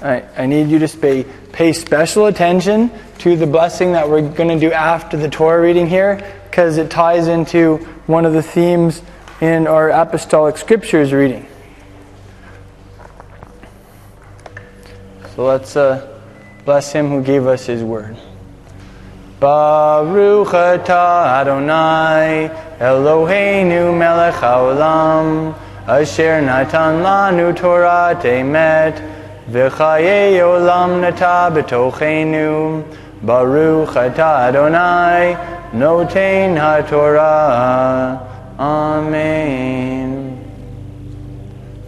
I, 0.00 0.22
I 0.36 0.46
need 0.46 0.68
you 0.68 0.78
to 0.78 0.88
pay, 0.96 1.24
pay 1.52 1.72
special 1.72 2.26
attention 2.26 2.90
to 3.18 3.36
the 3.36 3.46
blessing 3.46 3.92
that 3.92 4.08
we're 4.08 4.22
going 4.22 4.48
to 4.48 4.60
do 4.60 4.72
after 4.72 5.16
the 5.16 5.28
Torah 5.28 5.60
reading 5.60 5.88
here 5.88 6.16
because 6.44 6.78
it 6.78 6.90
ties 6.90 7.26
into 7.26 7.78
one 8.06 8.24
of 8.24 8.32
the 8.32 8.42
themes 8.42 9.02
in 9.40 9.66
our 9.66 9.90
apostolic 9.90 10.56
scriptures 10.56 11.12
reading. 11.12 11.46
So 15.34 15.44
let's 15.44 15.76
uh, 15.76 16.20
bless 16.64 16.92
him 16.92 17.08
who 17.08 17.22
gave 17.22 17.46
us 17.46 17.66
his 17.66 17.82
word. 17.82 18.16
Baruch 19.40 20.48
atah 20.48 21.40
Adonai 21.40 22.50
Eloheinu 22.78 23.96
melech 23.96 24.34
haolam 24.34 25.56
asher 25.86 26.40
natan 26.40 27.02
lanu 27.02 27.56
Torah 27.56 28.16
emet 28.20 29.17
olam 29.50 31.00
b'tochenu 31.52 32.84
Baruch 33.22 33.88
atah 33.88 34.48
Adonai 34.48 35.34
noten 35.72 36.56
haTorah 36.56 38.28
Amen. 38.58 40.44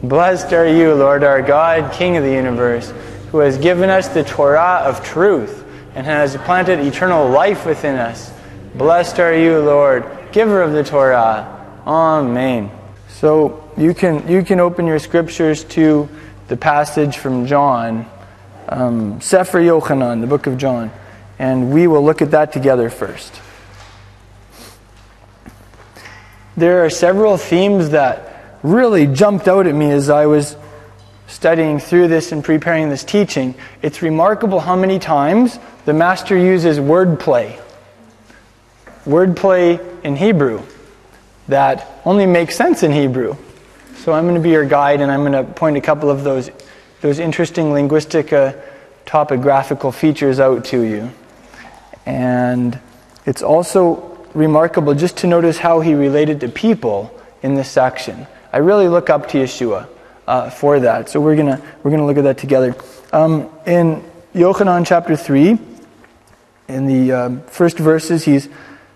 Blessed 0.04 0.52
are 0.52 0.68
you, 0.68 0.94
Lord 0.94 1.24
our 1.24 1.42
God, 1.42 1.92
King 1.92 2.16
of 2.16 2.22
the 2.22 2.30
universe, 2.30 2.92
who 3.32 3.38
has 3.38 3.58
given 3.58 3.90
us 3.90 4.08
the 4.08 4.22
Torah 4.22 4.82
of 4.84 5.04
truth 5.04 5.64
and 5.94 6.06
has 6.06 6.36
planted 6.36 6.78
eternal 6.78 7.28
life 7.28 7.66
within 7.66 7.96
us. 7.96 8.32
Blessed 8.76 9.18
are 9.18 9.36
you, 9.36 9.58
Lord, 9.58 10.04
giver 10.30 10.62
of 10.62 10.72
the 10.72 10.84
Torah. 10.84 11.80
Amen. 11.86 12.70
So 13.08 13.68
you 13.76 13.92
can 13.92 14.26
you 14.28 14.42
can 14.42 14.60
open 14.60 14.86
your 14.86 15.00
scriptures 15.00 15.64
to 15.64 16.08
the 16.50 16.56
passage 16.56 17.16
from 17.16 17.46
John, 17.46 18.10
um, 18.68 19.20
Sefer 19.20 19.60
Yochanan, 19.60 20.20
the 20.20 20.26
book 20.26 20.48
of 20.48 20.58
John, 20.58 20.90
and 21.38 21.72
we 21.72 21.86
will 21.86 22.04
look 22.04 22.20
at 22.22 22.32
that 22.32 22.52
together 22.52 22.90
first. 22.90 23.40
There 26.56 26.84
are 26.84 26.90
several 26.90 27.36
themes 27.36 27.90
that 27.90 28.58
really 28.64 29.06
jumped 29.06 29.46
out 29.46 29.68
at 29.68 29.74
me 29.76 29.92
as 29.92 30.10
I 30.10 30.26
was 30.26 30.56
studying 31.28 31.78
through 31.78 32.08
this 32.08 32.32
and 32.32 32.42
preparing 32.42 32.90
this 32.90 33.04
teaching. 33.04 33.54
It's 33.80 34.02
remarkable 34.02 34.58
how 34.58 34.74
many 34.74 34.98
times 34.98 35.56
the 35.84 35.94
master 35.94 36.36
uses 36.36 36.80
wordplay. 36.80 37.62
Wordplay 39.04 40.02
in 40.02 40.16
Hebrew 40.16 40.62
that 41.46 41.86
only 42.04 42.26
makes 42.26 42.56
sense 42.56 42.82
in 42.82 42.90
Hebrew. 42.90 43.36
So 44.00 44.14
I'm 44.14 44.24
going 44.24 44.34
to 44.34 44.40
be 44.40 44.48
your 44.48 44.64
guide 44.64 45.02
and 45.02 45.12
I'm 45.12 45.20
going 45.20 45.32
to 45.32 45.44
point 45.44 45.76
a 45.76 45.80
couple 45.82 46.08
of 46.08 46.24
those, 46.24 46.50
those 47.02 47.18
interesting 47.18 47.74
linguistic 47.74 48.32
uh, 48.32 48.54
topographical 49.04 49.92
features 49.92 50.40
out 50.40 50.64
to 50.66 50.80
you. 50.80 51.10
And 52.06 52.80
it's 53.26 53.42
also 53.42 54.26
remarkable 54.32 54.94
just 54.94 55.18
to 55.18 55.26
notice 55.26 55.58
how 55.58 55.80
he 55.80 55.92
related 55.92 56.40
to 56.40 56.48
people 56.48 57.14
in 57.42 57.56
this 57.56 57.70
section. 57.70 58.26
I 58.54 58.58
really 58.58 58.88
look 58.88 59.10
up 59.10 59.28
to 59.28 59.38
Yeshua 59.38 59.86
uh, 60.26 60.48
for 60.48 60.80
that. 60.80 61.10
So 61.10 61.20
we're 61.20 61.36
gonna 61.36 61.60
we're 61.82 61.90
gonna 61.90 62.06
look 62.06 62.16
at 62.16 62.24
that 62.24 62.38
together. 62.38 62.74
Um, 63.12 63.50
in 63.66 64.02
Yochanan 64.34 64.86
chapter 64.86 65.14
three, 65.14 65.58
in 66.68 66.86
the 66.86 67.12
um, 67.12 67.42
first 67.42 67.76
verses, 67.76 68.24
he's 68.24 68.48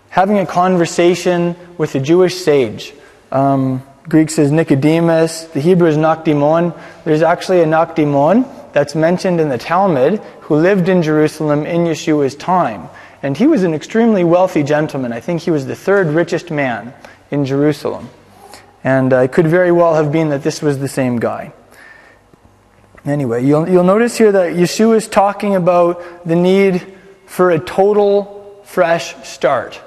having 0.09 0.39
a 0.39 0.47
conversation 0.47 1.55
with 1.77 1.93
a 1.93 1.99
Jewish 1.99 2.37
sage. 2.37 2.91
Um, 3.31 3.83
Greek 4.07 4.29
says 4.29 4.51
Nicodemus. 4.51 5.45
The 5.45 5.59
Hebrew 5.59 5.87
is 5.87 5.97
Nakdimon. 5.97 6.79
There's 7.05 7.23
actually 7.23 7.61
a 7.61 7.65
Nakdimon 7.65 8.71
that's 8.71 8.93
mentioned 8.93 9.39
in 9.39 9.49
the 9.49 9.57
Talmud 9.57 10.19
who 10.41 10.55
lived 10.55 10.89
in 10.89 11.01
Jerusalem 11.01 11.65
in 11.65 11.85
Yeshua's 11.85 12.35
time. 12.35 12.87
And 13.23 13.35
he 13.35 13.47
was 13.47 13.63
an 13.63 13.73
extremely 13.73 14.23
wealthy 14.23 14.61
gentleman. 14.61 15.11
I 15.11 15.19
think 15.19 15.41
he 15.41 15.49
was 15.49 15.65
the 15.65 15.75
third 15.75 16.07
richest 16.07 16.51
man 16.51 16.93
in 17.31 17.45
Jerusalem. 17.45 18.09
And 18.83 19.11
uh, 19.11 19.21
it 19.21 19.31
could 19.31 19.47
very 19.47 19.71
well 19.71 19.95
have 19.95 20.11
been 20.11 20.29
that 20.29 20.43
this 20.43 20.61
was 20.61 20.77
the 20.77 20.87
same 20.87 21.17
guy. 21.17 21.51
Anyway, 23.03 23.43
you'll, 23.43 23.67
you'll 23.67 23.83
notice 23.83 24.17
here 24.17 24.31
that 24.31 24.53
Yeshua 24.53 24.97
is 24.97 25.07
talking 25.07 25.55
about 25.55 26.27
the 26.27 26.35
need 26.35 26.85
for 27.25 27.49
a 27.49 27.59
total 27.59 28.61
fresh 28.65 29.15
start, 29.27 29.81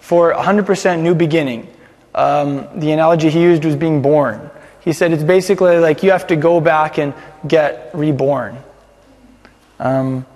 for 0.00 0.32
100% 0.32 1.02
new 1.02 1.14
beginning. 1.14 1.68
Um, 2.20 2.68
the 2.78 2.92
analogy 2.92 3.30
he 3.30 3.40
used 3.40 3.64
was 3.64 3.76
being 3.76 4.02
born. 4.02 4.50
He 4.80 4.92
said 4.92 5.10
it's 5.12 5.24
basically 5.24 5.78
like 5.78 6.02
you 6.02 6.10
have 6.10 6.26
to 6.26 6.36
go 6.36 6.60
back 6.60 6.98
and 6.98 7.14
get 7.48 7.90
reborn. 7.94 8.58
Um, 9.78 10.26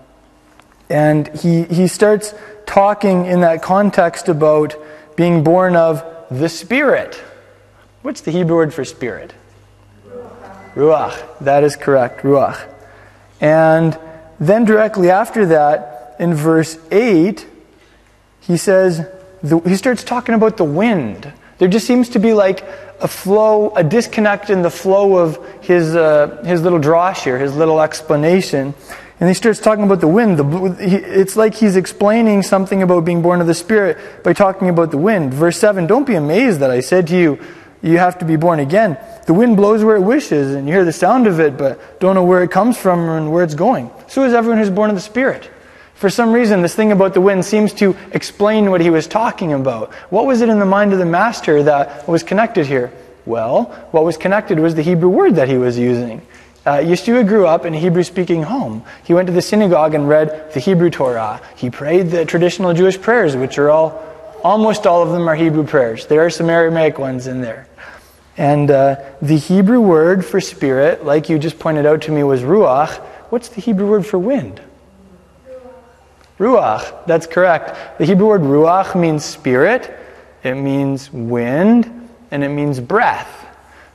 and 0.88 1.28
he, 1.36 1.64
he 1.64 1.86
starts 1.88 2.34
talking 2.64 3.26
in 3.26 3.42
that 3.42 3.62
context 3.62 4.30
about 4.30 4.74
being 5.14 5.44
born 5.44 5.76
of 5.76 6.02
the 6.30 6.48
Spirit. 6.48 7.22
What's 8.00 8.22
the 8.22 8.30
Hebrew 8.30 8.56
word 8.56 8.72
for 8.72 8.86
spirit? 8.86 9.34
Ruach. 10.08 10.74
Ruach. 10.74 11.38
That 11.40 11.64
is 11.64 11.76
correct. 11.76 12.22
Ruach. 12.22 12.66
And 13.42 13.98
then 14.40 14.64
directly 14.64 15.10
after 15.10 15.44
that, 15.46 16.16
in 16.18 16.32
verse 16.32 16.78
8, 16.90 17.46
he 18.40 18.56
says, 18.56 19.06
the, 19.42 19.58
he 19.60 19.76
starts 19.76 20.02
talking 20.02 20.34
about 20.34 20.56
the 20.56 20.64
wind. 20.64 21.30
There 21.58 21.68
just 21.68 21.86
seems 21.86 22.10
to 22.10 22.18
be 22.18 22.32
like 22.32 22.64
a 23.00 23.08
flow, 23.08 23.70
a 23.74 23.84
disconnect 23.84 24.50
in 24.50 24.62
the 24.62 24.70
flow 24.70 25.16
of 25.16 25.38
his, 25.62 25.94
uh, 25.94 26.42
his 26.44 26.62
little 26.62 26.80
drosh 26.80 27.22
here, 27.24 27.38
his 27.38 27.54
little 27.54 27.80
explanation. 27.80 28.74
And 29.20 29.28
he 29.28 29.34
starts 29.34 29.60
talking 29.60 29.84
about 29.84 30.00
the 30.00 30.08
wind. 30.08 30.38
The, 30.38 30.76
it's 30.80 31.36
like 31.36 31.54
he's 31.54 31.76
explaining 31.76 32.42
something 32.42 32.82
about 32.82 33.04
being 33.04 33.22
born 33.22 33.40
of 33.40 33.46
the 33.46 33.54
Spirit 33.54 34.24
by 34.24 34.32
talking 34.32 34.68
about 34.68 34.90
the 34.90 34.98
wind. 34.98 35.32
Verse 35.32 35.56
7 35.58 35.86
Don't 35.86 36.06
be 36.06 36.14
amazed 36.14 36.60
that 36.60 36.70
I 36.70 36.80
said 36.80 37.06
to 37.08 37.16
you, 37.16 37.38
you 37.82 37.98
have 37.98 38.18
to 38.18 38.24
be 38.24 38.36
born 38.36 38.60
again. 38.60 38.98
The 39.26 39.34
wind 39.34 39.56
blows 39.56 39.84
where 39.84 39.96
it 39.96 40.00
wishes, 40.00 40.54
and 40.54 40.66
you 40.66 40.74
hear 40.74 40.84
the 40.84 40.92
sound 40.92 41.26
of 41.26 41.38
it, 41.38 41.56
but 41.56 42.00
don't 42.00 42.14
know 42.14 42.24
where 42.24 42.42
it 42.42 42.50
comes 42.50 42.78
from 42.78 43.08
and 43.08 43.30
where 43.30 43.44
it's 43.44 43.54
going. 43.54 43.90
So 44.08 44.24
is 44.24 44.32
everyone 44.32 44.58
who's 44.58 44.70
born 44.70 44.90
of 44.90 44.96
the 44.96 45.02
Spirit. 45.02 45.50
For 45.94 46.10
some 46.10 46.32
reason, 46.32 46.62
this 46.62 46.74
thing 46.74 46.92
about 46.92 47.14
the 47.14 47.20
wind 47.20 47.44
seems 47.44 47.72
to 47.74 47.96
explain 48.12 48.70
what 48.70 48.80
he 48.80 48.90
was 48.90 49.06
talking 49.06 49.52
about. 49.52 49.94
What 50.10 50.26
was 50.26 50.40
it 50.40 50.48
in 50.48 50.58
the 50.58 50.66
mind 50.66 50.92
of 50.92 50.98
the 50.98 51.06
master 51.06 51.62
that 51.62 52.08
was 52.08 52.22
connected 52.22 52.66
here? 52.66 52.92
Well, 53.26 53.64
what 53.90 54.04
was 54.04 54.16
connected 54.16 54.58
was 54.58 54.74
the 54.74 54.82
Hebrew 54.82 55.08
word 55.08 55.36
that 55.36 55.48
he 55.48 55.56
was 55.56 55.78
using. 55.78 56.20
Uh, 56.66 56.78
Yeshua 56.78 57.26
grew 57.26 57.46
up 57.46 57.64
in 57.64 57.74
a 57.74 57.78
Hebrew 57.78 58.02
speaking 58.02 58.42
home. 58.42 58.84
He 59.04 59.14
went 59.14 59.26
to 59.28 59.32
the 59.32 59.42
synagogue 59.42 59.94
and 59.94 60.08
read 60.08 60.52
the 60.52 60.60
Hebrew 60.60 60.90
Torah. 60.90 61.40
He 61.56 61.70
prayed 61.70 62.10
the 62.10 62.24
traditional 62.24 62.72
Jewish 62.74 63.00
prayers, 63.00 63.36
which 63.36 63.58
are 63.58 63.70
all, 63.70 64.02
almost 64.42 64.86
all 64.86 65.02
of 65.02 65.10
them 65.10 65.28
are 65.28 65.34
Hebrew 65.34 65.64
prayers. 65.64 66.06
There 66.06 66.24
are 66.24 66.30
some 66.30 66.50
Aramaic 66.50 66.98
ones 66.98 67.26
in 67.26 67.40
there. 67.40 67.68
And 68.36 68.70
uh, 68.70 68.96
the 69.22 69.36
Hebrew 69.36 69.80
word 69.80 70.24
for 70.24 70.40
spirit, 70.40 71.04
like 71.04 71.28
you 71.28 71.38
just 71.38 71.58
pointed 71.58 71.86
out 71.86 72.02
to 72.02 72.12
me, 72.12 72.22
was 72.24 72.40
ruach. 72.40 72.96
What's 73.30 73.48
the 73.50 73.60
Hebrew 73.60 73.88
word 73.88 74.06
for 74.06 74.18
wind? 74.18 74.60
Ruach. 76.38 77.06
That's 77.06 77.26
correct. 77.26 77.98
The 77.98 78.04
Hebrew 78.04 78.26
word 78.26 78.42
ruach 78.42 78.98
means 78.98 79.24
spirit, 79.24 79.96
it 80.42 80.54
means 80.54 81.12
wind, 81.12 82.08
and 82.30 82.42
it 82.42 82.48
means 82.48 82.80
breath. 82.80 83.30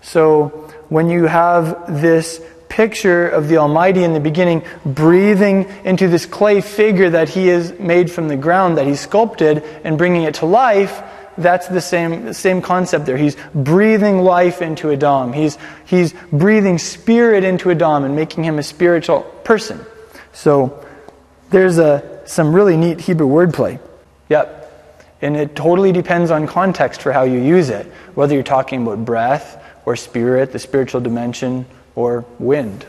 So 0.02 0.72
when 0.90 1.10
you 1.10 1.26
have 1.26 2.02
this 2.02 2.42
picture 2.70 3.28
of 3.28 3.50
the 3.50 3.58
Almighty 3.58 4.04
in 4.04 4.14
the 4.14 4.20
beginning, 4.20 4.64
breathing 4.86 5.68
into 5.84 6.08
this 6.08 6.26
clay 6.26 6.62
figure 6.62 7.10
that 7.10 7.30
He 7.30 7.48
has 7.48 7.78
made 7.78 8.10
from 8.10 8.28
the 8.30 8.38
ground, 8.38 8.78
that 8.78 8.88
He 8.88 8.96
sculpted, 8.96 9.64
and 9.84 9.98
bringing 9.98 10.24
it 10.24 10.36
to 10.36 10.46
life, 10.46 11.04
that's 11.38 11.68
the 11.68 11.82
same, 11.82 12.34
same 12.34 12.62
concept 12.62 13.06
there. 13.06 13.18
He's 13.18 13.38
breathing 13.56 14.20
life 14.20 14.62
into 14.62 14.92
Adam. 14.92 15.34
He's, 15.34 15.58
he's 15.86 16.14
breathing 16.32 16.78
spirit 16.78 17.44
into 17.44 17.72
Adam 17.72 18.04
and 18.04 18.16
making 18.16 18.44
him 18.44 18.60
a 18.60 18.64
spiritual 18.64 19.22
person. 19.44 19.80
So 20.34 20.86
there's 21.50 21.78
a, 21.78 22.19
some 22.30 22.54
really 22.54 22.78
neat 22.78 23.02
Hebrew 23.02 23.28
wordplay. 23.28 23.80
Yep. 24.30 24.58
And 25.22 25.36
it 25.36 25.56
totally 25.56 25.92
depends 25.92 26.32
on 26.32 26.48
context 26.48 27.02
for 27.02 27.12
how 27.12 27.24
you 27.24 27.40
use 27.40 27.70
it, 27.70 27.88
whether 28.14 28.34
you're 28.34 28.44
talking 28.44 28.84
about 28.84 29.04
breath 29.04 29.62
or 29.86 29.96
spirit, 29.96 30.52
the 30.52 30.60
spiritual 30.60 31.02
dimension, 31.02 31.66
or 31.96 32.24
wind. 32.38 32.86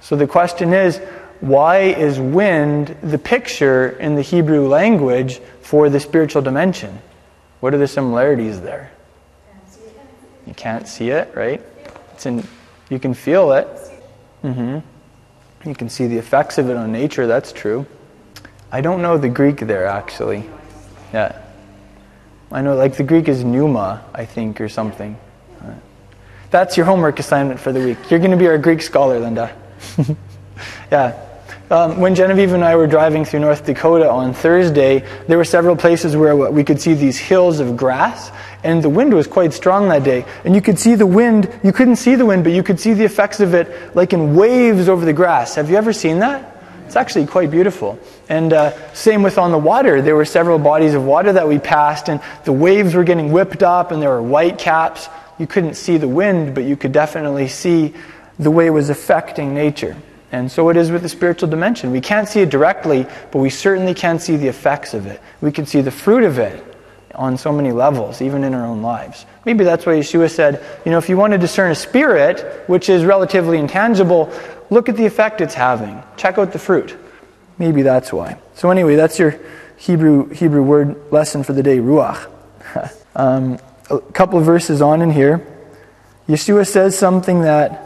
So 0.00 0.16
the 0.16 0.26
question 0.26 0.72
is 0.72 0.98
why 1.40 1.78
is 1.78 2.18
wind 2.18 2.96
the 3.02 3.18
picture 3.18 3.90
in 3.90 4.14
the 4.14 4.22
Hebrew 4.22 4.66
language 4.66 5.40
for 5.60 5.88
the 5.88 6.00
spiritual 6.00 6.42
dimension? 6.42 7.00
What 7.60 7.74
are 7.74 7.78
the 7.78 7.88
similarities 7.88 8.60
there? 8.60 8.90
You 10.46 10.54
can't 10.54 10.88
see 10.88 11.10
it, 11.10 11.32
right? 11.34 11.62
It's 12.14 12.26
in, 12.26 12.46
you 12.88 12.98
can 12.98 13.14
feel 13.14 13.52
it. 13.52 13.68
Mm-hmm. 14.42 14.78
You 15.64 15.74
can 15.74 15.88
see 15.88 16.06
the 16.06 16.18
effects 16.18 16.58
of 16.58 16.68
it 16.70 16.76
on 16.76 16.90
nature, 16.92 17.26
that's 17.26 17.52
true. 17.52 17.86
I 18.70 18.80
don't 18.80 19.02
know 19.02 19.18
the 19.18 19.28
Greek 19.28 19.60
there, 19.60 19.86
actually. 19.86 20.44
Yeah. 21.12 21.40
I 22.50 22.62
know, 22.62 22.74
like, 22.74 22.96
the 22.96 23.04
Greek 23.04 23.28
is 23.28 23.44
pneuma, 23.44 24.04
I 24.14 24.24
think, 24.24 24.60
or 24.60 24.68
something. 24.68 25.16
That's 26.52 26.76
your 26.76 26.84
homework 26.84 27.18
assignment 27.18 27.60
for 27.60 27.72
the 27.72 27.80
week. 27.80 28.10
You're 28.10 28.18
going 28.18 28.30
to 28.30 28.36
be 28.36 28.46
our 28.46 28.58
Greek 28.58 28.82
scholar, 28.82 29.18
Linda. 29.18 29.56
yeah. 30.92 31.18
Um, 31.72 32.00
when 32.00 32.14
Genevieve 32.14 32.52
and 32.52 32.62
I 32.62 32.76
were 32.76 32.86
driving 32.86 33.24
through 33.24 33.40
North 33.40 33.64
Dakota 33.64 34.10
on 34.10 34.34
Thursday, 34.34 35.08
there 35.26 35.38
were 35.38 35.44
several 35.44 35.74
places 35.74 36.14
where 36.14 36.36
we 36.36 36.64
could 36.64 36.78
see 36.78 36.92
these 36.92 37.16
hills 37.16 37.60
of 37.60 37.78
grass, 37.78 38.30
and 38.62 38.84
the 38.84 38.90
wind 38.90 39.14
was 39.14 39.26
quite 39.26 39.54
strong 39.54 39.88
that 39.88 40.04
day. 40.04 40.26
And 40.44 40.54
you 40.54 40.60
could 40.60 40.78
see 40.78 40.96
the 40.96 41.06
wind, 41.06 41.48
you 41.64 41.72
couldn't 41.72 41.96
see 41.96 42.14
the 42.14 42.26
wind, 42.26 42.44
but 42.44 42.52
you 42.52 42.62
could 42.62 42.78
see 42.78 42.92
the 42.92 43.06
effects 43.06 43.40
of 43.40 43.54
it 43.54 43.96
like 43.96 44.12
in 44.12 44.36
waves 44.36 44.86
over 44.86 45.06
the 45.06 45.14
grass. 45.14 45.54
Have 45.54 45.70
you 45.70 45.76
ever 45.76 45.94
seen 45.94 46.18
that? 46.18 46.62
It's 46.84 46.94
actually 46.94 47.24
quite 47.24 47.50
beautiful. 47.50 47.98
And 48.28 48.52
uh, 48.52 48.92
same 48.92 49.22
with 49.22 49.38
on 49.38 49.50
the 49.50 49.56
water. 49.56 50.02
There 50.02 50.14
were 50.14 50.26
several 50.26 50.58
bodies 50.58 50.92
of 50.92 51.06
water 51.06 51.32
that 51.32 51.48
we 51.48 51.58
passed, 51.58 52.10
and 52.10 52.20
the 52.44 52.52
waves 52.52 52.92
were 52.92 53.04
getting 53.04 53.32
whipped 53.32 53.62
up, 53.62 53.92
and 53.92 54.02
there 54.02 54.10
were 54.10 54.22
white 54.22 54.58
caps. 54.58 55.08
You 55.38 55.46
couldn't 55.46 55.76
see 55.76 55.96
the 55.96 56.06
wind, 56.06 56.54
but 56.54 56.64
you 56.64 56.76
could 56.76 56.92
definitely 56.92 57.48
see 57.48 57.94
the 58.38 58.50
way 58.50 58.66
it 58.66 58.74
was 58.76 58.90
affecting 58.90 59.54
nature. 59.54 59.96
And 60.32 60.50
so 60.50 60.70
it 60.70 60.78
is 60.78 60.90
with 60.90 61.02
the 61.02 61.08
spiritual 61.10 61.48
dimension. 61.48 61.90
We 61.90 62.00
can't 62.00 62.26
see 62.26 62.40
it 62.40 62.48
directly, 62.48 63.06
but 63.30 63.38
we 63.38 63.50
certainly 63.50 63.92
can 63.92 64.18
see 64.18 64.36
the 64.36 64.48
effects 64.48 64.94
of 64.94 65.06
it. 65.06 65.20
We 65.42 65.52
can 65.52 65.66
see 65.66 65.82
the 65.82 65.90
fruit 65.90 66.24
of 66.24 66.38
it 66.38 66.64
on 67.14 67.36
so 67.36 67.52
many 67.52 67.70
levels, 67.70 68.22
even 68.22 68.42
in 68.42 68.54
our 68.54 68.64
own 68.64 68.80
lives. 68.80 69.26
Maybe 69.44 69.62
that's 69.62 69.84
why 69.84 69.92
Yeshua 69.92 70.30
said, 70.30 70.64
you 70.86 70.90
know, 70.90 70.96
if 70.96 71.10
you 71.10 71.18
want 71.18 71.32
to 71.32 71.38
discern 71.38 71.70
a 71.70 71.74
spirit, 71.74 72.66
which 72.66 72.88
is 72.88 73.04
relatively 73.04 73.58
intangible, 73.58 74.32
look 74.70 74.88
at 74.88 74.96
the 74.96 75.04
effect 75.04 75.42
it's 75.42 75.52
having. 75.52 76.02
Check 76.16 76.38
out 76.38 76.52
the 76.52 76.58
fruit. 76.58 76.96
Maybe 77.58 77.82
that's 77.82 78.10
why. 78.10 78.38
So 78.54 78.70
anyway, 78.70 78.96
that's 78.96 79.18
your 79.18 79.38
Hebrew 79.76 80.28
Hebrew 80.30 80.62
word 80.62 81.12
lesson 81.12 81.42
for 81.42 81.52
the 81.52 81.62
day, 81.62 81.78
ruach. 81.78 82.30
um, 83.16 83.58
a 83.90 83.98
couple 83.98 84.40
verses 84.40 84.80
on 84.80 85.02
in 85.02 85.10
here, 85.10 85.46
Yeshua 86.28 86.66
says 86.66 86.96
something 86.96 87.42
that 87.42 87.81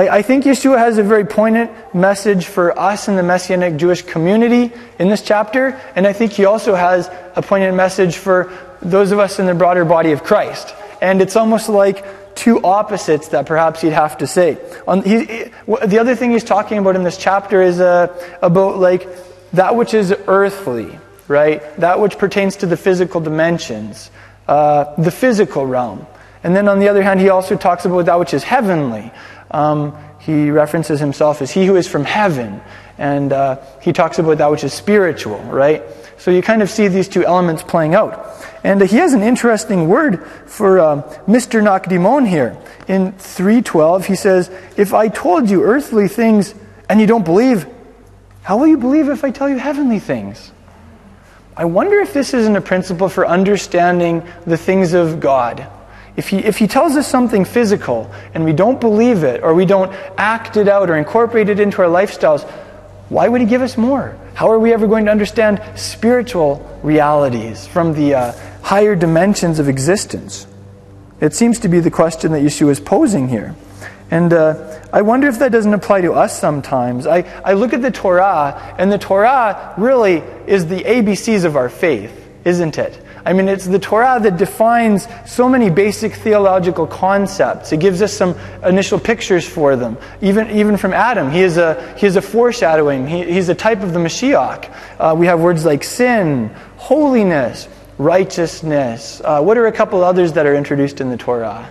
I, 0.00 0.16
I 0.16 0.22
think 0.22 0.44
Yeshua 0.44 0.78
has 0.78 0.96
a 0.96 1.02
very 1.02 1.26
poignant 1.26 1.70
message 1.94 2.46
for 2.46 2.78
us 2.78 3.06
in 3.06 3.16
the 3.16 3.22
Messianic 3.22 3.76
Jewish 3.76 4.00
community 4.00 4.72
in 4.98 5.10
this 5.10 5.20
chapter, 5.20 5.78
and 5.94 6.06
I 6.06 6.14
think 6.14 6.32
he 6.32 6.46
also 6.46 6.74
has 6.74 7.10
a 7.36 7.42
poignant 7.42 7.76
message 7.76 8.16
for 8.16 8.50
those 8.80 9.12
of 9.12 9.18
us 9.18 9.38
in 9.38 9.44
the 9.44 9.52
broader 9.52 9.84
body 9.84 10.12
of 10.12 10.24
Christ. 10.24 10.74
And 11.02 11.20
it's 11.20 11.36
almost 11.36 11.68
like 11.68 12.34
two 12.34 12.62
opposites 12.62 13.28
that 13.28 13.44
perhaps 13.44 13.82
he'd 13.82 13.92
have 13.92 14.16
to 14.18 14.26
say. 14.26 14.56
On, 14.88 15.02
he, 15.02 15.50
the 15.84 15.98
other 16.00 16.16
thing 16.16 16.30
he's 16.30 16.44
talking 16.44 16.78
about 16.78 16.96
in 16.96 17.02
this 17.02 17.18
chapter 17.18 17.60
is 17.60 17.78
uh, 17.78 18.08
about 18.40 18.78
like 18.78 19.06
that 19.52 19.76
which 19.76 19.92
is 19.92 20.14
earthly, 20.26 20.98
right? 21.28 21.60
That 21.76 22.00
which 22.00 22.16
pertains 22.16 22.56
to 22.56 22.66
the 22.66 22.78
physical 22.78 23.20
dimensions, 23.20 24.10
uh, 24.48 24.94
the 24.96 25.10
physical 25.10 25.66
realm. 25.66 26.06
And 26.42 26.56
then 26.56 26.68
on 26.68 26.78
the 26.78 26.88
other 26.88 27.02
hand, 27.02 27.20
he 27.20 27.28
also 27.28 27.56
talks 27.56 27.84
about 27.84 28.06
that 28.06 28.18
which 28.18 28.32
is 28.32 28.42
heavenly, 28.42 29.12
um, 29.50 29.96
he 30.20 30.50
references 30.50 31.00
himself 31.00 31.42
as 31.42 31.50
he 31.50 31.66
who 31.66 31.76
is 31.76 31.88
from 31.88 32.04
heaven. 32.04 32.60
And 32.98 33.32
uh, 33.32 33.60
he 33.80 33.92
talks 33.92 34.18
about 34.18 34.38
that 34.38 34.50
which 34.50 34.62
is 34.62 34.72
spiritual, 34.72 35.38
right? 35.40 35.82
So 36.18 36.30
you 36.30 36.42
kind 36.42 36.60
of 36.60 36.68
see 36.68 36.88
these 36.88 37.08
two 37.08 37.24
elements 37.24 37.62
playing 37.62 37.94
out. 37.94 38.30
And 38.62 38.82
uh, 38.82 38.84
he 38.84 38.96
has 38.96 39.14
an 39.14 39.22
interesting 39.22 39.88
word 39.88 40.26
for 40.46 40.78
uh, 40.78 41.02
Mr. 41.26 41.62
Nakdimon 41.62 42.28
here. 42.28 42.58
In 42.88 43.12
3.12, 43.12 44.04
he 44.04 44.14
says, 44.14 44.50
If 44.76 44.92
I 44.92 45.08
told 45.08 45.48
you 45.48 45.62
earthly 45.64 46.08
things 46.08 46.54
and 46.88 47.00
you 47.00 47.06
don't 47.06 47.24
believe, 47.24 47.66
how 48.42 48.58
will 48.58 48.66
you 48.66 48.76
believe 48.76 49.08
if 49.08 49.24
I 49.24 49.30
tell 49.30 49.48
you 49.48 49.56
heavenly 49.56 49.98
things? 49.98 50.52
I 51.56 51.64
wonder 51.64 52.00
if 52.00 52.12
this 52.12 52.34
isn't 52.34 52.56
a 52.56 52.60
principle 52.60 53.08
for 53.08 53.26
understanding 53.26 54.22
the 54.46 54.56
things 54.56 54.92
of 54.92 55.20
God. 55.20 55.66
If 56.20 56.28
he, 56.28 56.36
if 56.40 56.58
he 56.58 56.66
tells 56.66 56.96
us 56.96 57.08
something 57.08 57.46
physical 57.46 58.12
and 58.34 58.44
we 58.44 58.52
don't 58.52 58.78
believe 58.78 59.24
it 59.24 59.42
or 59.42 59.54
we 59.54 59.64
don't 59.64 59.90
act 60.18 60.58
it 60.58 60.68
out 60.68 60.90
or 60.90 60.98
incorporate 60.98 61.48
it 61.48 61.58
into 61.58 61.80
our 61.80 61.88
lifestyles, 61.88 62.46
why 63.08 63.26
would 63.26 63.40
he 63.40 63.46
give 63.46 63.62
us 63.62 63.78
more? 63.78 64.18
How 64.34 64.50
are 64.50 64.58
we 64.58 64.74
ever 64.74 64.86
going 64.86 65.06
to 65.06 65.10
understand 65.10 65.62
spiritual 65.76 66.78
realities 66.82 67.66
from 67.66 67.94
the 67.94 68.16
uh, 68.16 68.32
higher 68.60 68.94
dimensions 68.94 69.58
of 69.58 69.66
existence? 69.66 70.46
It 71.22 71.32
seems 71.32 71.58
to 71.60 71.68
be 71.68 71.80
the 71.80 71.90
question 71.90 72.32
that 72.32 72.42
Yeshua 72.42 72.68
is 72.68 72.80
posing 72.80 73.26
here. 73.26 73.56
And 74.10 74.30
uh, 74.34 74.78
I 74.92 75.00
wonder 75.00 75.26
if 75.26 75.38
that 75.38 75.52
doesn't 75.52 75.72
apply 75.72 76.02
to 76.02 76.12
us 76.12 76.38
sometimes. 76.38 77.06
I, 77.06 77.20
I 77.42 77.54
look 77.54 77.72
at 77.72 77.80
the 77.80 77.90
Torah, 77.90 78.74
and 78.76 78.92
the 78.92 78.98
Torah 78.98 79.72
really 79.78 80.22
is 80.46 80.66
the 80.66 80.80
ABCs 80.80 81.46
of 81.46 81.56
our 81.56 81.70
faith, 81.70 82.12
isn't 82.44 82.76
it? 82.76 83.02
I 83.24 83.32
mean, 83.32 83.48
it's 83.48 83.66
the 83.66 83.78
Torah 83.78 84.18
that 84.20 84.36
defines 84.38 85.06
so 85.26 85.48
many 85.48 85.70
basic 85.70 86.14
theological 86.14 86.86
concepts. 86.86 87.72
It 87.72 87.80
gives 87.80 88.00
us 88.00 88.12
some 88.12 88.34
initial 88.64 88.98
pictures 88.98 89.46
for 89.46 89.76
them. 89.76 89.98
Even, 90.22 90.50
even 90.50 90.76
from 90.76 90.92
Adam, 90.92 91.30
he 91.30 91.40
is 91.40 91.56
a, 91.56 91.96
he 91.98 92.06
is 92.06 92.16
a 92.16 92.22
foreshadowing. 92.22 93.06
He, 93.06 93.24
he's 93.24 93.48
a 93.48 93.54
type 93.54 93.82
of 93.82 93.92
the 93.92 93.98
Mashiach. 93.98 94.72
Uh, 94.98 95.14
we 95.16 95.26
have 95.26 95.40
words 95.40 95.64
like 95.64 95.84
sin, 95.84 96.48
holiness, 96.76 97.68
righteousness. 97.98 99.20
Uh, 99.22 99.42
what 99.42 99.58
are 99.58 99.66
a 99.66 99.72
couple 99.72 100.02
others 100.02 100.32
that 100.32 100.46
are 100.46 100.54
introduced 100.54 101.00
in 101.00 101.10
the 101.10 101.16
Torah? 101.16 101.70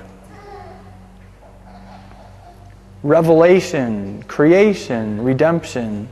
Revelation, 3.02 4.24
creation, 4.24 5.24
redemption. 5.24 6.10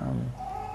Um, 0.00 0.32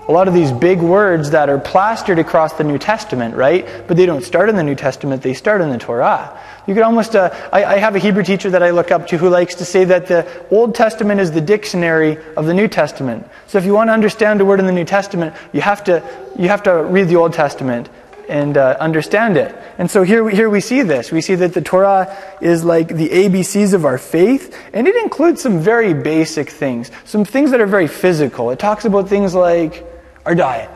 a 0.07 0.11
lot 0.11 0.27
of 0.27 0.33
these 0.33 0.51
big 0.51 0.81
words 0.81 1.31
that 1.31 1.50
are 1.50 1.57
plastered 1.57 2.19
across 2.19 2.53
the 2.53 2.63
New 2.63 2.77
Testament, 2.77 3.35
right? 3.35 3.65
But 3.88 3.95
they 3.95 4.05
don't 4.05 4.23
start 4.23 4.50
in 4.50 4.55
the 4.55 4.63
New 4.63 4.75
Testament, 4.75 5.21
they 5.21 5.33
start 5.33 5.61
in 5.61 5.69
the 5.69 5.77
Torah. 5.77 6.38
You 6.67 6.73
could 6.73 6.83
almost, 6.83 7.15
uh, 7.15 7.29
I, 7.51 7.63
I, 7.63 7.77
have 7.77 7.95
a 7.95 8.00
Hebrew 8.00 8.23
teacher 8.23 8.50
that 8.50 8.63
I 8.63 8.69
look 8.71 8.91
up 8.91 9.07
to 9.07 9.17
who 9.17 9.29
likes 9.29 9.55
to 9.55 9.65
say 9.65 9.83
that 9.85 10.07
the 10.07 10.25
Old 10.50 10.75
Testament 10.75 11.19
is 11.19 11.31
the 11.31 11.41
dictionary 11.41 12.17
of 12.38 12.45
the 12.45 12.53
New 12.53 12.67
Testament. 12.67 13.27
So 13.47 13.57
if 13.57 13.65
you 13.65 13.73
want 13.73 13.89
to 13.89 13.94
understand 13.94 14.39
a 14.39 14.45
word 14.45 14.59
in 14.59 14.65
the 14.65 14.71
New 14.71 14.85
Testament, 14.85 15.35
you 15.51 15.61
have 15.61 15.83
to, 15.85 16.03
you 16.38 16.47
have 16.47 16.63
to 16.63 16.83
read 16.83 17.09
the 17.09 17.17
Old 17.17 17.33
Testament 17.33 17.89
and 18.29 18.57
uh, 18.57 18.77
understand 18.79 19.35
it. 19.35 19.55
And 19.77 19.91
so 19.91 20.03
here, 20.03 20.29
here 20.29 20.50
we 20.50 20.61
see 20.61 20.81
this. 20.81 21.11
We 21.11 21.19
see 21.21 21.35
that 21.35 21.53
the 21.53 21.61
Torah 21.61 22.17
is 22.41 22.63
like 22.63 22.88
the 22.88 23.09
ABCs 23.09 23.73
of 23.73 23.85
our 23.85 23.97
faith, 23.97 24.57
and 24.73 24.88
it 24.88 24.95
includes 24.95 25.41
some 25.41 25.59
very 25.59 25.94
basic 25.94 26.50
things, 26.50 26.91
some 27.03 27.25
things 27.25 27.51
that 27.51 27.59
are 27.59 27.67
very 27.67 27.88
physical. 27.88 28.51
It 28.51 28.59
talks 28.59 28.85
about 28.85 29.09
things 29.09 29.35
like 29.35 29.85
our 30.25 30.36
diet, 30.36 30.70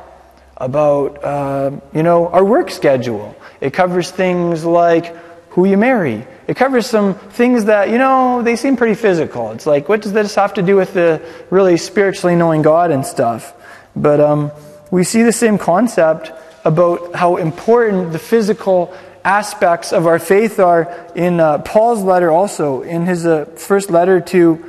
about, 0.57 1.23
uh, 1.23 1.71
you 1.93 2.03
know, 2.03 2.27
our 2.27 2.43
work 2.43 2.69
schedule. 2.69 3.35
It 3.61 3.73
covers 3.73 4.11
things 4.11 4.65
like 4.65 5.15
who 5.49 5.65
you 5.65 5.77
marry. 5.77 6.25
It 6.47 6.55
covers 6.55 6.85
some 6.85 7.15
things 7.15 7.65
that, 7.65 7.89
you 7.89 7.97
know, 7.97 8.41
they 8.43 8.55
seem 8.55 8.77
pretty 8.77 8.95
physical. 8.95 9.51
It's 9.51 9.65
like, 9.65 9.89
what 9.89 10.01
does 10.01 10.13
this 10.13 10.35
have 10.35 10.53
to 10.55 10.61
do 10.61 10.75
with 10.75 10.93
the 10.93 11.21
really 11.49 11.77
spiritually 11.77 12.35
knowing 12.35 12.61
God 12.61 12.91
and 12.91 13.05
stuff? 13.05 13.53
But 13.95 14.19
um, 14.19 14.51
we 14.91 15.03
see 15.03 15.23
the 15.23 15.31
same 15.31 15.57
concept 15.57 16.31
about 16.63 17.15
how 17.15 17.37
important 17.37 18.11
the 18.11 18.19
physical 18.19 18.93
aspects 19.23 19.91
of 19.91 20.07
our 20.07 20.19
faith 20.19 20.59
are 20.59 20.95
in 21.15 21.39
uh, 21.39 21.57
Paul's 21.59 22.01
letter 22.01 22.31
also, 22.31 22.81
in 22.81 23.05
his 23.05 23.25
uh, 23.25 23.45
first 23.55 23.89
letter 23.89 24.21
to, 24.21 24.63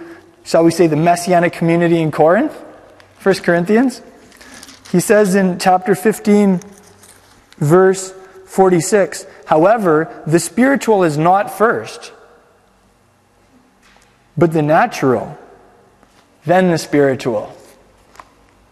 shall 0.44 0.64
we 0.64 0.70
say, 0.70 0.86
the 0.86 0.96
messianic 0.96 1.52
community 1.52 2.00
in 2.00 2.10
Corinth, 2.10 2.52
1 3.22 3.34
Corinthians. 3.36 4.02
He 4.90 5.00
says 5.00 5.34
in 5.34 5.58
chapter 5.58 5.94
15, 5.94 6.60
verse 7.58 8.12
46 8.46 9.26
However, 9.46 10.22
the 10.26 10.38
spiritual 10.38 11.04
is 11.04 11.16
not 11.16 11.50
first, 11.50 12.12
but 14.36 14.52
the 14.52 14.62
natural, 14.62 15.38
then 16.44 16.70
the 16.70 16.78
spiritual. 16.78 17.54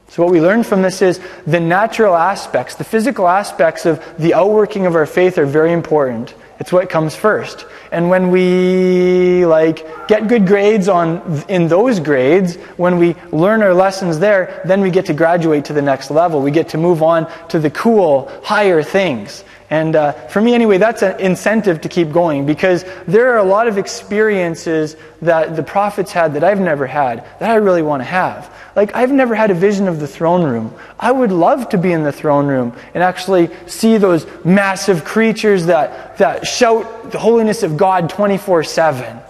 So, 0.09 0.23
what 0.23 0.33
we 0.33 0.41
learn 0.41 0.63
from 0.63 0.83
this 0.83 1.03
is 1.03 1.21
the 1.47 1.61
natural 1.61 2.15
aspects, 2.15 2.75
the 2.75 2.85
physical 2.85 3.29
aspects 3.29 3.85
of 3.85 4.03
the 4.19 4.35
outworking 4.35 4.87
of 4.87 4.95
our 4.95 5.07
faith 5.07 5.37
are 5.37 5.47
very 5.47 5.73
important. 5.73 6.35
It's 6.59 6.73
what 6.73 6.89
comes 6.89 7.15
first. 7.15 7.67
And 7.93 8.09
when 8.09 8.31
we 8.31 9.45
like 9.45 10.09
get 10.09 10.27
good 10.29 10.47
grades 10.47 10.89
on 10.89 11.45
in 11.49 11.69
those 11.69 12.01
grades, 12.01 12.57
when 12.77 12.99
we 12.99 13.15
learn 13.31 13.63
our 13.63 13.75
lessons 13.75 14.19
there, 14.19 14.63
then 14.65 14.81
we 14.81 14.91
get 14.91 15.07
to 15.07 15.15
graduate 15.15 15.65
to 15.67 15.73
the 15.73 15.83
next 15.83 16.11
level. 16.11 16.41
We 16.41 16.51
get 16.51 16.69
to 16.71 16.79
move 16.79 17.03
on 17.03 17.31
to 17.49 17.59
the 17.59 17.71
cool, 17.71 18.31
higher 18.43 18.83
things. 18.83 19.45
And 19.69 19.97
uh, 19.97 20.13
for 20.29 20.41
me, 20.41 20.55
anyway, 20.55 20.79
that's 20.79 21.03
an 21.03 21.19
incentive 21.19 21.81
to 21.81 21.89
keep 21.89 22.13
going 22.13 22.47
because 22.47 22.85
there 23.09 23.33
are 23.33 23.39
a 23.39 23.45
lot 23.45 23.67
of 23.67 23.79
experiences 23.79 24.97
that 25.23 25.57
the 25.57 25.63
prophets 25.63 26.13
had 26.13 26.35
that 26.35 26.45
I've 26.45 26.61
never 26.61 26.87
had 26.87 27.25
that 27.41 27.51
I 27.51 27.57
really 27.57 27.83
want 27.83 28.01
to 28.01 28.05
have. 28.05 28.55
Like, 28.77 28.95
I've 28.95 29.11
never 29.11 29.35
had 29.35 29.51
a 29.51 29.55
vision 29.55 29.89
of 29.89 29.99
the 29.99 30.07
throne 30.07 30.45
room. 30.45 30.73
I 31.01 31.11
would 31.11 31.33
love 31.33 31.71
to 31.71 31.79
be 31.79 31.93
in 31.93 32.05
the 32.05 32.13
throne 32.13 32.47
room 32.47 32.77
and 32.95 33.03
actually 33.03 33.51
see 33.67 33.97
those 33.97 34.27
massive 34.45 35.05
creatures 35.05 35.67
that, 35.67 36.19
that 36.19 36.47
shout 36.47 37.11
the 37.11 37.19
holiness 37.19 37.63
of 37.63 37.77
God 37.77 38.11
24 38.11 38.63
7. 38.65 39.21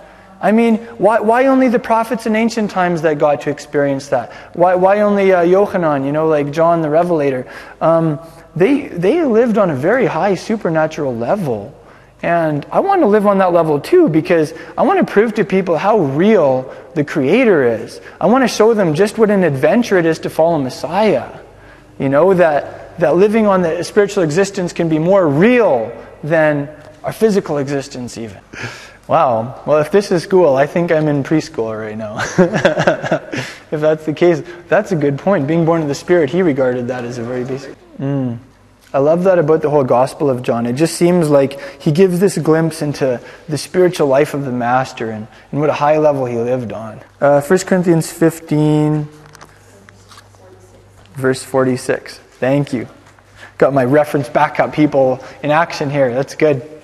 I 0.41 0.53
mean, 0.53 0.77
why, 0.99 1.21
why 1.21 1.47
only 1.47 1.69
the 1.69 1.79
prophets 1.79 2.27
in 2.27 2.37
ancient 2.37 2.71
times 2.71 3.03
that 3.03 3.19
got 3.19 3.41
to 3.43 3.51
experience 3.51 4.09
that? 4.09 4.33
Why, 4.55 4.75
why 4.75 5.01
only 5.01 5.33
uh, 5.33 5.45
Yochanan, 5.45 6.05
you 6.05 6.13
know, 6.13 6.29
like 6.29 6.51
John 6.51 6.83
the 6.83 6.91
Revelator? 6.91 7.47
Um, 7.81 8.21
they, 8.57 8.89
they 8.89 9.23
lived 9.23 9.59
on 9.59 9.71
a 9.71 9.77
very 9.77 10.07
high 10.07 10.35
supernatural 10.35 11.15
level. 11.15 11.75
And 12.23 12.65
I 12.73 12.81
want 12.81 13.03
to 13.03 13.07
live 13.07 13.27
on 13.27 13.39
that 13.39 13.53
level 13.53 13.79
too 13.79 14.09
because 14.09 14.55
I 14.77 14.83
want 14.83 15.07
to 15.07 15.13
prove 15.13 15.35
to 15.35 15.45
people 15.45 15.77
how 15.77 15.99
real 15.99 16.75
the 16.95 17.05
Creator 17.05 17.83
is. 17.85 18.01
I 18.19 18.27
want 18.27 18.43
to 18.43 18.49
show 18.49 18.73
them 18.73 18.95
just 18.95 19.19
what 19.19 19.31
an 19.31 19.45
adventure 19.45 19.99
it 19.99 20.07
is 20.07 20.19
to 20.21 20.31
follow 20.31 20.59
Messiah. 20.59 21.39
You 21.99 22.09
know, 22.09 22.33
that, 22.35 22.99
that 22.99 23.17
living 23.17 23.47
on 23.47 23.61
the 23.61 23.83
spiritual 23.85 24.23
existence 24.23 24.73
can 24.73 24.89
be 24.89 24.99
more 24.99 25.29
real 25.29 25.93
than 26.25 26.71
our 27.05 27.13
physical 27.13 27.59
existence, 27.59 28.17
even. 28.17 28.41
Wow. 29.07 29.63
Well, 29.67 29.79
if 29.79 29.93
this 29.93 30.11
is 30.11 30.23
school, 30.25 30.57
I 30.57 30.67
think 30.67 30.91
I'm 30.91 31.07
in 31.09 31.23
preschool 31.23 31.79
right 31.79 31.97
now. 31.97 32.19
if 33.71 33.81
that's 33.81 34.05
the 34.05 34.13
case, 34.13 34.43
that's 34.69 34.93
a 34.93 34.97
good 34.97 35.19
point. 35.19 35.47
Being 35.47 35.65
born 35.65 35.83
of 35.83 35.89
the 35.89 35.95
Spirit, 35.95 36.31
he 36.31 36.43
regarded 36.43 36.89
that 36.89 37.05
as 37.05 37.19
a 37.19 37.23
very 37.23 37.45
basic. 37.45 37.77
Mm. 37.99 38.39
I 38.93 38.99
love 38.99 39.25
that 39.25 39.39
about 39.39 39.63
the 39.63 39.69
whole 39.69 39.85
Gospel 39.85 40.31
of 40.31 40.43
John. 40.43 40.65
It 40.65 40.75
just 40.75 40.95
seems 40.95 41.29
like 41.29 41.61
he 41.83 41.93
gives 41.93 42.21
this 42.21 42.39
glimpse 42.39 42.83
into 42.83 43.21
the 43.49 43.59
spiritual 43.59 44.07
life 44.07 44.33
of 44.33 44.45
the 44.45 44.53
Master 44.53 45.11
and, 45.11 45.27
and 45.51 45.61
what 45.61 45.69
a 45.69 45.75
high 45.75 45.99
level 45.99 46.25
he 46.25 46.37
lived 46.37 46.73
on. 46.73 47.03
Uh, 47.21 47.43
1 47.43 47.59
Corinthians 47.61 48.11
15, 48.11 49.09
verse 51.15 51.43
46. 51.43 52.19
Thank 52.19 52.73
you. 52.73 52.89
Got 53.59 53.75
my 53.75 53.85
reference 53.85 54.29
backup 54.29 54.73
people 54.73 55.23
in 55.43 55.51
action 55.51 55.91
here. 55.91 56.15
That's 56.15 56.35
good. 56.35 56.76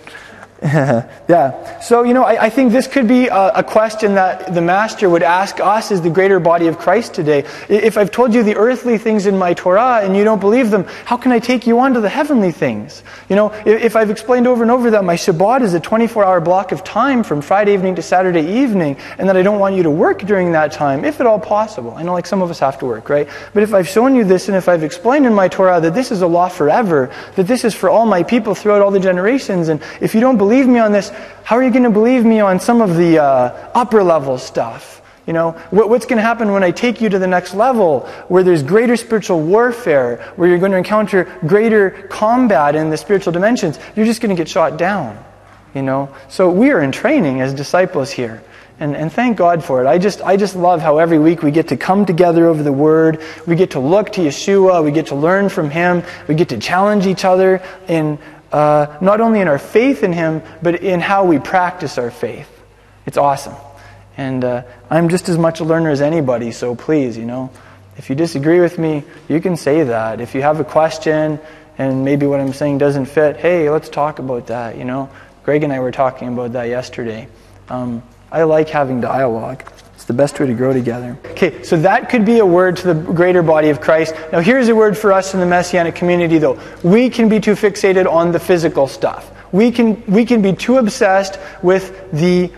yeah. 1.28 1.81
So, 1.81 2.04
you 2.04 2.14
know, 2.14 2.23
I, 2.23 2.45
I, 2.45 2.49
think 2.49 2.71
this 2.71 2.87
could 2.87 3.09
be 3.09 3.26
a, 3.26 3.49
a, 3.49 3.62
question 3.64 4.14
that 4.14 4.54
the 4.54 4.61
Master 4.61 5.11
would 5.11 5.25
ask 5.25 5.59
us 5.59 5.90
as 5.90 6.02
the 6.02 6.09
greater 6.09 6.38
body 6.38 6.69
of 6.69 6.78
Christ 6.78 7.14
today. 7.14 7.45
If 7.69 7.99
I've 7.99 8.12
told 8.12 8.33
you 8.33 8.45
the 8.45 8.54
earthly 8.54 8.97
things 8.97 9.26
in 9.26 9.37
my 9.37 9.54
Torah 9.54 10.02
and 10.04 10.16
you 10.16 10.23
don't 10.23 10.38
believe 10.38 10.71
them, 10.71 10.85
how 11.04 11.16
can 11.16 11.33
I 11.33 11.40
take 11.40 11.66
you 11.66 11.81
on 11.81 11.95
to 11.95 12.00
the 12.00 12.09
heavenly 12.09 12.52
things? 12.52 13.02
You 13.28 13.35
know, 13.35 13.50
if, 13.66 13.83
if 13.83 13.97
I've 13.97 14.09
explained 14.09 14.47
over 14.47 14.62
and 14.62 14.71
over 14.71 14.92
that 14.92 15.02
my 15.02 15.16
Shabbat 15.16 15.62
is 15.62 15.75
a 15.75 15.81
24 15.81 16.25
hour 16.25 16.40
block 16.40 16.71
of 16.71 16.85
time 16.85 17.25
from 17.25 17.42
Friday 17.42 17.75
evening 17.75 17.97
to 17.97 18.02
Saturday 18.02 18.61
evening 18.61 18.99
and 19.19 19.28
that 19.28 19.37
I 19.37 19.42
don't 19.42 19.59
want 19.59 19.75
you 19.75 19.83
to 19.83 19.90
work 19.90 20.21
during 20.21 20.52
that 20.52 20.71
time, 20.71 21.04
if 21.04 21.19
at 21.19 21.26
all 21.26 21.40
possible. 21.40 21.90
I 21.97 22.04
know 22.04 22.12
like 22.12 22.26
some 22.26 22.40
of 22.40 22.50
us 22.50 22.61
have 22.61 22.78
to 22.78 22.87
work, 22.87 23.09
right? 23.09 23.28
But 23.52 23.64
if 23.64 23.75
I've 23.75 23.88
shown 23.88 24.14
you 24.14 24.23
this 24.23 24.47
and 24.47 24.57
if 24.57 24.69
I've 24.69 24.85
explained 24.85 25.26
in 25.26 25.35
my 25.35 25.49
Torah 25.49 25.81
that 25.81 25.95
this 25.95 26.12
is 26.12 26.23
a 26.23 26.28
law 26.28 26.49
forever, 26.49 27.11
that 27.35 27.49
this 27.49 27.64
is 27.64 27.75
for 27.75 27.90
all 27.90 28.07
my 28.07 28.23
people 28.23 28.54
throughout 28.54 28.81
all 28.81 28.92
the 28.92 29.00
generations, 29.00 29.69
and 29.69 29.83
if 30.00 30.14
you 30.14 30.21
don't 30.21 30.38
believe 30.38 30.52
believe 30.53 30.69
me 30.69 30.81
on 30.81 30.93
this, 30.93 31.09
how 31.45 31.57
are 31.57 31.65
you 31.65 31.71
going 31.71 31.83
to 31.85 31.91
believe 31.91 32.27
me 32.27 32.41
on 32.41 32.61
some 32.61 32.83
of 32.83 32.99
the 32.99 33.19
uh, 33.19 33.71
upper 33.75 34.03
level 34.03 34.37
stuff? 34.37 35.01
You 35.27 35.33
know, 35.33 35.53
what, 35.71 35.89
what's 35.89 36.05
going 36.05 36.19
to 36.19 36.23
happen 36.23 36.53
when 36.53 36.63
I 36.63 36.73
take 36.73 37.01
you 37.01 37.09
to 37.09 37.19
the 37.19 37.27
next 37.27 37.55
level 37.55 38.01
where 38.29 38.43
there's 38.43 38.63
greater 38.63 38.97
spiritual 38.97 39.41
warfare, 39.41 40.31
where 40.37 40.51
you're 40.51 40.59
going 40.59 40.73
to 40.73 40.77
encounter 40.77 41.25
greater 41.47 42.07
combat 42.11 42.75
in 42.75 42.91
the 42.91 42.99
spiritual 42.99 43.33
dimensions? 43.33 43.79
You're 43.97 44.05
just 44.05 44.21
going 44.21 44.37
to 44.37 44.39
get 44.39 44.47
shot 44.47 44.77
down. 44.77 45.25
You 45.75 45.81
know? 45.81 46.15
So 46.29 46.51
we 46.51 46.71
are 46.71 46.83
in 46.83 46.93
training 46.93 47.41
as 47.41 47.55
disciples 47.55 48.11
here. 48.11 48.43
And, 48.79 48.95
and 48.95 49.11
thank 49.11 49.39
God 49.39 49.65
for 49.65 49.83
it. 49.83 49.87
I 49.87 49.97
just, 49.97 50.21
I 50.21 50.37
just 50.37 50.55
love 50.55 50.83
how 50.83 50.99
every 50.99 51.19
week 51.19 51.43
we 51.43 51.51
get 51.51 51.69
to 51.69 51.79
come 51.79 52.05
together 52.05 52.47
over 52.47 52.63
the 52.63 52.73
Word. 52.73 53.23
We 53.47 53.57
get 53.57 53.71
to 53.71 53.81
look 53.81 54.13
to 54.13 54.21
Yeshua. 54.21 54.85
We 54.85 54.91
get 54.91 55.07
to 55.07 55.15
learn 55.15 55.49
from 55.49 55.71
Him. 55.71 56.03
We 56.29 56.35
get 56.35 56.51
to 56.51 56.59
challenge 56.59 57.07
each 57.07 57.25
other 57.25 57.63
in 57.89 58.19
uh, 58.53 58.99
not 59.01 59.21
only 59.21 59.41
in 59.41 59.49
our 59.49 59.59
faith 59.59 60.03
in 60.03 60.13
Him, 60.13 60.43
but 60.63 60.77
in 60.83 61.01
how 61.01 61.25
we 61.25 61.39
practice 61.39 61.99
our 61.99 62.11
faith. 62.11 62.49
It's 63.07 63.17
awesome. 63.17 63.57
And 64.17 64.45
uh, 64.45 64.63
I'm 64.91 65.09
just 65.09 65.29
as 65.29 65.39
much 65.39 65.61
a 65.61 65.65
learner 65.65 65.91
as 65.91 66.01
anybody, 66.01 66.53
so 66.53 66.75
please, 66.75 67.17
you 67.17 67.25
know, 67.25 67.51
if 67.97 68.11
you 68.11 68.17
disagree 68.17 68.61
with 68.61 68.79
me, 68.79 69.05
you 69.29 69.41
can 69.41 69.57
say 69.57 69.85
that. 69.85 70.21
If 70.21 70.35
you 70.35 70.43
have 70.43 70.61
a 70.61 70.65
question 70.65 71.41
and 71.79 72.05
maybe 72.05 72.27
what 72.27 72.41
I'm 72.41 72.53
saying 72.53 72.79
doesn't 72.79 73.07
fit, 73.07 73.37
hey, 73.37 73.71
let's 73.71 73.89
talk 73.89 74.19
about 74.19 74.49
that, 74.49 74.77
you 74.77 74.85
know. 74.85 75.11
Greg 75.45 75.65
and 75.65 75.73
I 75.73 75.81
were 75.81 75.91
talking 75.91 76.29
about 76.29 76.53
that 76.53 76.65
yesterday. 76.65 77.29
Um, 77.69 78.03
I 78.31 78.45
like 78.45 78.69
having 78.69 79.01
dialogue. 79.01 79.65
The 80.12 80.19
best 80.19 80.38
way 80.38 80.47
to 80.47 80.52
grow 80.52 80.75
together. 80.75 81.19
Okay, 81.25 81.62
so 81.62 81.75
that 81.78 82.11
could 82.11 82.26
be 82.26 82.40
a 82.40 82.45
word 82.45 82.76
to 82.76 82.92
the 82.92 83.12
greater 83.12 83.42
body 83.42 83.71
of 83.71 83.81
Christ. 83.81 84.14
Now, 84.31 84.40
here's 84.40 84.69
a 84.69 84.75
word 84.75 84.99
for 84.99 85.11
us 85.11 85.33
in 85.33 85.40
the 85.40 85.47
Messianic 85.47 85.95
community, 85.95 86.37
though. 86.37 86.61
We 86.83 87.09
can 87.09 87.31
be 87.31 87.40
too 87.40 87.54
fixated 87.54 88.07
on 88.07 88.31
the 88.31 88.38
physical 88.38 88.88
stuff. 88.88 89.31
We 89.52 89.71
can, 89.71 90.04
we 90.04 90.26
can 90.26 90.42
be 90.42 90.52
too 90.52 90.76
obsessed 90.76 91.38
with 91.62 92.11
the 92.12 92.52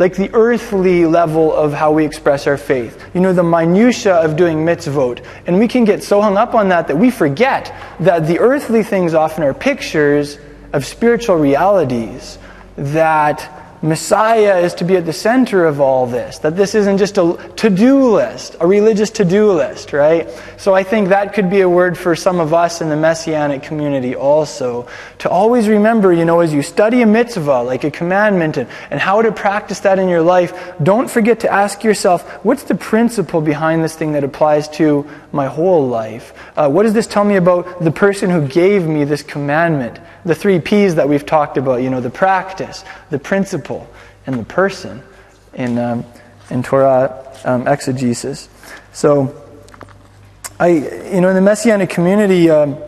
like 0.00 0.16
the 0.16 0.30
earthly 0.34 1.06
level 1.06 1.54
of 1.54 1.72
how 1.72 1.92
we 1.92 2.04
express 2.04 2.48
our 2.48 2.56
faith. 2.56 3.00
You 3.14 3.20
know, 3.20 3.32
the 3.32 3.44
minutia 3.44 4.16
of 4.16 4.34
doing 4.34 4.64
mitzvot. 4.66 5.24
And 5.46 5.60
we 5.60 5.68
can 5.68 5.84
get 5.84 6.02
so 6.02 6.20
hung 6.20 6.36
up 6.36 6.56
on 6.56 6.70
that 6.70 6.88
that 6.88 6.98
we 6.98 7.12
forget 7.12 7.72
that 8.00 8.26
the 8.26 8.40
earthly 8.40 8.82
things 8.82 9.14
often 9.14 9.44
are 9.44 9.54
pictures 9.54 10.40
of 10.72 10.84
spiritual 10.84 11.36
realities 11.36 12.36
that 12.74 13.63
Messiah 13.84 14.60
is 14.60 14.72
to 14.72 14.84
be 14.84 14.96
at 14.96 15.04
the 15.04 15.12
center 15.12 15.66
of 15.66 15.78
all 15.78 16.06
this, 16.06 16.38
that 16.38 16.56
this 16.56 16.74
isn't 16.74 16.96
just 16.96 17.18
a 17.18 17.36
to 17.56 17.68
do 17.68 18.14
list, 18.14 18.56
a 18.58 18.66
religious 18.66 19.10
to 19.10 19.26
do 19.26 19.52
list, 19.52 19.92
right? 19.92 20.26
So 20.56 20.74
I 20.74 20.82
think 20.82 21.10
that 21.10 21.34
could 21.34 21.50
be 21.50 21.60
a 21.60 21.68
word 21.68 21.98
for 21.98 22.16
some 22.16 22.40
of 22.40 22.54
us 22.54 22.80
in 22.80 22.88
the 22.88 22.96
Messianic 22.96 23.62
community 23.62 24.16
also. 24.16 24.88
To 25.18 25.28
always 25.28 25.68
remember, 25.68 26.14
you 26.14 26.24
know, 26.24 26.40
as 26.40 26.50
you 26.50 26.62
study 26.62 27.02
a 27.02 27.06
mitzvah, 27.06 27.62
like 27.62 27.84
a 27.84 27.90
commandment, 27.90 28.56
and, 28.56 28.70
and 28.88 28.98
how 28.98 29.20
to 29.20 29.30
practice 29.30 29.80
that 29.80 29.98
in 29.98 30.08
your 30.08 30.22
life, 30.22 30.72
don't 30.82 31.10
forget 31.10 31.40
to 31.40 31.52
ask 31.52 31.84
yourself, 31.84 32.22
what's 32.42 32.62
the 32.62 32.74
principle 32.74 33.42
behind 33.42 33.84
this 33.84 33.94
thing 33.94 34.12
that 34.12 34.24
applies 34.24 34.66
to 34.68 35.06
my 35.30 35.44
whole 35.44 35.86
life? 35.86 36.32
Uh, 36.56 36.70
what 36.70 36.84
does 36.84 36.94
this 36.94 37.06
tell 37.06 37.24
me 37.24 37.36
about 37.36 37.84
the 37.84 37.92
person 37.92 38.30
who 38.30 38.48
gave 38.48 38.86
me 38.86 39.04
this 39.04 39.22
commandment? 39.22 40.00
the 40.24 40.34
three 40.34 40.58
P's 40.58 40.94
that 40.94 41.08
we've 41.08 41.26
talked 41.26 41.56
about, 41.56 41.82
you 41.82 41.90
know, 41.90 42.00
the 42.00 42.10
practice, 42.10 42.84
the 43.10 43.18
principle, 43.18 43.73
and 44.26 44.38
the 44.38 44.44
person 44.44 45.02
in, 45.54 45.78
um, 45.78 46.04
in 46.50 46.62
Torah 46.62 47.24
um, 47.44 47.66
exegesis. 47.68 48.48
So, 48.92 49.34
I, 50.58 50.68
you 50.68 51.20
know, 51.20 51.28
in 51.28 51.34
the 51.34 51.40
Messianic 51.40 51.90
community, 51.90 52.48
um, 52.50 52.78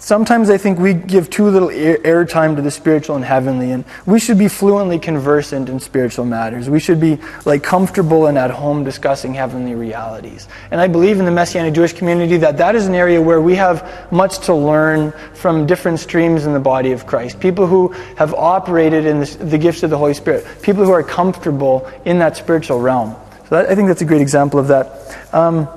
Sometimes 0.00 0.48
I 0.48 0.58
think 0.58 0.78
we 0.78 0.94
give 0.94 1.28
too 1.28 1.50
little 1.50 1.70
airtime 1.70 2.54
to 2.54 2.62
the 2.62 2.70
spiritual 2.70 3.16
and 3.16 3.24
heavenly, 3.24 3.72
and 3.72 3.84
we 4.06 4.20
should 4.20 4.38
be 4.38 4.46
fluently 4.46 5.00
conversant 5.00 5.68
in 5.68 5.80
spiritual 5.80 6.24
matters. 6.24 6.70
We 6.70 6.78
should 6.78 7.00
be 7.00 7.18
like 7.44 7.64
comfortable 7.64 8.26
and 8.26 8.38
at 8.38 8.52
home 8.52 8.84
discussing 8.84 9.34
heavenly 9.34 9.74
realities. 9.74 10.46
And 10.70 10.80
I 10.80 10.86
believe 10.86 11.18
in 11.18 11.24
the 11.24 11.32
Messianic 11.32 11.74
Jewish 11.74 11.94
community 11.94 12.36
that 12.36 12.58
that 12.58 12.76
is 12.76 12.86
an 12.86 12.94
area 12.94 13.20
where 13.20 13.40
we 13.40 13.56
have 13.56 14.12
much 14.12 14.38
to 14.46 14.54
learn 14.54 15.12
from 15.34 15.66
different 15.66 15.98
streams 15.98 16.46
in 16.46 16.52
the 16.52 16.60
body 16.60 16.92
of 16.92 17.04
Christ. 17.04 17.40
People 17.40 17.66
who 17.66 17.88
have 18.16 18.32
operated 18.34 19.04
in 19.04 19.20
the 19.50 19.58
gifts 19.58 19.82
of 19.82 19.90
the 19.90 19.98
Holy 19.98 20.14
Spirit, 20.14 20.46
people 20.62 20.84
who 20.84 20.92
are 20.92 21.02
comfortable 21.02 21.90
in 22.04 22.20
that 22.20 22.36
spiritual 22.36 22.80
realm. 22.80 23.16
So 23.48 23.56
that, 23.56 23.68
I 23.68 23.74
think 23.74 23.88
that's 23.88 24.02
a 24.02 24.06
great 24.06 24.22
example 24.22 24.60
of 24.60 24.68
that. 24.68 25.34
Um, 25.34 25.68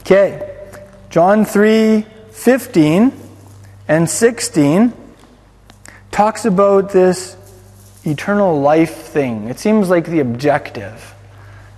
okay, 0.00 0.56
John 1.08 1.44
three 1.44 2.04
fifteen 2.32 3.12
and 3.86 4.08
16 4.08 4.92
talks 6.10 6.44
about 6.44 6.92
this 6.92 7.36
eternal 8.04 8.60
life 8.60 8.94
thing. 8.94 9.48
It 9.48 9.58
seems 9.58 9.90
like 9.90 10.06
the 10.06 10.20
objective. 10.20 11.14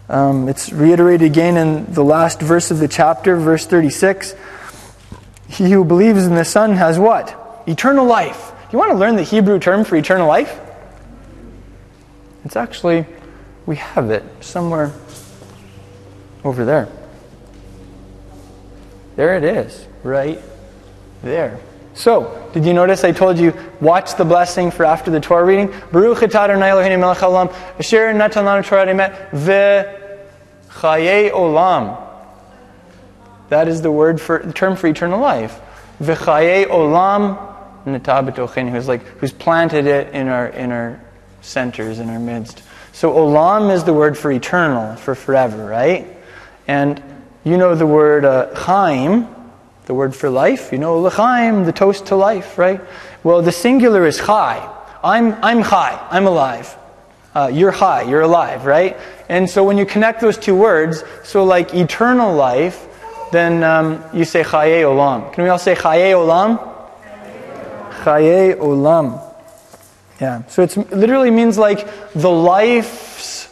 Um, 0.09 0.49
it's 0.49 0.73
reiterated 0.73 1.27
again 1.27 1.57
in 1.57 1.93
the 1.93 2.05
last 2.05 2.41
verse 2.41 2.71
of 2.71 2.79
the 2.79 2.89
chapter, 2.89 3.37
verse 3.37 3.67
36. 3.67 4.35
He 5.49 5.71
who 5.71 5.85
believes 5.85 6.27
in 6.27 6.35
the 6.35 6.45
Son 6.45 6.73
has 6.73 6.99
what? 6.99 7.63
Eternal 7.67 8.07
life. 8.07 8.53
You 8.73 8.79
want 8.79 8.93
to 8.93 8.99
learn 8.99 9.17
the 9.17 9.23
Hebrew 9.23 9.59
term 9.59 9.85
for 9.85 9.97
eternal 9.97 10.29
life? 10.29 10.61
It's 12.45 12.57
actually, 12.57 13.07
we 13.65 13.77
have 13.77 14.11
it 14.11 14.23
somewhere 14.41 14.93
over 16.45 16.65
there. 16.65 16.89
There 19.17 19.37
it 19.37 19.45
is, 19.45 19.87
right 20.05 20.41
there. 21.23 21.59
So, 21.97 22.51
did 22.53 22.67
you 22.67 22.75
notice 22.75 23.05
I 23.05 23.13
told 23.13 23.39
you 23.39 23.55
watch 23.81 24.17
the 24.17 24.25
blessing 24.27 24.71
for 24.71 24.85
after 24.85 25.11
the 25.11 25.19
Torah 25.19 25.47
reading? 25.47 25.73
Baruch 25.93 26.23
Adonai 26.23 26.69
Eloheinu 26.69 27.01
melech 27.01 27.19
haolam 27.19 27.51
asher 27.79 28.13
natan 28.13 28.45
lanu 28.45 28.67
Torah 28.67 28.87
emet 28.87 29.31
v'chaye 29.31 31.31
olam. 31.31 31.99
That 33.49 33.67
is 33.67 33.81
the 33.81 33.91
word 33.91 34.21
for 34.21 34.41
the 34.41 34.53
term 34.53 34.77
for 34.77 34.89
eternal 34.89 35.19
life. 35.19 35.59
V'chaye 35.99 36.67
olam 36.67 37.39
netabetochen, 37.87 38.71
who's 38.71 38.89
like 38.89 39.03
who's 39.19 39.33
planted 39.33 39.87
it 39.87 40.13
in 40.13 40.29
our 40.29 40.49
in 40.49 40.73
our 40.73 41.01
centers 41.41 41.99
in 41.99 42.11
our 42.11 42.21
midst. 42.21 42.63
So 42.93 43.13
olam 43.13 43.73
is 43.73 43.85
the 43.85 43.95
word 43.95 44.19
for 44.19 44.31
eternal, 44.31 44.97
for 44.97 45.15
forever, 45.15 45.65
right? 45.65 46.07
And 46.69 47.03
you 47.43 47.57
know 47.57 47.75
the 47.75 47.87
word 47.87 48.27
uh, 48.27 48.55
chaim 48.55 49.35
the 49.87 49.95
word 49.95 50.15
for 50.15 50.29
life, 50.29 50.73
you 50.73 50.79
know, 50.79 50.99
l'chaim, 50.99 51.65
the 51.65 51.73
toast 51.73 52.07
to 52.07 52.17
life, 52.17 52.59
right? 52.59 52.81
Well, 53.23 53.41
the 53.41 53.53
singular 53.53 54.05
is 54.05 54.19
chai. 54.19 54.69
I'm, 55.03 55.35
I'm 55.43 55.63
chai, 55.63 56.05
I'm 56.11 56.27
alive. 56.27 56.77
Uh, 57.35 57.51
you're 57.53 57.73
chai, 57.73 58.03
you're 58.03 58.23
alive, 58.23 58.67
right? 58.67 58.97
And 59.29 59.49
so 59.49 59.63
when 59.63 59.79
you 59.79 59.87
connect 59.87 60.21
those 60.21 60.37
two 60.37 60.57
words, 60.57 61.05
so 61.23 61.45
like 61.45 61.73
eternal 61.75 62.35
life, 62.35 62.87
then 63.31 63.63
um, 63.63 64.03
you 64.13 64.25
say 64.25 64.43
chaye 64.43 64.83
olam. 64.83 65.33
Can 65.33 65.45
we 65.45 65.51
all 65.51 65.59
say 65.59 65.75
chaye 65.75 66.13
olam? 66.13 66.59
Chaye 68.03 68.57
olam. 68.57 69.23
Yeah. 70.21 70.45
So 70.47 70.63
it 70.63 70.77
literally 70.91 71.31
means 71.31 71.59
like 71.59 71.87
the 72.13 72.31
lives 72.31 73.49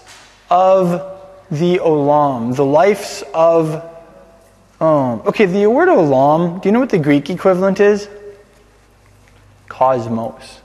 of 0.50 0.88
the 1.50 1.78
olam, 1.78 2.56
the 2.56 2.64
lives 2.64 3.22
of. 3.32 3.93
Um, 4.80 5.22
okay, 5.26 5.46
the 5.46 5.66
word 5.66 5.88
olam, 5.88 6.60
do 6.60 6.68
you 6.68 6.72
know 6.72 6.80
what 6.80 6.90
the 6.90 6.98
Greek 6.98 7.30
equivalent 7.30 7.80
is? 7.80 8.08
Cosmos. 9.68 10.60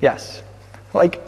Yes. 0.00 0.42
Like, 0.92 1.20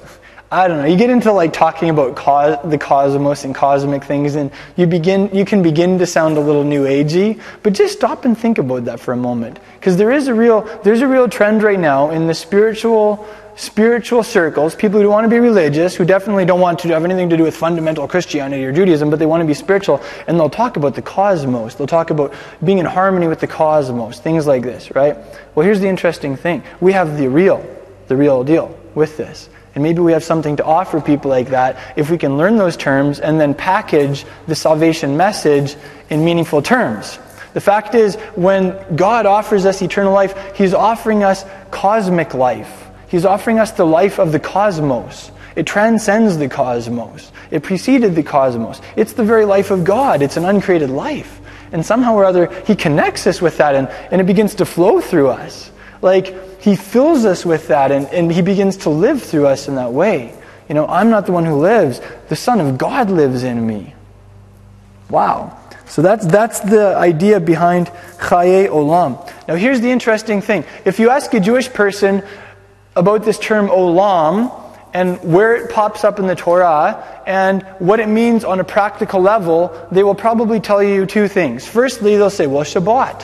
I 0.51 0.67
don't 0.67 0.79
know. 0.79 0.87
You 0.87 0.97
get 0.97 1.11
into 1.11 1.33
like 1.33 1.53
talking 1.53 1.91
about 1.91 2.17
cos- 2.17 2.59
the 2.65 2.79
cosmos 2.79 3.45
and 3.45 3.55
cosmic 3.55 4.05
things, 4.05 4.35
and 4.35 4.51
you 4.77 4.87
begin, 4.87 5.31
you 5.35 5.45
can 5.45 5.63
begin 5.63 5.99
to 5.99 6.07
sound 6.07 6.37
a 6.37 6.41
little 6.41 6.65
new 6.65 6.85
agey. 6.85 7.41
But 7.63 7.75
just 7.75 7.95
stop 7.99 8.25
and 8.25 8.37
think 8.37 8.59
about 8.59 8.87
that 8.87 8.99
for 8.99 9.13
a 9.13 9.17
moment, 9.17 9.59
because 9.79 9.97
there 9.97 10.11
is 10.11 10.27
a 10.27 10.35
real, 10.35 10.63
there's 10.85 11.03
a 11.03 11.07
real 11.07 11.29
trend 11.29 11.63
right 11.63 11.79
now 11.79 12.11
in 12.11 12.27
the 12.27 12.35
spiritual, 12.35 13.27
spiritual 13.59 14.23
circles. 14.23 14.75
People 14.77 15.01
who 15.01 15.09
want 15.09 15.25
to 15.25 15.29
be 15.29 15.41
religious, 15.41 15.97
who 15.97 16.05
definitely 16.05 16.45
don't 16.45 16.61
want 16.61 16.79
to 16.79 16.89
have 16.89 17.05
anything 17.05 17.29
to 17.29 17.37
do 17.37 17.43
with 17.43 17.57
fundamental 17.57 18.07
Christianity 18.07 18.65
or 18.65 18.73
Judaism, 18.73 19.11
but 19.11 19.19
they 19.19 19.27
want 19.27 19.41
to 19.43 19.47
be 19.47 19.55
spiritual, 19.55 20.01
and 20.27 20.39
they'll 20.39 20.49
talk 20.49 20.77
about 20.77 20.95
the 20.95 21.03
cosmos. 21.03 21.75
They'll 21.75 21.89
talk 21.89 22.11
about 22.11 22.33
being 22.65 22.79
in 22.79 22.87
harmony 22.87 23.27
with 23.27 23.41
the 23.41 23.49
cosmos, 23.49 24.21
things 24.21 24.47
like 24.47 24.63
this, 24.63 24.95
right? 24.95 25.17
Well, 25.55 25.67
here's 25.67 25.81
the 25.81 25.89
interesting 25.89 26.37
thing: 26.37 26.63
we 26.81 26.93
have 26.93 27.19
the 27.19 27.29
real, 27.29 27.65
the 28.07 28.17
real 28.17 28.45
deal 28.45 28.79
with 28.95 29.17
this. 29.17 29.49
And 29.75 29.83
maybe 29.85 30.01
we 30.01 30.13
have 30.13 30.25
something 30.25 30.57
to 30.57 30.65
offer 30.65 31.01
people 31.01 31.31
like 31.31 31.51
that 31.51 31.77
if 31.97 32.11
we 32.11 32.19
can 32.19 32.37
learn 32.37 32.57
those 32.57 32.77
terms 32.77 33.21
and 33.21 33.41
then 33.41 33.55
package 33.55 34.25
the 34.49 34.57
salvation 34.57 35.17
message 35.17 35.77
in 36.11 36.25
meaningful 36.25 36.63
terms. 36.63 37.19
The 37.53 37.61
fact 37.61 37.95
is, 37.95 38.17
when 38.35 38.77
God 38.97 39.25
offers 39.27 39.67
us 39.67 39.81
eternal 39.83 40.13
life, 40.13 40.57
He's 40.57 40.75
offering 40.75 41.23
us 41.23 41.45
cosmic 41.71 42.35
life. 42.35 42.88
He's 43.09 43.25
offering 43.25 43.59
us 43.59 43.73
the 43.73 43.87
life 43.87 44.19
of 44.19 44.33
the 44.33 44.41
cosmos. 44.41 45.31
It 45.57 45.67
transcends 45.67 46.37
the 46.37 46.49
cosmos. 46.49 47.33
It 47.51 47.63
preceded 47.63 48.15
the 48.15 48.23
cosmos. 48.23 48.81
It's 48.97 49.15
the 49.15 49.25
very 49.25 49.45
life 49.45 49.71
of 49.71 49.85
God. 49.85 50.23
It's 50.23 50.37
an 50.37 50.45
uncreated 50.45 50.91
life. 50.91 51.41
And 51.73 51.85
somehow 51.85 52.15
or 52.15 52.25
other, 52.25 52.47
He 52.67 52.77
connects 52.77 53.27
us 53.27 53.43
with 53.43 53.59
that 53.59 53.75
and, 53.75 53.89
and 54.11 54.21
it 54.21 54.25
begins 54.25 54.55
to 54.57 54.65
flow 54.65 55.01
through 55.01 55.29
us. 55.29 55.71
Like, 56.01 56.35
he 56.61 56.77
fills 56.77 57.25
us 57.25 57.47
with 57.47 57.69
that 57.69 57.93
and, 57.93 58.07
and 58.09 58.31
He 58.31 58.43
begins 58.43 58.79
to 58.79 58.91
live 58.91 59.23
through 59.23 59.47
us 59.47 59.69
in 59.69 59.77
that 59.77 59.93
way. 59.93 60.35
You 60.69 60.75
know, 60.75 60.87
I'm 60.87 61.09
not 61.09 61.27
the 61.27 61.33
one 61.33 61.45
who 61.45 61.55
lives, 61.55 62.01
the 62.29 62.37
Son 62.37 62.61
of 62.61 62.77
God 62.77 63.11
lives 63.11 63.43
in 63.43 63.67
me. 63.67 63.95
Wow. 65.09 65.59
So 65.87 66.03
that's, 66.03 66.27
that's 66.27 66.61
the 66.61 66.95
idea 66.97 67.41
behind 67.41 67.87
Chaye 68.19 68.69
Olam. 68.69 69.33
Now, 69.49 69.55
here's 69.55 69.81
the 69.81 69.91
interesting 69.91 70.43
thing. 70.43 70.65
If 70.85 70.99
you 70.99 71.09
ask 71.09 71.33
a 71.33 71.41
Jewish 71.41 71.73
person 71.73 72.23
about 72.99 73.25
this 73.25 73.39
term 73.39 73.69
Olam 73.69 74.53
and 74.93 75.19
where 75.23 75.55
it 75.55 75.71
pops 75.71 76.05
up 76.05 76.19
in 76.19 76.27
the 76.27 76.35
Torah 76.35 77.23
and 77.27 77.63
what 77.79 78.01
it 78.01 78.09
means 78.09 78.45
on 78.45 78.59
a 78.59 78.65
practical 78.65 79.21
level, 79.21 79.89
they 79.93 80.03
will 80.03 80.15
probably 80.15 80.61
tell 80.61 80.83
you 80.83 81.07
two 81.07 81.29
things. 81.29 81.67
Firstly, 81.67 82.17
they'll 82.17 82.31
say, 82.31 82.47
well, 82.47 82.65
Shabbat. 82.65 83.23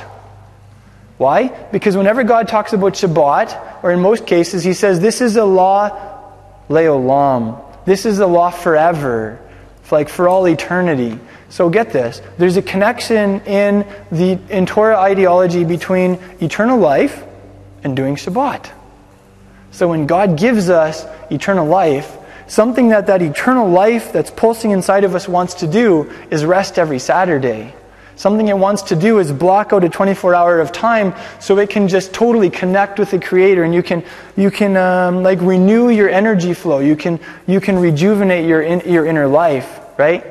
Why? 1.16 1.48
Because 1.72 1.96
whenever 1.96 2.24
God 2.24 2.48
talks 2.48 2.72
about 2.72 2.94
Shabbat, 2.94 3.82
or 3.82 3.92
in 3.92 4.00
most 4.00 4.26
cases, 4.26 4.64
he 4.64 4.74
says, 4.74 5.00
This 5.00 5.20
is 5.20 5.36
a 5.36 5.44
law 5.44 5.90
leolam. 6.68 7.62
This 7.84 8.04
is 8.04 8.18
a 8.18 8.26
law 8.26 8.50
forever, 8.50 9.38
like 9.90 10.08
for 10.08 10.28
all 10.28 10.48
eternity. 10.48 11.18
So 11.50 11.70
get 11.70 11.92
this 11.92 12.20
there's 12.36 12.56
a 12.56 12.62
connection 12.62 13.40
in, 13.42 13.86
the, 14.10 14.38
in 14.50 14.66
Torah 14.66 14.98
ideology 14.98 15.64
between 15.64 16.18
eternal 16.40 16.78
life 16.78 17.22
and 17.84 17.96
doing 17.96 18.16
Shabbat. 18.16 18.72
So 19.74 19.88
when 19.88 20.06
God 20.06 20.38
gives 20.38 20.70
us 20.70 21.04
eternal 21.32 21.66
life, 21.66 22.16
something 22.46 22.90
that 22.90 23.08
that 23.08 23.22
eternal 23.22 23.68
life 23.68 24.12
that's 24.12 24.30
pulsing 24.30 24.70
inside 24.70 25.02
of 25.02 25.16
us 25.16 25.28
wants 25.28 25.54
to 25.54 25.66
do 25.66 26.12
is 26.30 26.44
rest 26.44 26.78
every 26.78 27.00
Saturday. 27.00 27.74
Something 28.14 28.46
it 28.46 28.56
wants 28.56 28.82
to 28.82 28.94
do 28.94 29.18
is 29.18 29.32
block 29.32 29.72
out 29.72 29.82
a 29.82 29.88
24 29.88 30.32
hour 30.32 30.60
of 30.60 30.70
time 30.70 31.12
so 31.40 31.58
it 31.58 31.70
can 31.70 31.88
just 31.88 32.14
totally 32.14 32.50
connect 32.50 33.00
with 33.00 33.10
the 33.10 33.18
Creator 33.18 33.64
and 33.64 33.74
you 33.74 33.82
can, 33.82 34.04
you 34.36 34.52
can 34.52 34.76
um, 34.76 35.24
like 35.24 35.40
renew 35.40 35.88
your 35.88 36.08
energy 36.08 36.54
flow. 36.54 36.78
You 36.78 36.94
can, 36.94 37.18
you 37.48 37.60
can 37.60 37.76
rejuvenate 37.76 38.46
your, 38.46 38.62
in, 38.62 38.88
your 38.88 39.06
inner 39.06 39.26
life, 39.26 39.80
right? 39.98 40.24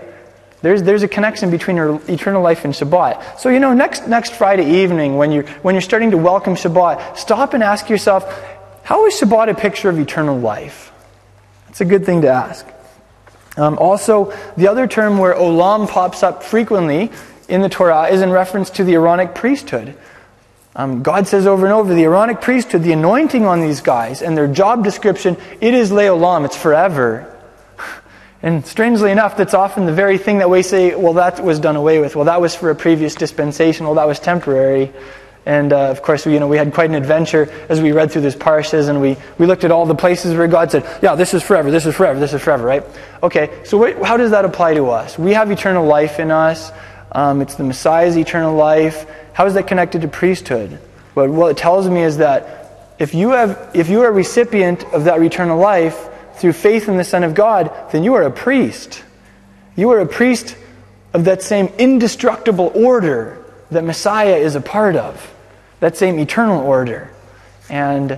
There's, 0.64 0.82
there's 0.82 1.04
a 1.04 1.10
connection 1.10 1.52
between 1.52 1.76
your 1.76 2.02
eternal 2.10 2.42
life 2.42 2.64
and 2.64 2.74
Shabbat. 2.74 3.38
So, 3.38 3.50
you 3.50 3.60
know, 3.60 3.74
next, 3.74 4.08
next 4.08 4.32
Friday 4.32 4.82
evening, 4.82 5.18
when 5.18 5.30
you're, 5.34 5.44
when 5.62 5.76
you're 5.76 5.82
starting 5.82 6.12
to 6.12 6.18
welcome 6.18 6.56
Shabbat, 6.56 7.18
stop 7.18 7.54
and 7.54 7.62
ask 7.62 7.90
yourself, 7.90 8.24
how 8.84 9.06
is 9.06 9.14
Shabbat 9.16 9.50
a 9.50 9.54
picture 9.56 9.90
of 9.90 9.98
eternal 9.98 10.38
life? 10.38 10.92
It's 11.70 11.82
a 11.82 11.86
good 11.86 12.06
thing 12.06 12.22
to 12.22 12.28
ask. 12.28 12.68
Um, 13.56 13.78
also, 13.78 14.34
the 14.58 14.68
other 14.68 14.88
term 14.88 15.18
where 15.18 15.34
olam 15.34 15.88
pops 15.88 16.22
up 16.22 16.44
frequently 16.44 17.12
in 17.48 17.62
the 17.62 17.70
Torah 17.70 18.08
is 18.08 18.22
in 18.22 18.30
reference 18.30 18.70
to 18.72 18.84
the 18.84 18.94
Aaronic 18.94 19.36
priesthood. 19.36 19.96
Um, 20.76 21.04
God 21.04 21.28
says 21.28 21.46
over 21.46 21.66
and 21.66 21.74
over, 21.74 21.94
the 21.94 22.04
Aaronic 22.04 22.42
priesthood, 22.42 22.84
the 22.84 22.94
anointing 22.94 23.46
on 23.46 23.62
these 23.62 23.82
guys, 23.82 24.22
and 24.22 24.36
their 24.36 24.48
job 24.48 24.84
description, 24.84 25.38
it 25.62 25.74
is 25.74 25.92
leolam, 25.92 26.46
it's 26.46 26.58
forever. 26.58 27.30
And 28.46 28.66
strangely 28.66 29.10
enough, 29.10 29.38
that's 29.38 29.54
often 29.54 29.86
the 29.86 29.94
very 29.94 30.18
thing 30.18 30.40
that 30.40 30.50
we 30.50 30.64
say, 30.64 30.96
well, 30.96 31.14
that 31.14 31.42
was 31.42 31.62
done 31.62 31.78
away 31.78 32.00
with. 32.00 32.14
Well, 32.14 32.26
that 32.26 32.42
was 32.42 32.54
for 32.54 32.70
a 32.70 32.76
previous 32.76 33.16
dispensation. 33.16 33.86
Well, 33.86 33.96
that 33.96 34.06
was 34.06 34.20
temporary. 34.20 34.92
And 35.46 35.74
uh, 35.74 35.90
of 35.90 36.02
course, 36.02 36.26
we, 36.26 36.34
you 36.34 36.40
know, 36.40 36.48
we 36.48 36.58
had 36.58 36.74
quite 36.74 36.90
an 36.90 36.96
adventure 36.96 37.52
as 37.68 37.82
we 37.82 37.92
read 37.92 38.12
through 38.12 38.22
this 38.22 38.36
parshas, 38.36 38.88
and 38.88 39.02
we, 39.02 39.18
we 39.38 39.46
looked 39.46 39.64
at 39.64 39.72
all 39.72 39.86
the 39.86 39.96
places 39.96 40.36
where 40.36 40.48
God 40.48 40.72
said, 40.72 40.84
yeah, 41.02 41.16
this 41.16 41.34
is 41.34 41.44
forever, 41.44 41.70
this 41.70 41.86
is 41.86 41.96
forever, 41.96 42.20
this 42.20 42.34
is 42.34 42.42
forever, 42.42 42.66
right? 42.66 42.84
Okay, 43.22 43.62
so 43.66 43.78
what, 43.78 44.02
how 44.04 44.16
does 44.16 44.32
that 44.32 44.46
apply 44.46 44.76
to 44.76 44.90
us? 44.90 45.20
We 45.20 45.34
have 45.34 45.52
eternal 45.52 45.86
life 45.86 46.20
in 46.20 46.32
us. 46.32 46.72
Um, 47.12 47.42
it's 47.42 47.56
the 47.56 47.64
Messiah's 47.64 48.18
eternal 48.18 48.56
life. 48.56 49.06
How 49.34 49.46
is 49.46 49.54
that 49.56 49.68
connected 49.68 50.02
to 50.02 50.08
priesthood? 50.08 50.80
Well, 51.14 51.30
what 51.30 51.52
it 51.52 51.58
tells 51.58 51.90
me 51.90 52.04
is 52.04 52.18
that 52.18 52.96
if 53.00 53.14
you, 53.14 53.32
have, 53.32 53.72
if 53.74 53.90
you 53.90 54.02
are 54.02 54.08
a 54.08 54.12
recipient 54.12 54.84
of 54.94 55.04
that 55.06 55.22
eternal 55.22 55.58
life 55.58 56.10
through 56.36 56.54
faith 56.54 56.88
in 56.88 56.98
the 56.98 57.04
Son 57.04 57.24
of 57.24 57.34
God, 57.34 57.72
then 57.92 58.04
you 58.04 58.14
are 58.14 58.24
a 58.24 58.32
priest. 58.32 59.04
You 59.76 59.90
are 59.92 60.00
a 60.00 60.08
priest 60.08 60.56
of 61.14 61.26
that 61.26 61.42
same 61.42 61.68
indestructible 61.78 62.72
order 62.74 63.44
that 63.72 63.84
Messiah 63.84 64.36
is 64.36 64.56
a 64.56 64.62
part 64.62 64.96
of, 64.96 65.33
that 65.84 65.98
same 65.98 66.18
eternal 66.18 66.62
order. 66.66 67.12
And 67.70 68.18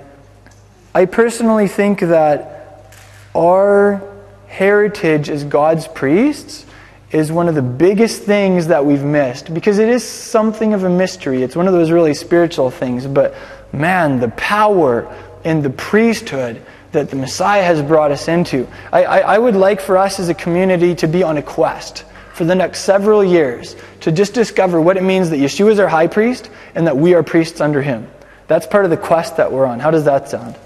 I 0.93 1.05
personally 1.05 1.67
think 1.67 1.99
that 1.99 2.93
our 3.33 4.03
heritage 4.45 5.31
as 5.31 5.43
God's 5.43 5.87
priests 5.87 6.63
is 7.09 7.31
one 7.31 7.49
of 7.49 7.55
the 7.55 7.63
biggest 7.63 8.21
things 8.21 8.67
that 8.67 8.85
we've 8.85 9.03
missed 9.03 9.51
because 9.51 9.79
it 9.79 9.89
is 9.89 10.03
something 10.03 10.75
of 10.75 10.83
a 10.83 10.89
mystery. 10.91 11.41
It's 11.41 11.55
one 11.55 11.65
of 11.65 11.73
those 11.73 11.89
really 11.89 12.13
spiritual 12.13 12.69
things. 12.69 13.07
But 13.07 13.33
man, 13.73 14.19
the 14.19 14.29
power 14.29 15.11
in 15.43 15.63
the 15.63 15.71
priesthood 15.71 16.63
that 16.91 17.09
the 17.09 17.15
Messiah 17.15 17.63
has 17.63 17.81
brought 17.81 18.11
us 18.11 18.27
into. 18.27 18.67
I, 18.91 19.05
I, 19.05 19.19
I, 19.21 19.37
would 19.39 19.55
like 19.55 19.81
for 19.81 19.97
us 19.97 20.19
as 20.19 20.29
a 20.29 20.35
community 20.35 20.93
to 20.95 21.07
be 21.07 21.23
on 21.23 21.37
a 21.37 21.41
quest 21.41 22.05
for 22.35 22.43
the 22.43 22.53
next 22.53 22.81
several 22.81 23.23
years 23.23 23.77
to 24.01 24.11
just 24.11 24.33
discover 24.33 24.81
what 24.81 24.97
it 24.97 25.03
means 25.03 25.29
that 25.29 25.37
Yeshua 25.37 25.71
is 25.71 25.79
our 25.79 25.87
high 25.87 26.07
priest 26.07 26.49
and 26.75 26.85
that 26.85 26.97
we 26.97 27.13
are 27.13 27.23
priests 27.23 27.61
under 27.61 27.81
him. 27.81 28.09
That's 28.47 28.67
part 28.67 28.83
of 28.83 28.91
the 28.91 28.97
quest 28.97 29.37
that 29.37 29.53
we're 29.53 29.65
on. 29.65 29.79
How 29.79 29.89
does 29.89 30.03
that 30.03 30.27
sound? 30.27 30.57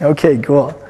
Okay, 0.00 0.38
cool. 0.38 0.80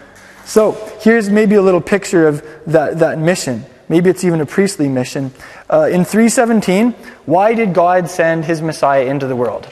So 0.45 0.73
here's 1.01 1.31
maybe 1.31 1.55
a 1.55 1.63
little 1.63 1.81
picture 1.81 2.29
of 2.29 2.47
that, 2.67 2.99
that 2.99 3.19
mission. 3.19 3.65
Maybe 3.89 4.11
it's 4.11 4.23
even 4.23 4.43
a 4.43 4.47
priestly 4.47 4.87
mission. 4.87 5.33
Uh, 5.71 5.89
in 5.91 6.05
317, 6.05 6.93
why 7.25 7.55
did 7.55 7.73
God 7.73 8.11
send 8.11 8.45
his 8.45 8.61
Messiah 8.61 9.07
into 9.07 9.27
the 9.27 9.37
world? 9.37 9.67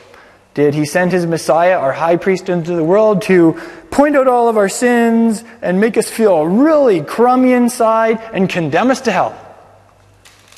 Did 0.55 0.73
he 0.73 0.87
send 0.87 1.13
his 1.13 1.27
Messiah, 1.27 1.77
our 1.77 1.93
high 1.93 2.17
priest, 2.17 2.49
into 2.49 2.75
the 2.75 2.85
world 2.85 3.21
to 3.23 3.61
point 3.91 4.17
out 4.17 4.27
all 4.27 4.49
of 4.49 4.57
our 4.57 4.71
sins 4.71 5.45
and 5.61 5.79
make 5.79 5.99
us 5.99 6.09
feel 6.09 6.47
really 6.47 7.03
crummy 7.03 7.53
inside 7.53 8.21
and 8.33 8.49
condemn 8.49 8.91
us 8.91 9.03
to 9.03 9.13
hell? 9.13 9.39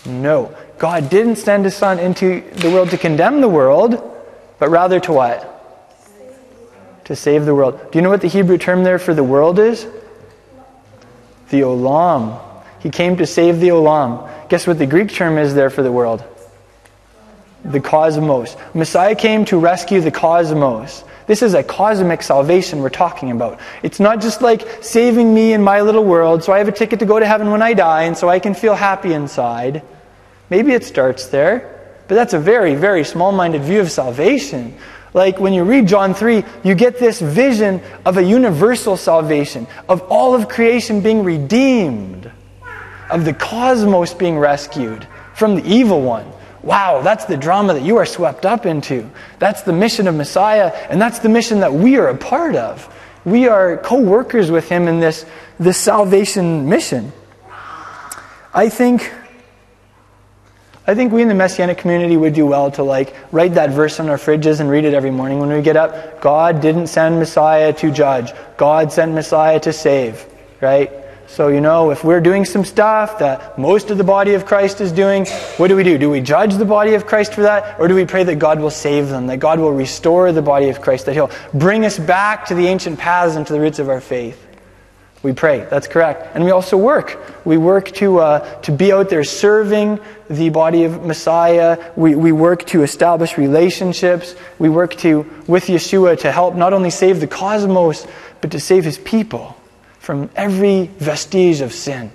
No. 0.06 0.54
God 0.78 1.08
didn't 1.08 1.36
send 1.36 1.64
his 1.64 1.74
son 1.74 1.98
into 1.98 2.40
the 2.56 2.70
world 2.70 2.90
to 2.90 2.98
condemn 2.98 3.40
the 3.40 3.48
world, 3.48 4.00
but 4.58 4.68
rather 4.68 5.00
to 5.00 5.12
what? 5.12 5.50
To 7.06 7.16
save 7.16 7.44
the 7.44 7.54
world. 7.54 7.90
Do 7.90 7.98
you 7.98 8.02
know 8.02 8.10
what 8.10 8.20
the 8.20 8.28
Hebrew 8.28 8.58
term 8.58 8.84
there 8.84 8.98
for 8.98 9.14
the 9.14 9.24
world 9.24 9.58
is? 9.58 9.86
The 11.50 11.60
olam. 11.60 12.40
He 12.80 12.90
came 12.90 13.16
to 13.16 13.26
save 13.26 13.60
the 13.60 13.68
olam. 13.68 14.28
Guess 14.48 14.66
what 14.66 14.78
the 14.78 14.86
Greek 14.86 15.10
term 15.10 15.38
is 15.38 15.54
there 15.54 15.70
for 15.70 15.82
the 15.82 15.92
world? 15.92 16.22
The 17.64 17.80
cosmos. 17.80 18.56
Messiah 18.74 19.14
came 19.14 19.46
to 19.46 19.58
rescue 19.58 20.00
the 20.00 20.10
cosmos. 20.10 21.04
This 21.26 21.40
is 21.40 21.54
a 21.54 21.62
cosmic 21.62 22.22
salvation 22.22 22.80
we're 22.80 22.90
talking 22.90 23.30
about. 23.30 23.58
It's 23.82 24.00
not 24.00 24.20
just 24.20 24.42
like 24.42 24.84
saving 24.84 25.32
me 25.32 25.54
in 25.54 25.62
my 25.62 25.80
little 25.80 26.04
world 26.04 26.44
so 26.44 26.52
I 26.52 26.58
have 26.58 26.68
a 26.68 26.72
ticket 26.72 26.98
to 26.98 27.06
go 27.06 27.18
to 27.18 27.26
heaven 27.26 27.50
when 27.50 27.62
I 27.62 27.72
die 27.72 28.02
and 28.02 28.16
so 28.16 28.28
I 28.28 28.38
can 28.38 28.52
feel 28.52 28.74
happy 28.74 29.14
inside. 29.14 29.82
Maybe 30.50 30.72
it 30.72 30.84
starts 30.84 31.26
there, 31.28 31.94
but 32.08 32.14
that's 32.14 32.34
a 32.34 32.38
very, 32.38 32.74
very 32.74 33.04
small 33.04 33.32
minded 33.32 33.62
view 33.62 33.80
of 33.80 33.90
salvation. 33.90 34.76
Like 35.14 35.38
when 35.38 35.52
you 35.52 35.64
read 35.64 35.86
John 35.86 36.12
3, 36.12 36.44
you 36.64 36.74
get 36.74 36.98
this 36.98 37.20
vision 37.20 37.80
of 38.04 38.18
a 38.18 38.22
universal 38.22 38.96
salvation, 38.96 39.66
of 39.88 40.02
all 40.02 40.34
of 40.34 40.48
creation 40.48 41.00
being 41.00 41.24
redeemed, 41.24 42.30
of 43.10 43.24
the 43.24 43.32
cosmos 43.32 44.12
being 44.12 44.38
rescued 44.38 45.06
from 45.34 45.54
the 45.54 45.64
evil 45.64 46.02
one. 46.02 46.30
Wow, 46.62 47.02
that's 47.02 47.26
the 47.26 47.36
drama 47.36 47.74
that 47.74 47.82
you 47.82 47.98
are 47.98 48.06
swept 48.06 48.46
up 48.46 48.66
into. 48.66 49.08
That's 49.38 49.62
the 49.62 49.72
mission 49.72 50.08
of 50.08 50.14
Messiah, 50.14 50.72
and 50.88 51.00
that's 51.00 51.18
the 51.18 51.28
mission 51.28 51.60
that 51.60 51.72
we 51.72 51.96
are 51.96 52.08
a 52.08 52.16
part 52.16 52.56
of. 52.56 52.92
We 53.24 53.48
are 53.48 53.76
co 53.76 54.00
workers 54.00 54.50
with 54.50 54.68
him 54.68 54.88
in 54.88 54.98
this, 54.98 55.26
this 55.58 55.78
salvation 55.78 56.68
mission. 56.68 57.12
I 58.52 58.68
think 58.68 59.12
I 60.86 60.94
think 60.94 61.12
we 61.12 61.22
in 61.22 61.28
the 61.28 61.34
Messianic 61.34 61.78
community 61.78 62.16
would 62.16 62.34
do 62.34 62.44
well 62.46 62.70
to 62.72 62.82
like 62.82 63.14
write 63.32 63.54
that 63.54 63.70
verse 63.70 64.00
on 64.00 64.10
our 64.10 64.18
fridges 64.18 64.60
and 64.60 64.68
read 64.68 64.84
it 64.84 64.92
every 64.92 65.10
morning 65.10 65.38
when 65.38 65.48
we 65.48 65.62
get 65.62 65.76
up. 65.76 66.20
God 66.20 66.60
didn't 66.60 66.88
send 66.88 67.18
Messiah 67.18 67.72
to 67.74 67.90
judge. 67.90 68.32
God 68.58 68.92
sent 68.92 69.12
Messiah 69.12 69.58
to 69.60 69.72
save, 69.72 70.26
right? 70.60 70.92
So, 71.26 71.48
you 71.48 71.62
know, 71.62 71.90
if 71.90 72.04
we're 72.04 72.20
doing 72.20 72.44
some 72.44 72.66
stuff 72.66 73.18
that 73.20 73.58
most 73.58 73.90
of 73.90 73.96
the 73.96 74.04
body 74.04 74.34
of 74.34 74.44
Christ 74.44 74.82
is 74.82 74.92
doing, 74.92 75.24
what 75.56 75.68
do 75.68 75.76
we 75.76 75.82
do? 75.82 75.96
Do 75.96 76.10
we 76.10 76.20
judge 76.20 76.54
the 76.54 76.66
body 76.66 76.92
of 76.94 77.06
Christ 77.06 77.32
for 77.32 77.42
that? 77.42 77.80
Or 77.80 77.88
do 77.88 77.94
we 77.94 78.04
pray 78.04 78.24
that 78.24 78.38
God 78.38 78.60
will 78.60 78.70
save 78.70 79.08
them, 79.08 79.26
that 79.28 79.38
God 79.38 79.58
will 79.58 79.72
restore 79.72 80.32
the 80.32 80.42
body 80.42 80.68
of 80.68 80.82
Christ, 80.82 81.06
that 81.06 81.14
He'll 81.14 81.30
bring 81.54 81.86
us 81.86 81.98
back 81.98 82.44
to 82.46 82.54
the 82.54 82.66
ancient 82.66 82.98
paths 82.98 83.36
and 83.36 83.46
to 83.46 83.54
the 83.54 83.60
roots 83.60 83.78
of 83.78 83.88
our 83.88 84.02
faith? 84.02 84.43
We 85.24 85.32
pray. 85.32 85.66
That's 85.70 85.88
correct. 85.88 86.36
And 86.36 86.44
we 86.44 86.50
also 86.50 86.76
work. 86.76 87.18
We 87.46 87.56
work 87.56 87.90
to, 87.92 88.18
uh, 88.18 88.60
to 88.60 88.72
be 88.72 88.92
out 88.92 89.08
there 89.08 89.24
serving 89.24 89.98
the 90.28 90.50
body 90.50 90.84
of 90.84 91.02
Messiah. 91.02 91.92
We, 91.96 92.14
we 92.14 92.30
work 92.30 92.66
to 92.66 92.82
establish 92.82 93.38
relationships. 93.38 94.36
We 94.58 94.68
work 94.68 94.96
to, 94.96 95.20
with 95.46 95.64
Yeshua 95.64 96.20
to 96.20 96.30
help 96.30 96.56
not 96.56 96.74
only 96.74 96.90
save 96.90 97.20
the 97.20 97.26
cosmos, 97.26 98.06
but 98.42 98.50
to 98.50 98.60
save 98.60 98.84
his 98.84 98.98
people 98.98 99.56
from 99.98 100.28
every 100.36 100.88
vestige 100.98 101.62
of 101.62 101.72
sin. 101.72 102.12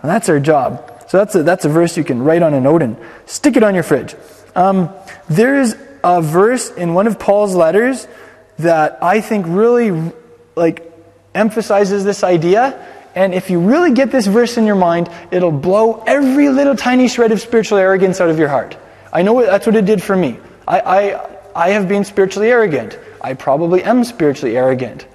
And 0.00 0.10
that's 0.10 0.28
our 0.28 0.38
job. 0.38 1.04
So 1.08 1.18
that's 1.18 1.34
a, 1.34 1.42
that's 1.42 1.64
a 1.64 1.68
verse 1.68 1.96
you 1.96 2.04
can 2.04 2.22
write 2.22 2.42
on 2.42 2.54
a 2.54 2.60
note 2.60 2.82
and 2.82 2.96
stick 3.26 3.56
it 3.56 3.64
on 3.64 3.74
your 3.74 3.82
fridge. 3.82 4.14
Um, 4.54 4.90
there 5.28 5.60
is 5.60 5.76
a 6.04 6.22
verse 6.22 6.70
in 6.70 6.94
one 6.94 7.08
of 7.08 7.18
Paul's 7.18 7.56
letters 7.56 8.06
that 8.60 9.02
I 9.02 9.20
think 9.20 9.46
really 9.48 10.12
like 10.54 10.93
emphasizes 11.34 12.04
this 12.04 12.22
idea. 12.22 12.80
And 13.14 13.34
if 13.34 13.50
you 13.50 13.60
really 13.60 13.92
get 13.92 14.10
this 14.10 14.26
verse 14.26 14.56
in 14.56 14.66
your 14.66 14.76
mind, 14.76 15.08
it'll 15.30 15.52
blow 15.52 16.02
every 16.06 16.48
little 16.48 16.76
tiny 16.76 17.08
shred 17.08 17.32
of 17.32 17.40
spiritual 17.40 17.78
arrogance 17.78 18.20
out 18.20 18.30
of 18.30 18.38
your 18.38 18.48
heart. 18.48 18.76
I 19.12 19.22
know 19.22 19.44
that's 19.44 19.66
what 19.66 19.76
it 19.76 19.84
did 19.84 20.02
for 20.02 20.16
me. 20.16 20.38
I, 20.66 20.80
I, 20.80 21.38
I 21.54 21.70
have 21.70 21.88
been 21.88 22.04
spiritually 22.04 22.50
arrogant. 22.50 22.98
I 23.20 23.34
probably 23.34 23.84
am 23.84 24.04
spiritually 24.04 24.56
arrogant. 24.56 25.06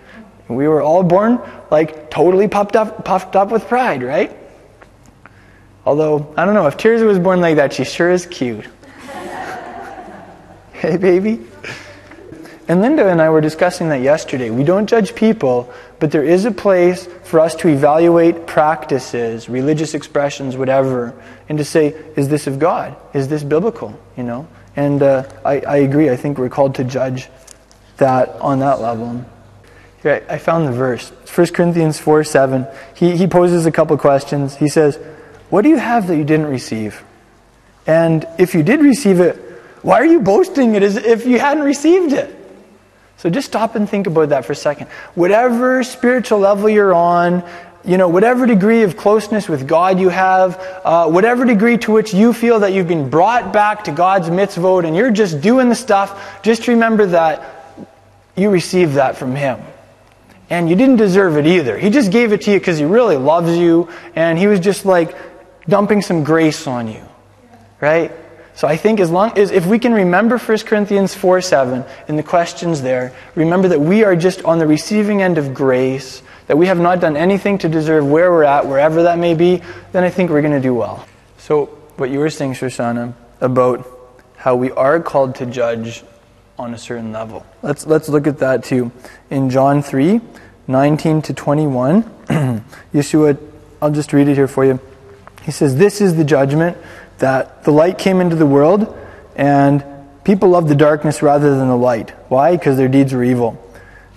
We 0.48 0.68
were 0.68 0.82
all 0.82 1.04
born 1.04 1.40
like 1.70 2.10
totally 2.10 2.48
puffed 2.48 2.76
up, 2.76 3.06
puffed 3.06 3.36
up 3.36 3.52
with 3.52 3.68
pride, 3.68 4.02
right? 4.02 4.36
Although, 5.86 6.34
I 6.38 6.46
don't 6.46 6.54
know, 6.54 6.68
if 6.68 6.78
Tirza 6.78 7.06
was 7.06 7.20
born 7.20 7.42
like 7.42 7.58
that, 7.58 7.74
she 7.74 7.84
sure 7.84 8.12
is 8.12 8.26
cute. 8.26 8.66
hey, 10.74 10.98
baby. 10.98 11.42
And 12.68 12.82
Linda 12.82 13.10
and 13.10 13.22
I 13.22 13.30
were 13.30 13.42
discussing 13.42 13.90
that 13.90 14.02
yesterday. 14.02 14.50
We 14.50 14.64
don't 14.64 14.88
judge 14.88 15.16
people, 15.16 15.74
but 16.00 16.12
there 16.12 16.24
is 16.24 16.46
a 16.46 16.52
place 16.52 17.08
for 17.24 17.40
us 17.40 17.56
to 17.56 17.68
evaluate 17.68 18.48
practices, 18.48 19.50
religious 19.50 19.94
expressions, 19.94 20.56
whatever, 20.56 21.14
and 21.50 21.58
to 21.58 21.66
say, 21.66 21.88
is 22.16 22.30
this 22.30 22.48
of 22.48 22.58
God? 22.58 22.96
Is 23.14 23.28
this 23.28 23.44
biblical? 23.44 24.00
You 24.16 24.24
know? 24.24 24.48
And 24.76 25.04
uh, 25.04 25.30
I, 25.44 25.60
I, 25.60 25.78
agree. 25.78 26.10
I 26.10 26.16
think 26.16 26.38
we're 26.38 26.50
called 26.50 26.76
to 26.76 26.86
judge 26.86 27.28
that 27.98 28.30
on 28.40 28.60
that 28.60 28.80
level. 28.80 29.26
Here, 30.02 30.26
I, 30.30 30.38
found 30.38 30.68
the 30.68 30.72
verse. 30.72 31.10
1 31.10 31.48
Corinthians 31.48 32.00
4 32.00 32.24
7. 32.24 32.66
He, 32.96 33.18
he 33.18 33.28
poses 33.28 33.66
a 33.66 33.72
couple 33.72 33.98
questions. 33.98 34.56
He 34.56 34.70
says, 34.70 34.96
What 35.50 35.64
do 35.64 35.70
you 35.70 35.78
have 35.78 36.08
that 36.08 36.16
you 36.16 36.24
didn't 36.24 36.46
receive? 36.48 37.04
And 37.86 38.26
if 38.38 38.56
you 38.56 38.64
did 38.64 38.80
receive 38.82 39.20
it, 39.20 39.36
why 39.82 40.00
are 40.00 40.06
you 40.06 40.22
boasting 40.22 40.76
it 40.76 40.84
as 40.84 40.96
if 40.96 41.26
you 41.26 41.40
hadn't 41.40 41.64
received 41.64 42.14
it? 42.14 42.39
So 43.20 43.30
just 43.30 43.48
stop 43.48 43.76
and 43.76 43.88
think 43.88 44.08
about 44.08 44.30
that 44.30 44.46
for 44.46 44.54
a 44.54 44.56
second. 44.56 44.88
Whatever 45.14 45.84
spiritual 45.84 46.40
level 46.40 46.70
you're 46.70 46.94
on, 46.94 47.44
you 47.84 47.98
know, 47.98 48.08
whatever 48.08 48.46
degree 48.46 48.84
of 48.84 48.96
closeness 48.96 49.50
with 49.50 49.68
God 49.68 50.00
you 50.00 50.08
have, 50.08 50.58
uh, 50.86 51.10
whatever 51.10 51.44
degree 51.44 51.78
to 51.80 51.92
which 51.92 52.14
you 52.14 52.32
feel 52.32 52.62
that 52.62 52.72
you've 52.72 52.88
been 52.88 53.10
brought 53.10 53.52
back 53.52 53.84
to 53.86 53.92
God's 53.92 54.30
mitzvot 54.30 54.86
and 54.86 54.96
you're 54.96 55.12
just 55.12 55.42
doing 55.42 55.68
the 55.68 55.76
stuff, 55.76 56.42
just 56.44 56.70
remember 56.70 57.08
that 57.08 57.76
you 58.38 58.50
received 58.50 58.94
that 58.94 59.18
from 59.18 59.36
Him. 59.36 59.60
And 60.50 60.70
you 60.70 60.78
didn't 60.78 60.96
deserve 60.96 61.36
it 61.36 61.46
either. 61.46 61.78
He 61.78 61.90
just 61.90 62.14
gave 62.14 62.32
it 62.32 62.44
to 62.44 62.52
you 62.52 62.60
because 62.60 62.78
He 62.78 62.86
really 62.86 63.18
loves 63.18 63.58
you 63.58 63.90
and 64.16 64.40
He 64.40 64.48
was 64.48 64.62
just 64.62 64.86
like 64.86 65.14
dumping 65.68 66.02
some 66.02 66.24
grace 66.24 66.68
on 66.68 66.88
you. 66.88 67.04
Right? 67.82 68.14
So 68.60 68.68
I 68.68 68.76
think 68.76 69.00
as 69.00 69.10
long 69.10 69.38
as 69.38 69.52
if 69.52 69.66
we 69.66 69.80
can 69.80 69.94
remember 69.94 70.38
1 70.38 70.58
Corinthians 70.66 71.16
4 71.16 71.40
7 71.40 71.86
in 72.10 72.18
the 72.18 72.24
questions 72.24 72.82
there, 72.82 73.14
remember 73.34 73.70
that 73.70 73.80
we 73.80 74.04
are 74.04 74.18
just 74.18 74.44
on 74.44 74.60
the 74.60 74.68
receiving 74.68 75.22
end 75.22 75.38
of 75.38 75.54
grace, 75.54 76.22
that 76.48 76.58
we 76.58 76.68
have 76.68 76.78
not 76.78 77.00
done 77.00 77.16
anything 77.16 77.58
to 77.60 77.70
deserve 77.70 78.06
where 78.06 78.30
we're 78.30 78.44
at, 78.44 78.68
wherever 78.68 79.04
that 79.04 79.18
may 79.18 79.34
be, 79.34 79.62
then 79.94 80.04
I 80.04 80.10
think 80.10 80.30
we're 80.30 80.42
going 80.42 80.52
to 80.52 80.60
do 80.60 80.74
well. 80.74 81.08
So 81.38 81.68
what 81.96 82.10
you 82.10 82.20
were 82.20 82.30
saying, 82.30 82.56
Shoshana, 82.56 83.14
about 83.40 83.88
how 84.36 84.58
we 84.58 84.72
are 84.72 85.00
called 85.00 85.36
to 85.36 85.46
judge 85.46 86.04
on 86.58 86.74
a 86.74 86.78
certain 86.78 87.14
level. 87.14 87.46
Let's 87.62 87.88
let's 87.88 88.10
look 88.10 88.28
at 88.28 88.40
that 88.40 88.66
too. 88.66 88.92
In 89.30 89.50
John 89.50 89.82
3, 89.82 90.20
19 90.68 91.22
to 91.22 91.34
21, 91.34 92.04
Yeshua, 92.94 93.40
I'll 93.82 93.92
just 93.92 94.12
read 94.12 94.28
it 94.28 94.36
here 94.36 94.50
for 94.50 94.66
you. 94.66 94.82
He 95.44 95.52
says, 95.52 95.78
This 95.78 96.02
is 96.02 96.18
the 96.18 96.26
judgment 96.26 96.78
that 97.20 97.64
the 97.64 97.72
light 97.72 97.98
came 97.98 98.22
into 98.22 98.36
the 98.36 98.46
world 98.46 98.98
and 99.36 99.84
people 100.24 100.50
love 100.50 100.68
the 100.68 100.76
darkness 100.76 101.22
rather 101.22 101.56
than 101.56 101.68
the 101.68 101.78
light. 101.78 102.12
Why? 102.30 102.56
Because 102.56 102.78
their 102.78 102.88
deeds 102.88 103.14
were 103.14 103.24
evil. 103.24 103.64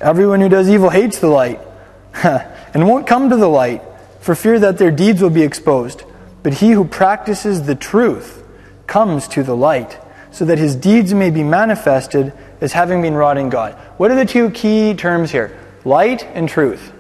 Everyone 0.01 0.41
who 0.41 0.49
does 0.49 0.69
evil 0.69 0.91
hates 0.91 1.19
the 1.21 1.29
light 1.29 1.61
and 2.25 2.89
won't 2.89 3.07
come 3.07 3.31
to 3.31 3.37
the 3.37 3.49
light 3.49 3.83
for 4.21 4.35
fear 4.35 4.59
that 4.59 4.79
their 4.79 4.91
deeds 4.91 5.23
will 5.23 5.31
be 5.31 5.43
exposed. 5.43 6.03
But 6.43 6.55
he 6.55 6.71
who 6.71 6.85
practices 6.85 7.63
the 7.63 7.75
truth 7.75 8.45
comes 8.87 9.29
to 9.29 9.43
the 9.43 9.57
light 9.57 9.99
so 10.33 10.45
that 10.45 10.59
his 10.59 10.75
deeds 10.75 11.15
may 11.15 11.31
be 11.31 11.45
manifested 11.45 12.33
as 12.61 12.73
having 12.73 13.03
been 13.03 13.15
wrought 13.15 13.39
in 13.39 13.49
God. 13.49 13.75
What 13.97 14.11
are 14.11 14.17
the 14.17 14.25
two 14.25 14.51
key 14.51 14.95
terms 14.95 15.31
here? 15.31 15.59
Light 15.85 16.25
and 16.35 16.49
truth. 16.49 16.93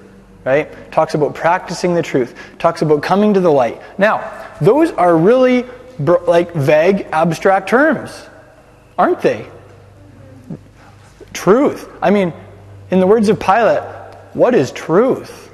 Right? 0.44 0.90
Talks 0.90 1.14
about 1.14 1.34
practicing 1.34 1.94
the 1.94 2.02
truth. 2.02 2.36
Talks 2.58 2.82
about 2.82 3.02
coming 3.02 3.34
to 3.34 3.40
the 3.40 3.50
light. 3.50 3.80
Now, 3.98 4.48
those 4.60 4.90
are 4.92 5.16
really 5.16 5.64
like 5.98 6.52
vague, 6.54 7.06
abstract 7.12 7.68
terms, 7.68 8.28
aren't 8.98 9.20
they? 9.20 9.46
Truth. 11.32 11.88
I 12.02 12.10
mean, 12.10 12.32
in 12.90 13.00
the 13.00 13.06
words 13.06 13.28
of 13.28 13.40
Pilate, 13.40 13.82
what 14.34 14.54
is 14.54 14.70
truth? 14.72 15.50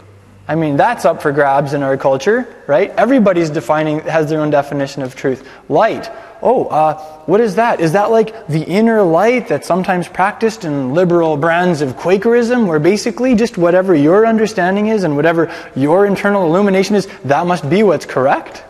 I 0.48 0.54
mean, 0.54 0.76
that's 0.76 1.04
up 1.04 1.20
for 1.20 1.30
grabs 1.30 1.74
in 1.74 1.82
our 1.82 1.98
culture, 1.98 2.48
right? 2.66 2.90
Everybody's 2.90 3.50
defining, 3.50 4.00
has 4.00 4.30
their 4.30 4.40
own 4.40 4.48
definition 4.48 5.02
of 5.02 5.14
truth. 5.14 5.46
Light. 5.68 6.10
Oh, 6.40 6.66
uh, 6.66 6.96
what 7.26 7.42
is 7.42 7.56
that? 7.56 7.80
Is 7.80 7.92
that 7.92 8.10
like 8.10 8.46
the 8.46 8.62
inner 8.62 9.02
light 9.02 9.48
that's 9.48 9.66
sometimes 9.66 10.08
practiced 10.08 10.64
in 10.64 10.94
liberal 10.94 11.36
brands 11.36 11.82
of 11.82 11.96
Quakerism, 11.96 12.66
where 12.66 12.78
basically 12.78 13.34
just 13.34 13.58
whatever 13.58 13.94
your 13.94 14.26
understanding 14.26 14.86
is 14.86 15.04
and 15.04 15.16
whatever 15.16 15.52
your 15.76 16.06
internal 16.06 16.46
illumination 16.46 16.96
is, 16.96 17.06
that 17.24 17.46
must 17.46 17.68
be 17.68 17.82
what's 17.82 18.06
correct? 18.06 18.64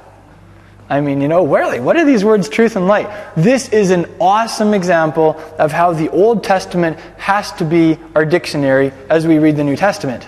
I 0.90 1.02
mean, 1.02 1.20
you 1.20 1.28
know, 1.28 1.46
really, 1.46 1.80
what 1.80 1.96
are 1.96 2.04
these 2.06 2.24
words 2.24 2.48
truth 2.48 2.74
and 2.74 2.86
light? 2.86 3.10
This 3.36 3.68
is 3.68 3.90
an 3.90 4.06
awesome 4.18 4.72
example 4.72 5.38
of 5.58 5.70
how 5.70 5.92
the 5.92 6.08
Old 6.08 6.42
Testament 6.42 6.98
has 7.18 7.52
to 7.52 7.64
be 7.66 7.98
our 8.14 8.24
dictionary 8.24 8.92
as 9.10 9.26
we 9.26 9.38
read 9.38 9.56
the 9.56 9.64
New 9.64 9.76
Testament. 9.76 10.24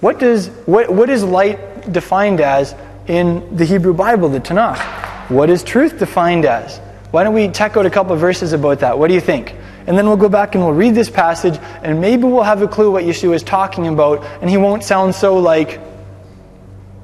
What, 0.00 0.18
does, 0.18 0.48
what, 0.66 0.92
what 0.92 1.08
is 1.08 1.22
light 1.22 1.92
defined 1.92 2.40
as 2.40 2.74
in 3.06 3.56
the 3.56 3.64
Hebrew 3.64 3.94
Bible, 3.94 4.28
the 4.28 4.40
Tanakh? 4.40 5.30
What 5.30 5.50
is 5.50 5.62
truth 5.62 6.00
defined 6.00 6.44
as? 6.44 6.78
Why 7.12 7.22
don't 7.22 7.34
we 7.34 7.48
check 7.48 7.76
out 7.76 7.86
a 7.86 7.90
couple 7.90 8.16
verses 8.16 8.52
about 8.52 8.80
that? 8.80 8.98
What 8.98 9.06
do 9.06 9.14
you 9.14 9.20
think? 9.20 9.54
And 9.86 9.96
then 9.96 10.06
we'll 10.06 10.16
go 10.16 10.28
back 10.28 10.56
and 10.56 10.64
we'll 10.64 10.74
read 10.74 10.96
this 10.96 11.08
passage, 11.08 11.60
and 11.84 12.00
maybe 12.00 12.24
we'll 12.24 12.42
have 12.42 12.60
a 12.60 12.66
clue 12.66 12.90
what 12.90 13.04
Yeshua 13.04 13.36
is 13.36 13.44
talking 13.44 13.86
about, 13.86 14.24
and 14.40 14.50
he 14.50 14.56
won't 14.56 14.82
sound 14.82 15.14
so 15.14 15.36
like 15.38 15.80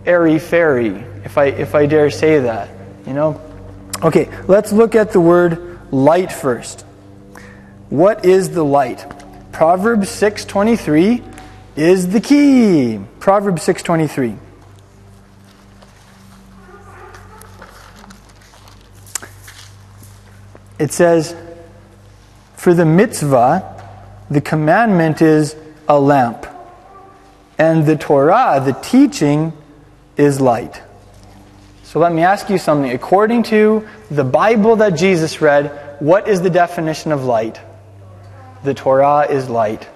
airy 0.04 0.38
fairy 0.38 1.04
if 1.24 1.38
I, 1.38 1.46
if 1.46 1.74
I 1.74 1.86
dare 1.86 2.10
say 2.10 2.40
that. 2.40 2.68
You 3.06 3.14
know? 3.14 3.40
Okay, 4.02 4.28
let's 4.48 4.72
look 4.72 4.94
at 4.94 5.12
the 5.12 5.20
word 5.20 5.92
light 5.92 6.32
first. 6.32 6.82
What 7.88 8.24
is 8.24 8.50
the 8.50 8.64
light? 8.64 9.04
Proverbs 9.52 10.08
6:23 10.08 11.22
is 11.76 12.08
the 12.08 12.20
key. 12.20 13.00
Proverbs 13.20 13.62
6:23. 13.62 14.38
It 20.78 20.92
says, 20.92 21.36
For 22.56 22.74
the 22.74 22.84
mitzvah, 22.84 23.62
the 24.28 24.40
commandment 24.40 25.22
is 25.22 25.54
a 25.86 26.00
lamp. 26.00 26.46
And 27.56 27.86
the 27.86 27.96
Torah, 27.96 28.60
the 28.64 28.72
teaching, 28.72 29.52
is 30.16 30.40
light. 30.40 30.80
So 31.84 31.98
let 31.98 32.12
me 32.12 32.22
ask 32.22 32.48
you 32.48 32.58
something. 32.58 32.90
According 32.90 33.42
to 33.44 33.86
the 34.10 34.24
Bible 34.24 34.76
that 34.76 34.90
Jesus 34.90 35.40
read, 35.40 35.96
what 36.00 36.26
is 36.26 36.40
the 36.40 36.50
definition 36.50 37.12
of 37.12 37.24
light? 37.24 37.60
The 38.64 38.74
Torah 38.74 39.26
is 39.30 39.48
light. 39.48 39.88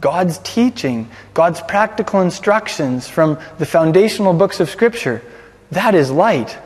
God's 0.00 0.38
teaching, 0.38 1.08
God's 1.32 1.60
practical 1.62 2.20
instructions 2.20 3.08
from 3.08 3.38
the 3.58 3.66
foundational 3.66 4.34
books 4.34 4.60
of 4.60 4.68
Scripture, 4.68 5.22
that 5.70 5.94
is 5.94 6.10
light. 6.10 6.58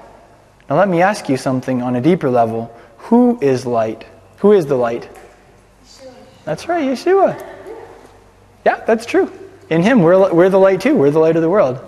Now 0.68 0.76
let 0.76 0.88
me 0.88 1.02
ask 1.02 1.28
you 1.28 1.36
something 1.36 1.82
on 1.82 1.94
a 1.94 2.00
deeper 2.00 2.30
level. 2.30 2.74
Who 3.08 3.38
is 3.40 3.64
light? 3.64 4.04
Who 4.38 4.52
is 4.52 4.66
the 4.66 4.76
light? 4.76 5.08
That's 6.44 6.68
right, 6.68 6.84
Yeshua. 6.84 7.44
Yeah, 8.64 8.84
that's 8.84 9.06
true. 9.06 9.30
In 9.70 9.82
Him, 9.82 10.02
we're, 10.02 10.32
we're 10.32 10.50
the 10.50 10.58
light 10.58 10.80
too. 10.80 10.96
We're 10.96 11.10
the 11.10 11.18
light 11.18 11.36
of 11.36 11.42
the 11.42 11.50
world. 11.50 11.78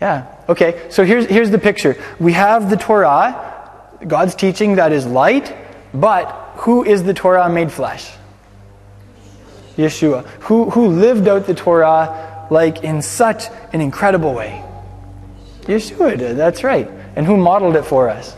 Yeah. 0.00 0.33
Okay, 0.48 0.86
so 0.90 1.04
here's, 1.04 1.26
here's 1.26 1.50
the 1.50 1.58
picture. 1.58 1.96
We 2.18 2.32
have 2.32 2.68
the 2.70 2.76
Torah, 2.76 3.80
God's 4.06 4.34
teaching 4.34 4.76
that 4.76 4.92
is 4.92 5.06
light, 5.06 5.56
but 5.94 6.26
who 6.56 6.84
is 6.84 7.02
the 7.02 7.14
Torah 7.14 7.48
made 7.48 7.72
flesh? 7.72 8.12
Yeshua, 9.76 10.26
who, 10.42 10.70
who 10.70 10.88
lived 10.88 11.26
out 11.28 11.46
the 11.46 11.54
Torah 11.54 12.46
like 12.50 12.84
in 12.84 13.02
such 13.02 13.44
an 13.72 13.80
incredible 13.80 14.34
way. 14.34 14.62
Yeshua 15.62 16.18
did, 16.18 16.36
that's 16.36 16.62
right. 16.62 16.88
And 17.16 17.26
who 17.26 17.36
modeled 17.36 17.76
it 17.76 17.84
for 17.84 18.08
us? 18.08 18.36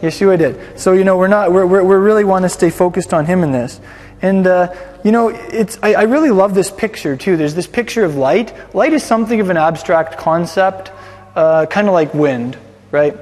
Yeshua 0.00 0.38
did. 0.38 0.78
So, 0.78 0.92
you 0.92 1.04
know, 1.04 1.16
we're 1.16 1.28
not, 1.28 1.52
we're, 1.52 1.66
we're, 1.66 1.82
we 1.82 1.94
really 1.96 2.24
want 2.24 2.44
to 2.44 2.48
stay 2.48 2.70
focused 2.70 3.12
on 3.12 3.26
him 3.26 3.42
in 3.42 3.52
this. 3.52 3.80
And, 4.22 4.46
uh, 4.46 4.74
you 5.04 5.12
know, 5.12 5.28
it's, 5.28 5.78
I, 5.82 5.94
I 5.94 6.02
really 6.02 6.30
love 6.30 6.54
this 6.54 6.70
picture 6.70 7.16
too. 7.16 7.36
There's 7.36 7.54
this 7.54 7.66
picture 7.66 8.04
of 8.04 8.16
light. 8.16 8.74
Light 8.74 8.92
is 8.92 9.02
something 9.02 9.40
of 9.40 9.50
an 9.50 9.56
abstract 9.56 10.16
concept, 10.16 10.92
uh, 11.34 11.66
kind 11.66 11.88
of 11.88 11.92
like 11.92 12.14
wind, 12.14 12.56
right? 12.90 13.16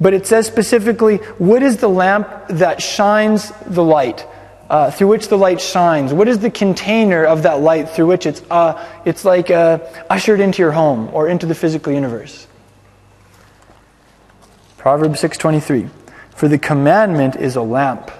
But 0.00 0.12
it 0.12 0.26
says 0.26 0.46
specifically, 0.46 1.18
what 1.38 1.62
is 1.62 1.76
the 1.76 1.88
lamp 1.88 2.28
that 2.48 2.82
shines 2.82 3.52
the 3.66 3.84
light? 3.84 4.26
uh, 4.68 4.90
through 4.90 5.08
which 5.08 5.28
the 5.28 5.38
light 5.38 5.60
shines? 5.60 6.12
What 6.12 6.28
is 6.28 6.38
the 6.38 6.50
container 6.50 7.24
of 7.24 7.42
that 7.42 7.60
light 7.60 7.90
through 7.90 8.06
which 8.06 8.26
it's, 8.26 8.42
uh, 8.50 8.84
it's 9.04 9.24
like 9.24 9.50
uh, 9.50 9.78
ushered 10.08 10.40
into 10.40 10.62
your 10.62 10.72
home 10.72 11.10
or 11.12 11.28
into 11.28 11.46
the 11.46 11.54
physical 11.54 11.92
universe? 11.92 12.46
Proverbs 14.78 15.20
6:23. 15.20 15.88
For 16.34 16.48
the 16.48 16.58
commandment 16.58 17.36
is 17.36 17.56
a 17.56 17.62
lamp 17.62 18.10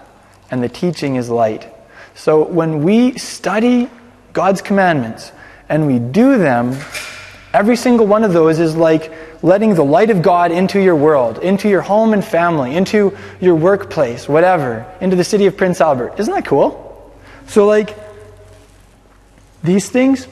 and 0.50 0.62
the 0.62 0.68
teaching 0.68 1.16
is 1.16 1.28
light. 1.28 1.73
So 2.14 2.44
when 2.44 2.82
we 2.82 3.18
study 3.18 3.90
God's 4.32 4.62
commandments 4.62 5.32
and 5.68 5.86
we 5.86 5.98
do 5.98 6.38
them, 6.38 6.78
every 7.52 7.76
single 7.76 8.06
one 8.06 8.24
of 8.24 8.32
those 8.32 8.58
is 8.58 8.76
like 8.76 9.12
letting 9.42 9.74
the 9.74 9.84
light 9.84 10.10
of 10.10 10.22
God 10.22 10.52
into 10.52 10.80
your 10.80 10.96
world, 10.96 11.38
into 11.38 11.68
your 11.68 11.82
home 11.82 12.12
and 12.12 12.24
family, 12.24 12.76
into 12.76 13.16
your 13.40 13.54
workplace, 13.54 14.28
whatever, 14.28 14.90
into 15.00 15.16
the 15.16 15.24
city 15.24 15.46
of 15.46 15.56
Prince 15.56 15.80
Albert. 15.80 16.14
Isn't 16.18 16.32
that 16.32 16.46
cool? 16.46 16.80
So, 17.46 17.66
like, 17.66 17.96
these 19.62 19.90
things, 19.90 20.26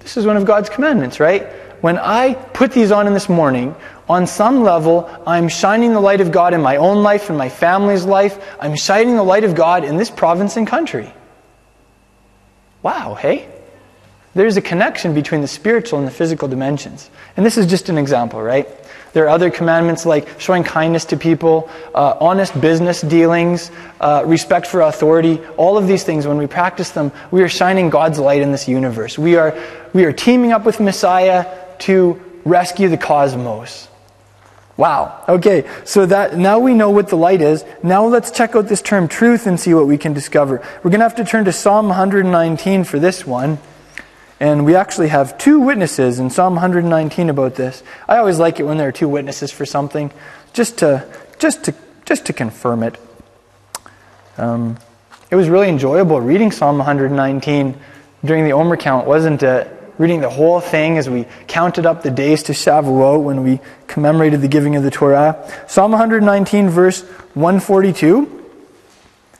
this 0.00 0.16
is 0.16 0.24
one 0.24 0.36
of 0.36 0.44
God's 0.44 0.70
commandments, 0.70 1.20
right? 1.20 1.46
When 1.86 1.98
I 1.98 2.34
put 2.34 2.72
these 2.72 2.90
on 2.90 3.06
in 3.06 3.14
this 3.14 3.28
morning, 3.28 3.72
on 4.08 4.26
some 4.26 4.64
level, 4.64 5.08
I'm 5.24 5.46
shining 5.46 5.92
the 5.92 6.00
light 6.00 6.20
of 6.20 6.32
God 6.32 6.52
in 6.52 6.60
my 6.60 6.78
own 6.78 7.04
life, 7.04 7.30
in 7.30 7.36
my 7.36 7.48
family's 7.48 8.04
life. 8.04 8.44
I'm 8.58 8.74
shining 8.74 9.14
the 9.14 9.22
light 9.22 9.44
of 9.44 9.54
God 9.54 9.84
in 9.84 9.96
this 9.96 10.10
province 10.10 10.56
and 10.56 10.66
country. 10.66 11.14
Wow, 12.82 13.14
hey? 13.14 13.48
There's 14.34 14.56
a 14.56 14.60
connection 14.60 15.14
between 15.14 15.42
the 15.42 15.46
spiritual 15.46 16.00
and 16.00 16.08
the 16.08 16.10
physical 16.10 16.48
dimensions. 16.48 17.08
And 17.36 17.46
this 17.46 17.56
is 17.56 17.68
just 17.68 17.88
an 17.88 17.98
example, 17.98 18.42
right? 18.42 18.66
There 19.12 19.24
are 19.26 19.28
other 19.28 19.52
commandments 19.52 20.04
like 20.04 20.40
showing 20.40 20.64
kindness 20.64 21.04
to 21.04 21.16
people, 21.16 21.70
uh, 21.94 22.16
honest 22.20 22.60
business 22.60 23.00
dealings, 23.00 23.70
uh, 24.00 24.24
respect 24.26 24.66
for 24.66 24.80
authority. 24.80 25.38
All 25.56 25.78
of 25.78 25.86
these 25.86 26.02
things, 26.02 26.26
when 26.26 26.36
we 26.36 26.48
practice 26.48 26.90
them, 26.90 27.12
we 27.30 27.44
are 27.44 27.48
shining 27.48 27.90
God's 27.90 28.18
light 28.18 28.42
in 28.42 28.50
this 28.50 28.66
universe. 28.66 29.16
We 29.16 29.36
are, 29.36 29.56
we 29.92 30.04
are 30.04 30.12
teaming 30.12 30.50
up 30.50 30.66
with 30.66 30.80
Messiah 30.80 31.62
to 31.80 32.20
rescue 32.44 32.88
the 32.88 32.96
cosmos. 32.96 33.88
Wow. 34.76 35.24
Okay, 35.26 35.68
so 35.84 36.04
that 36.06 36.36
now 36.36 36.58
we 36.58 36.74
know 36.74 36.90
what 36.90 37.08
the 37.08 37.16
light 37.16 37.40
is. 37.40 37.64
Now 37.82 38.06
let's 38.06 38.30
check 38.30 38.54
out 38.54 38.68
this 38.68 38.82
term 38.82 39.08
truth 39.08 39.46
and 39.46 39.58
see 39.58 39.72
what 39.72 39.86
we 39.86 39.96
can 39.96 40.12
discover. 40.12 40.62
We're 40.82 40.90
going 40.90 41.00
to 41.00 41.08
have 41.08 41.16
to 41.16 41.24
turn 41.24 41.46
to 41.46 41.52
Psalm 41.52 41.88
119 41.88 42.84
for 42.84 42.98
this 42.98 43.26
one. 43.26 43.58
And 44.38 44.66
we 44.66 44.74
actually 44.74 45.08
have 45.08 45.38
two 45.38 45.58
witnesses 45.58 46.18
in 46.18 46.28
Psalm 46.28 46.54
119 46.56 47.30
about 47.30 47.54
this. 47.54 47.82
I 48.06 48.18
always 48.18 48.38
like 48.38 48.60
it 48.60 48.64
when 48.64 48.76
there 48.76 48.88
are 48.88 48.92
two 48.92 49.08
witnesses 49.08 49.50
for 49.50 49.64
something, 49.64 50.12
just 50.52 50.78
to, 50.78 51.08
just 51.38 51.64
to, 51.64 51.74
just 52.04 52.26
to 52.26 52.34
confirm 52.34 52.82
it. 52.82 52.98
Um, 54.36 54.76
it 55.30 55.36
was 55.36 55.48
really 55.48 55.70
enjoyable 55.70 56.20
reading 56.20 56.52
Psalm 56.52 56.76
119 56.76 57.80
during 58.26 58.44
the 58.44 58.52
Omer 58.52 58.76
count, 58.76 59.06
wasn't 59.06 59.42
it? 59.42 59.75
Reading 59.98 60.20
the 60.20 60.30
whole 60.30 60.60
thing 60.60 60.98
as 60.98 61.08
we 61.08 61.24
counted 61.46 61.86
up 61.86 62.02
the 62.02 62.10
days 62.10 62.44
to 62.44 62.52
Shavuot 62.52 63.22
when 63.22 63.42
we 63.42 63.60
commemorated 63.86 64.42
the 64.42 64.48
giving 64.48 64.76
of 64.76 64.82
the 64.82 64.90
Torah. 64.90 65.50
Psalm 65.68 65.92
119, 65.92 66.68
verse 66.68 67.02
142 67.32 68.44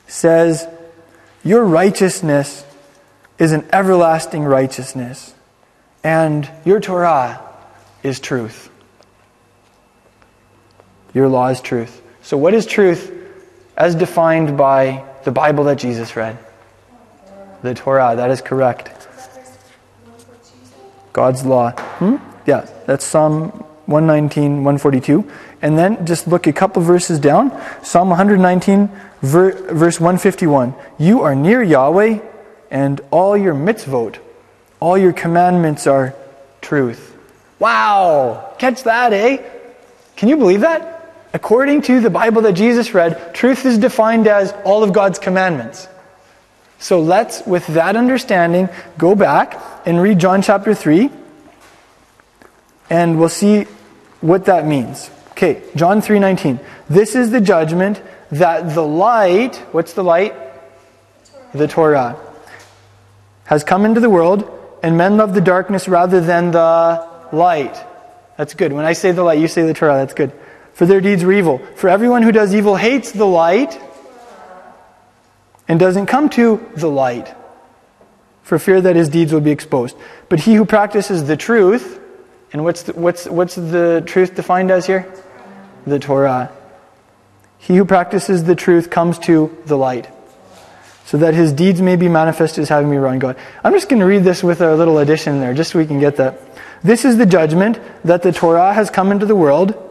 says, 0.07 0.67
Your 1.43 1.63
righteousness 1.63 2.65
is 3.37 3.51
an 3.51 3.67
everlasting 3.71 4.43
righteousness, 4.43 5.33
and 6.03 6.49
your 6.65 6.79
Torah 6.79 7.39
is 8.01 8.19
truth. 8.19 8.69
Your 11.13 11.29
law 11.29 11.47
is 11.49 11.61
truth. 11.61 12.01
So, 12.23 12.35
what 12.37 12.53
is 12.53 12.65
truth 12.65 13.11
as 13.77 13.95
defined 13.95 14.57
by 14.57 15.05
the 15.23 15.31
Bible 15.31 15.65
that 15.65 15.77
Jesus 15.77 16.15
read? 16.15 16.37
The 17.61 17.73
Torah, 17.73 18.15
that 18.15 18.31
is 18.31 18.41
correct. 18.41 18.96
God's 21.17 21.43
law. 21.43 21.71
Hmm? 21.97 22.17
Yeah, 22.45 22.69
that's 22.85 23.03
Psalm 23.03 23.49
119, 23.87 24.63
142. 24.63 25.27
And 25.63 25.75
then 25.75 26.05
just 26.05 26.27
look 26.27 26.45
a 26.45 26.53
couple 26.53 26.83
verses 26.83 27.17
down. 27.17 27.49
Psalm 27.81 28.09
119, 28.09 28.87
verse 29.23 29.99
151. 29.99 30.75
You 30.99 31.21
are 31.23 31.33
near 31.33 31.63
Yahweh 31.63 32.19
and 32.69 33.01
all 33.09 33.35
your 33.35 33.55
mitzvot, 33.55 34.19
all 34.79 34.95
your 34.95 35.11
commandments 35.11 35.87
are 35.87 36.13
truth. 36.61 37.17
Wow! 37.57 38.53
Catch 38.59 38.83
that, 38.83 39.11
eh? 39.11 39.41
Can 40.17 40.29
you 40.29 40.37
believe 40.37 40.61
that? 40.61 41.15
According 41.33 41.81
to 41.83 41.99
the 41.99 42.11
Bible 42.11 42.43
that 42.43 42.53
Jesus 42.53 42.93
read, 42.93 43.33
truth 43.33 43.65
is 43.65 43.79
defined 43.79 44.27
as 44.27 44.53
all 44.63 44.83
of 44.83 44.93
God's 44.93 45.17
commandments. 45.17 45.87
So 46.79 46.99
let's, 47.01 47.45
with 47.45 47.67
that 47.67 47.95
understanding, 47.95 48.69
go 48.97 49.15
back 49.15 49.59
and 49.85 50.01
read 50.01 50.19
John 50.19 50.41
chapter 50.41 50.75
3, 50.75 51.09
and 52.89 53.19
we'll 53.19 53.29
see 53.29 53.65
what 54.21 54.45
that 54.45 54.65
means. 54.65 55.09
Okay, 55.31 55.61
John 55.75 56.01
3:19. 56.01 56.59
This 56.89 57.15
is 57.15 57.31
the 57.31 57.41
judgment 57.41 58.01
that 58.31 58.73
the 58.73 58.85
light, 58.85 59.55
what's 59.71 59.93
the 59.93 60.03
light? 60.03 60.35
The 61.53 61.67
Torah 61.67 62.17
has 63.45 63.63
come 63.63 63.85
into 63.85 63.99
the 63.99 64.09
world, 64.09 64.49
and 64.83 64.97
men 64.97 65.17
love 65.17 65.33
the 65.33 65.41
darkness 65.41 65.87
rather 65.87 66.21
than 66.21 66.51
the 66.51 67.07
light. 67.31 67.75
That's 68.37 68.53
good. 68.53 68.73
When 68.73 68.85
I 68.85 68.93
say 68.93 69.11
the 69.11 69.23
light, 69.23 69.39
you 69.39 69.47
say 69.47 69.63
the 69.63 69.73
Torah. 69.73 69.95
That's 69.95 70.13
good. 70.13 70.31
For 70.73 70.85
their 70.85 71.01
deeds 71.01 71.23
were 71.23 71.33
evil. 71.33 71.59
For 71.75 71.89
everyone 71.89 72.21
who 72.21 72.31
does 72.31 72.53
evil 72.53 72.75
hates 72.75 73.11
the 73.11 73.25
light 73.25 73.79
and 75.67 75.79
doesn't 75.79 76.05
come 76.05 76.29
to 76.29 76.65
the 76.75 76.89
light 76.89 77.33
for 78.41 78.57
fear 78.57 78.79
that 78.79 78.95
his 78.95 79.09
deeds 79.09 79.33
will 79.33 79.41
be 79.41 79.51
exposed. 79.51 79.97
But 80.29 80.39
he 80.39 80.55
who 80.55 80.65
practices 80.65 81.25
the 81.25 81.35
truth, 81.35 81.99
and 82.53 82.63
what's 82.63 82.83
the, 82.83 82.93
what's, 82.93 83.25
what's 83.25 83.55
the 83.55 84.03
truth 84.05 84.35
defined 84.35 84.71
as 84.71 84.85
here? 84.85 85.11
The 85.85 85.99
Torah. 85.99 86.51
He 87.57 87.75
who 87.75 87.83
practices 87.85 88.45
the 88.45 88.55
truth 88.55 88.89
comes 88.89 89.19
to 89.19 89.55
the 89.65 89.77
light 89.77 90.09
so 91.07 91.17
that 91.17 91.33
his 91.33 91.53
deeds 91.53 91.81
may 91.81 91.95
be 91.95 92.09
manifested 92.09 92.61
as 92.61 92.69
having 92.69 92.89
me 92.89 92.97
run 92.97 93.17
God. 93.17 93.37
I'm 93.63 93.73
just 93.73 93.87
going 93.87 94.01
to 94.01 94.05
read 94.05 94.23
this 94.23 94.43
with 94.43 94.61
a 94.61 94.75
little 94.75 94.97
addition 94.99 95.39
there, 95.39 95.53
just 95.53 95.71
so 95.71 95.79
we 95.79 95.85
can 95.85 95.99
get 95.99 96.17
that. 96.17 96.41
This 96.83 97.05
is 97.05 97.17
the 97.17 97.25
judgment 97.25 97.79
that 98.03 98.23
the 98.23 98.31
Torah 98.33 98.73
has 98.73 98.89
come 98.89 99.11
into 99.11 99.25
the 99.25 99.35
world. 99.35 99.86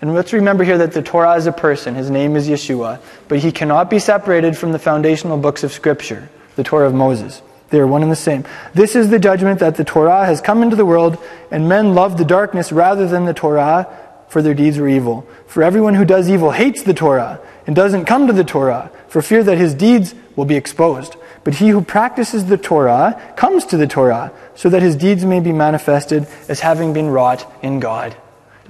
And 0.00 0.14
let's 0.14 0.32
remember 0.32 0.64
here 0.64 0.78
that 0.78 0.92
the 0.92 1.02
Torah 1.02 1.34
is 1.34 1.46
a 1.46 1.52
person. 1.52 1.94
His 1.94 2.10
name 2.10 2.34
is 2.36 2.48
Yeshua. 2.48 3.00
But 3.28 3.40
he 3.40 3.52
cannot 3.52 3.90
be 3.90 3.98
separated 3.98 4.56
from 4.56 4.72
the 4.72 4.78
foundational 4.78 5.36
books 5.36 5.62
of 5.62 5.72
Scripture, 5.72 6.30
the 6.56 6.64
Torah 6.64 6.86
of 6.86 6.94
Moses. 6.94 7.42
They 7.68 7.78
are 7.78 7.86
one 7.86 8.02
and 8.02 8.10
the 8.10 8.16
same. 8.16 8.44
This 8.74 8.96
is 8.96 9.10
the 9.10 9.18
judgment 9.18 9.60
that 9.60 9.76
the 9.76 9.84
Torah 9.84 10.24
has 10.24 10.40
come 10.40 10.62
into 10.62 10.74
the 10.74 10.86
world, 10.86 11.18
and 11.50 11.68
men 11.68 11.94
love 11.94 12.18
the 12.18 12.24
darkness 12.24 12.72
rather 12.72 13.06
than 13.06 13.26
the 13.26 13.34
Torah 13.34 13.86
for 14.28 14.42
their 14.42 14.54
deeds 14.54 14.78
were 14.78 14.88
evil. 14.88 15.26
For 15.46 15.62
everyone 15.62 15.94
who 15.94 16.04
does 16.04 16.30
evil 16.30 16.52
hates 16.52 16.82
the 16.82 16.94
Torah 16.94 17.40
and 17.66 17.76
doesn't 17.76 18.06
come 18.06 18.26
to 18.26 18.32
the 18.32 18.44
Torah 18.44 18.90
for 19.08 19.20
fear 19.20 19.42
that 19.42 19.58
his 19.58 19.74
deeds 19.74 20.14
will 20.34 20.44
be 20.44 20.56
exposed. 20.56 21.16
But 21.44 21.54
he 21.54 21.68
who 21.68 21.82
practices 21.82 22.46
the 22.46 22.56
Torah 22.56 23.20
comes 23.36 23.64
to 23.66 23.76
the 23.76 23.86
Torah 23.86 24.32
so 24.54 24.68
that 24.68 24.82
his 24.82 24.96
deeds 24.96 25.24
may 25.24 25.40
be 25.40 25.52
manifested 25.52 26.26
as 26.48 26.60
having 26.60 26.92
been 26.92 27.08
wrought 27.08 27.50
in 27.62 27.80
God. 27.80 28.16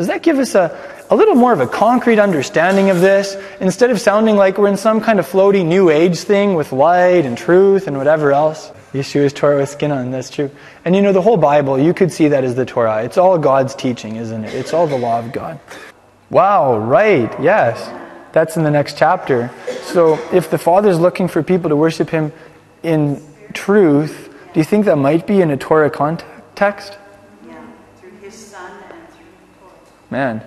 Does 0.01 0.07
that 0.07 0.23
give 0.23 0.39
us 0.39 0.55
a, 0.55 1.05
a 1.11 1.15
little 1.15 1.35
more 1.35 1.53
of 1.53 1.61
a 1.61 1.67
concrete 1.67 2.19
understanding 2.19 2.89
of 2.89 3.03
this 3.03 3.37
instead 3.61 3.91
of 3.91 4.01
sounding 4.01 4.35
like 4.35 4.57
we're 4.57 4.71
in 4.71 4.79
some 4.79 5.03
kind 5.03 5.19
of 5.19 5.29
floaty 5.29 5.63
new 5.63 5.91
age 5.91 6.21
thing 6.21 6.55
with 6.55 6.73
light 6.73 7.27
and 7.27 7.37
truth 7.37 7.87
and 7.87 7.99
whatever 7.99 8.33
else? 8.33 8.73
Yeshua's 8.95 9.35
Torah 9.35 9.59
with 9.59 9.69
skin 9.69 9.93
on, 9.93 10.11
that's 10.11 10.31
true. 10.31 10.51
And 10.87 10.97
you 10.97 11.03
know, 11.03 11.13
the 11.13 11.21
whole 11.21 11.37
Bible, 11.37 11.79
you 11.79 11.93
could 11.93 12.11
see 12.11 12.29
that 12.29 12.45
as 12.45 12.55
the 12.55 12.65
Torah. 12.65 13.03
It's 13.05 13.19
all 13.19 13.37
God's 13.37 13.75
teaching, 13.75 14.17
isn't 14.17 14.43
it? 14.43 14.55
It's 14.55 14.73
all 14.73 14.87
the 14.87 14.97
law 14.97 15.19
of 15.19 15.33
God. 15.33 15.61
Wow, 16.31 16.79
right, 16.79 17.31
yes. 17.39 17.79
That's 18.33 18.57
in 18.57 18.63
the 18.63 18.71
next 18.71 18.97
chapter. 18.97 19.51
So 19.83 20.19
if 20.33 20.51
the 20.51 20.57
Father's 20.57 20.99
looking 20.99 21.29
for 21.29 21.43
people 21.43 21.69
to 21.69 21.77
worship 21.77 22.09
Him 22.09 22.33
in 22.83 23.23
truth, 23.53 24.35
do 24.55 24.61
you 24.61 24.65
think 24.65 24.87
that 24.87 24.97
might 24.97 25.27
be 25.27 25.43
in 25.43 25.51
a 25.51 25.59
Torah 25.59 25.91
context? 25.91 26.97
Yeah, 27.47 27.65
through 28.01 28.17
his 28.21 28.35
son 28.35 28.73
and 28.91 29.09
through 29.11 29.27
Torah. 29.61 29.75
Man, 30.11 30.43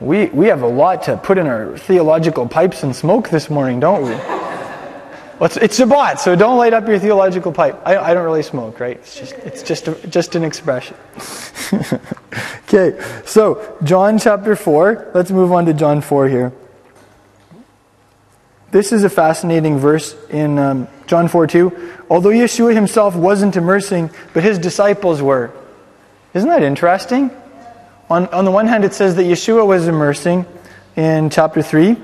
we, 0.00 0.26
we 0.26 0.46
have 0.46 0.62
a 0.62 0.66
lot 0.66 1.02
to 1.04 1.16
put 1.18 1.36
in 1.36 1.46
our 1.46 1.76
theological 1.76 2.48
pipes 2.48 2.82
and 2.82 2.96
smoke 2.96 3.28
this 3.28 3.50
morning, 3.50 3.78
don't 3.78 4.02
we? 4.04 4.10
Well, 4.10 5.46
it's, 5.46 5.56
it's 5.56 5.80
Shabbat, 5.80 6.18
so 6.18 6.36
don't 6.36 6.56
light 6.56 6.72
up 6.72 6.86
your 6.88 6.98
theological 6.98 7.52
pipe. 7.52 7.80
I, 7.84 7.98
I 7.98 8.14
don't 8.14 8.24
really 8.24 8.42
smoke, 8.42 8.80
right? 8.80 8.96
It's 8.96 9.18
just, 9.18 9.34
it's 9.34 9.62
just, 9.62 9.88
a, 9.88 9.94
just 10.06 10.34
an 10.36 10.44
expression. 10.44 10.96
okay, 12.68 12.98
so 13.26 13.76
John 13.82 14.18
chapter 14.18 14.56
4. 14.56 15.10
Let's 15.12 15.30
move 15.30 15.52
on 15.52 15.66
to 15.66 15.74
John 15.74 16.00
4 16.00 16.28
here. 16.28 16.52
This 18.70 18.92
is 18.92 19.04
a 19.04 19.10
fascinating 19.10 19.78
verse 19.78 20.16
in 20.30 20.58
um, 20.58 20.88
John 21.06 21.28
4 21.28 21.46
2. 21.48 21.92
Although 22.08 22.30
Yeshua 22.30 22.74
himself 22.74 23.14
wasn't 23.14 23.56
immersing, 23.56 24.10
but 24.32 24.42
his 24.42 24.58
disciples 24.58 25.20
were. 25.20 25.52
Isn't 26.32 26.48
that 26.48 26.62
interesting? 26.62 27.30
On, 28.10 28.26
on 28.28 28.44
the 28.44 28.50
one 28.50 28.66
hand, 28.66 28.84
it 28.84 28.92
says 28.92 29.16
that 29.16 29.22
Yeshua 29.22 29.66
was 29.66 29.88
immersing 29.88 30.46
in 30.96 31.30
chapter 31.30 31.62
3, 31.62 31.96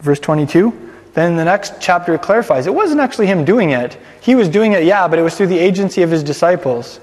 verse 0.00 0.18
22. 0.18 0.84
Then 1.14 1.36
the 1.36 1.44
next 1.44 1.74
chapter 1.80 2.18
clarifies 2.18 2.66
it 2.66 2.74
wasn't 2.74 3.00
actually 3.00 3.26
him 3.26 3.44
doing 3.44 3.70
it. 3.70 3.96
He 4.20 4.34
was 4.34 4.48
doing 4.48 4.72
it, 4.72 4.84
yeah, 4.84 5.06
but 5.06 5.18
it 5.18 5.22
was 5.22 5.36
through 5.36 5.46
the 5.46 5.58
agency 5.58 6.02
of 6.02 6.10
his 6.10 6.24
disciples. 6.24 6.98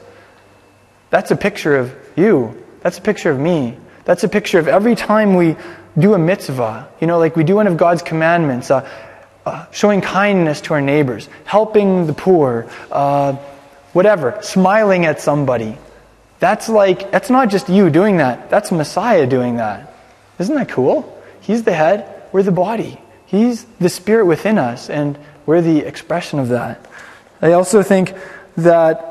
That's 1.09 1.31
a 1.31 1.35
picture 1.35 1.77
of 1.77 1.95
you. 2.17 2.61
That's 2.81 2.97
a 2.97 3.01
picture 3.01 3.31
of 3.31 3.39
me. 3.39 3.77
That's 4.03 4.23
a 4.23 4.29
picture 4.29 4.59
of 4.59 4.67
every 4.67 4.95
time 4.95 5.35
we 5.35 5.55
do 5.97 6.13
a 6.13 6.17
mitzvah, 6.17 6.89
you 6.99 7.07
know, 7.07 7.19
like 7.19 7.35
we 7.35 7.43
do 7.43 7.55
one 7.55 7.67
of 7.67 7.77
God's 7.77 8.01
commandments, 8.01 8.71
uh, 8.71 8.89
uh, 9.45 9.65
showing 9.71 10.01
kindness 10.01 10.61
to 10.61 10.73
our 10.73 10.81
neighbors, 10.81 11.29
helping 11.45 12.07
the 12.07 12.13
poor, 12.13 12.67
uh, 12.91 13.33
whatever, 13.93 14.37
smiling 14.41 15.05
at 15.05 15.21
somebody. 15.21 15.77
That's 16.41 16.67
like, 16.67 17.11
that's 17.11 17.29
not 17.29 17.49
just 17.49 17.69
you 17.69 17.91
doing 17.91 18.17
that, 18.17 18.49
that's 18.49 18.71
Messiah 18.71 19.27
doing 19.27 19.57
that. 19.57 19.93
Isn't 20.39 20.55
that 20.55 20.69
cool? 20.69 21.23
He's 21.39 21.61
the 21.61 21.71
head, 21.71 22.23
we're 22.31 22.41
the 22.41 22.51
body. 22.51 22.99
He's 23.27 23.63
the 23.79 23.89
spirit 23.89 24.25
within 24.25 24.57
us, 24.57 24.89
and 24.89 25.19
we're 25.45 25.61
the 25.61 25.81
expression 25.81 26.39
of 26.39 26.49
that. 26.49 26.83
I 27.43 27.51
also 27.51 27.83
think 27.83 28.15
that 28.57 29.07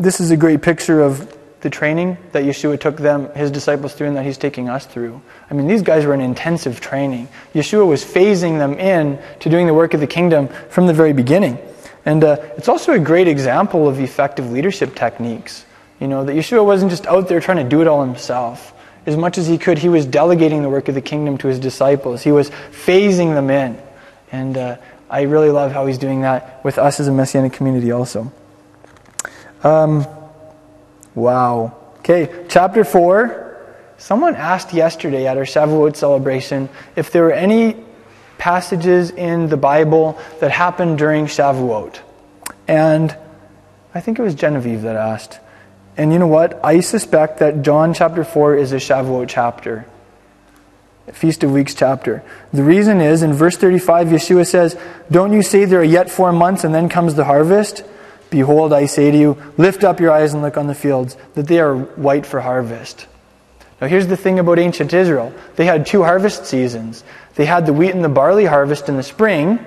this 0.00 0.18
is 0.18 0.32
a 0.32 0.36
great 0.36 0.62
picture 0.62 1.00
of 1.00 1.32
the 1.60 1.70
training 1.70 2.16
that 2.32 2.42
Yeshua 2.42 2.80
took 2.80 2.96
them, 2.96 3.32
his 3.34 3.52
disciples 3.52 3.94
through, 3.94 4.08
and 4.08 4.16
that 4.16 4.24
he's 4.24 4.36
taking 4.36 4.68
us 4.68 4.84
through. 4.84 5.22
I 5.48 5.54
mean, 5.54 5.68
these 5.68 5.82
guys 5.82 6.04
were 6.04 6.14
in 6.14 6.20
intensive 6.20 6.80
training. 6.80 7.28
Yeshua 7.54 7.86
was 7.86 8.04
phasing 8.04 8.58
them 8.58 8.74
in 8.74 9.20
to 9.40 9.48
doing 9.48 9.68
the 9.68 9.74
work 9.74 9.94
of 9.94 10.00
the 10.00 10.08
kingdom 10.08 10.48
from 10.70 10.88
the 10.88 10.92
very 10.92 11.12
beginning. 11.12 11.56
And 12.04 12.24
uh, 12.24 12.38
it's 12.56 12.68
also 12.68 12.94
a 12.94 12.98
great 12.98 13.28
example 13.28 13.86
of 13.86 14.00
effective 14.00 14.50
leadership 14.50 14.96
techniques. 14.96 15.64
You 16.00 16.08
know, 16.08 16.24
that 16.24 16.32
Yeshua 16.32 16.64
wasn't 16.64 16.90
just 16.90 17.06
out 17.06 17.28
there 17.28 17.40
trying 17.40 17.56
to 17.58 17.68
do 17.68 17.80
it 17.80 17.86
all 17.86 18.04
himself 18.04 18.74
as 19.08 19.16
much 19.16 19.38
as 19.38 19.46
he 19.46 19.56
could, 19.56 19.78
he 19.78 19.88
was 19.88 20.04
delegating 20.04 20.62
the 20.62 20.68
work 20.68 20.88
of 20.88 20.94
the 20.94 21.00
kingdom 21.00 21.38
to 21.38 21.48
his 21.48 21.58
disciples. 21.58 22.22
He 22.22 22.30
was 22.30 22.50
phasing 22.70 23.32
them 23.32 23.48
in. 23.48 23.80
And 24.30 24.58
uh, 24.58 24.76
I 25.08 25.22
really 25.22 25.50
love 25.50 25.72
how 25.72 25.86
he's 25.86 25.96
doing 25.96 26.20
that 26.20 26.62
with 26.62 26.76
us 26.76 27.00
as 27.00 27.08
a 27.08 27.12
messianic 27.12 27.54
community 27.54 27.90
also. 27.90 28.30
Um, 29.64 30.06
wow. 31.14 31.74
Okay, 32.00 32.44
chapter 32.50 32.84
4. 32.84 33.46
Someone 33.96 34.36
asked 34.36 34.74
yesterday 34.74 35.26
at 35.26 35.38
our 35.38 35.44
Shavuot 35.44 35.96
celebration 35.96 36.68
if 36.94 37.10
there 37.10 37.22
were 37.22 37.32
any 37.32 37.76
passages 38.36 39.10
in 39.10 39.48
the 39.48 39.56
Bible 39.56 40.20
that 40.40 40.50
happened 40.50 40.98
during 40.98 41.24
Shavuot. 41.24 41.98
And 42.68 43.16
I 43.94 44.00
think 44.00 44.18
it 44.18 44.22
was 44.22 44.34
Genevieve 44.34 44.82
that 44.82 44.96
asked. 44.96 45.40
And 45.98 46.12
you 46.12 46.20
know 46.20 46.28
what? 46.28 46.64
I 46.64 46.78
suspect 46.78 47.40
that 47.40 47.62
John 47.62 47.92
chapter 47.92 48.22
4 48.22 48.54
is 48.54 48.72
a 48.72 48.76
Shavuot 48.76 49.28
chapter, 49.28 49.84
a 51.08 51.12
Feast 51.12 51.42
of 51.42 51.50
Weeks 51.50 51.74
chapter. 51.74 52.22
The 52.52 52.62
reason 52.62 53.00
is, 53.00 53.24
in 53.24 53.32
verse 53.32 53.56
35, 53.56 54.06
Yeshua 54.06 54.46
says, 54.46 54.78
Don't 55.10 55.32
you 55.32 55.42
say 55.42 55.64
there 55.64 55.80
are 55.80 55.84
yet 55.84 56.08
four 56.08 56.32
months 56.32 56.62
and 56.62 56.72
then 56.72 56.88
comes 56.88 57.16
the 57.16 57.24
harvest? 57.24 57.82
Behold, 58.30 58.72
I 58.72 58.86
say 58.86 59.10
to 59.10 59.18
you, 59.18 59.42
lift 59.56 59.82
up 59.82 59.98
your 59.98 60.12
eyes 60.12 60.34
and 60.34 60.42
look 60.42 60.56
on 60.56 60.68
the 60.68 60.74
fields, 60.74 61.16
that 61.34 61.48
they 61.48 61.58
are 61.58 61.74
white 61.74 62.26
for 62.26 62.40
harvest. 62.40 63.08
Now, 63.80 63.88
here's 63.88 64.06
the 64.06 64.16
thing 64.16 64.38
about 64.38 64.60
ancient 64.60 64.92
Israel 64.92 65.34
they 65.56 65.64
had 65.64 65.84
two 65.84 66.04
harvest 66.04 66.46
seasons. 66.46 67.02
They 67.34 67.44
had 67.44 67.66
the 67.66 67.72
wheat 67.72 67.90
and 67.90 68.04
the 68.04 68.08
barley 68.08 68.44
harvest 68.44 68.88
in 68.88 68.96
the 68.96 69.02
spring, 69.02 69.58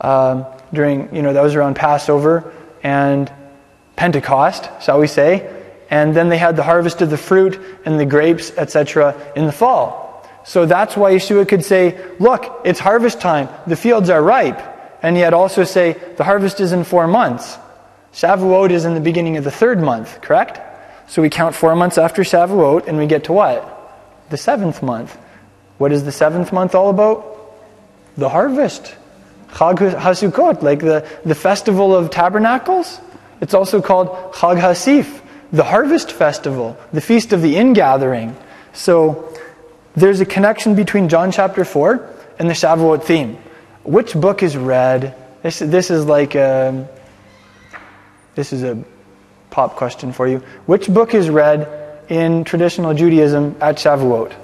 um, 0.00 0.46
during, 0.72 1.14
you 1.14 1.20
know, 1.20 1.34
that 1.34 1.42
was 1.42 1.54
around 1.54 1.76
Passover 1.76 2.54
and 2.82 3.30
Pentecost, 3.96 4.70
shall 4.80 4.98
we 4.98 5.06
say 5.08 5.56
and 5.90 6.14
then 6.14 6.28
they 6.28 6.38
had 6.38 6.56
the 6.56 6.62
harvest 6.62 7.00
of 7.02 7.10
the 7.10 7.16
fruit 7.16 7.60
and 7.84 7.98
the 7.98 8.06
grapes, 8.06 8.50
etc., 8.56 9.14
in 9.34 9.46
the 9.46 9.52
fall. 9.52 10.08
So 10.44 10.66
that's 10.66 10.96
why 10.96 11.12
Yeshua 11.12 11.48
could 11.48 11.64
say, 11.64 11.98
Look, 12.18 12.62
it's 12.64 12.80
harvest 12.80 13.20
time, 13.20 13.48
the 13.66 13.76
fields 13.76 14.10
are 14.10 14.22
ripe, 14.22 14.60
and 15.02 15.16
yet 15.16 15.34
also 15.34 15.64
say, 15.64 15.96
The 16.16 16.24
harvest 16.24 16.60
is 16.60 16.72
in 16.72 16.84
four 16.84 17.06
months. 17.06 17.58
Shavuot 18.12 18.70
is 18.70 18.84
in 18.84 18.94
the 18.94 19.00
beginning 19.00 19.36
of 19.36 19.44
the 19.44 19.50
third 19.50 19.80
month, 19.80 20.20
correct? 20.22 20.60
So 21.08 21.22
we 21.22 21.30
count 21.30 21.54
four 21.54 21.74
months 21.74 21.98
after 21.98 22.22
Shavuot, 22.22 22.86
and 22.86 22.98
we 22.98 23.06
get 23.06 23.24
to 23.24 23.32
what? 23.32 23.74
The 24.30 24.36
seventh 24.36 24.82
month. 24.82 25.16
What 25.78 25.92
is 25.92 26.04
the 26.04 26.12
seventh 26.12 26.52
month 26.52 26.74
all 26.74 26.90
about? 26.90 27.36
The 28.16 28.28
harvest. 28.28 28.94
Chag 29.50 29.76
HaSukkot, 29.78 30.62
like 30.62 30.80
the, 30.80 31.06
the 31.24 31.34
festival 31.34 31.94
of 31.94 32.10
tabernacles. 32.10 33.00
It's 33.40 33.54
also 33.54 33.80
called 33.80 34.08
Chag 34.34 34.60
HaAsif, 34.60 35.22
the 35.52 35.64
harvest 35.64 36.12
festival, 36.12 36.76
the 36.92 37.00
feast 37.00 37.32
of 37.32 37.42
the 37.42 37.56
ingathering. 37.56 38.36
So 38.72 39.34
there's 39.96 40.20
a 40.20 40.26
connection 40.26 40.74
between 40.74 41.08
John 41.08 41.32
chapter 41.32 41.64
4 41.64 42.14
and 42.38 42.48
the 42.48 42.54
Shavuot 42.54 43.04
theme. 43.04 43.38
Which 43.84 44.14
book 44.14 44.42
is 44.42 44.56
read? 44.56 45.14
This, 45.42 45.58
this 45.60 45.90
is 45.90 46.04
like 46.04 46.34
a, 46.34 46.88
this 48.34 48.52
is 48.52 48.62
a 48.62 48.82
pop 49.50 49.76
question 49.76 50.12
for 50.12 50.28
you. 50.28 50.38
Which 50.66 50.88
book 50.88 51.14
is 51.14 51.30
read 51.30 51.68
in 52.08 52.44
traditional 52.44 52.94
Judaism 52.94 53.56
at 53.60 53.76
Shavuot? 53.76 54.34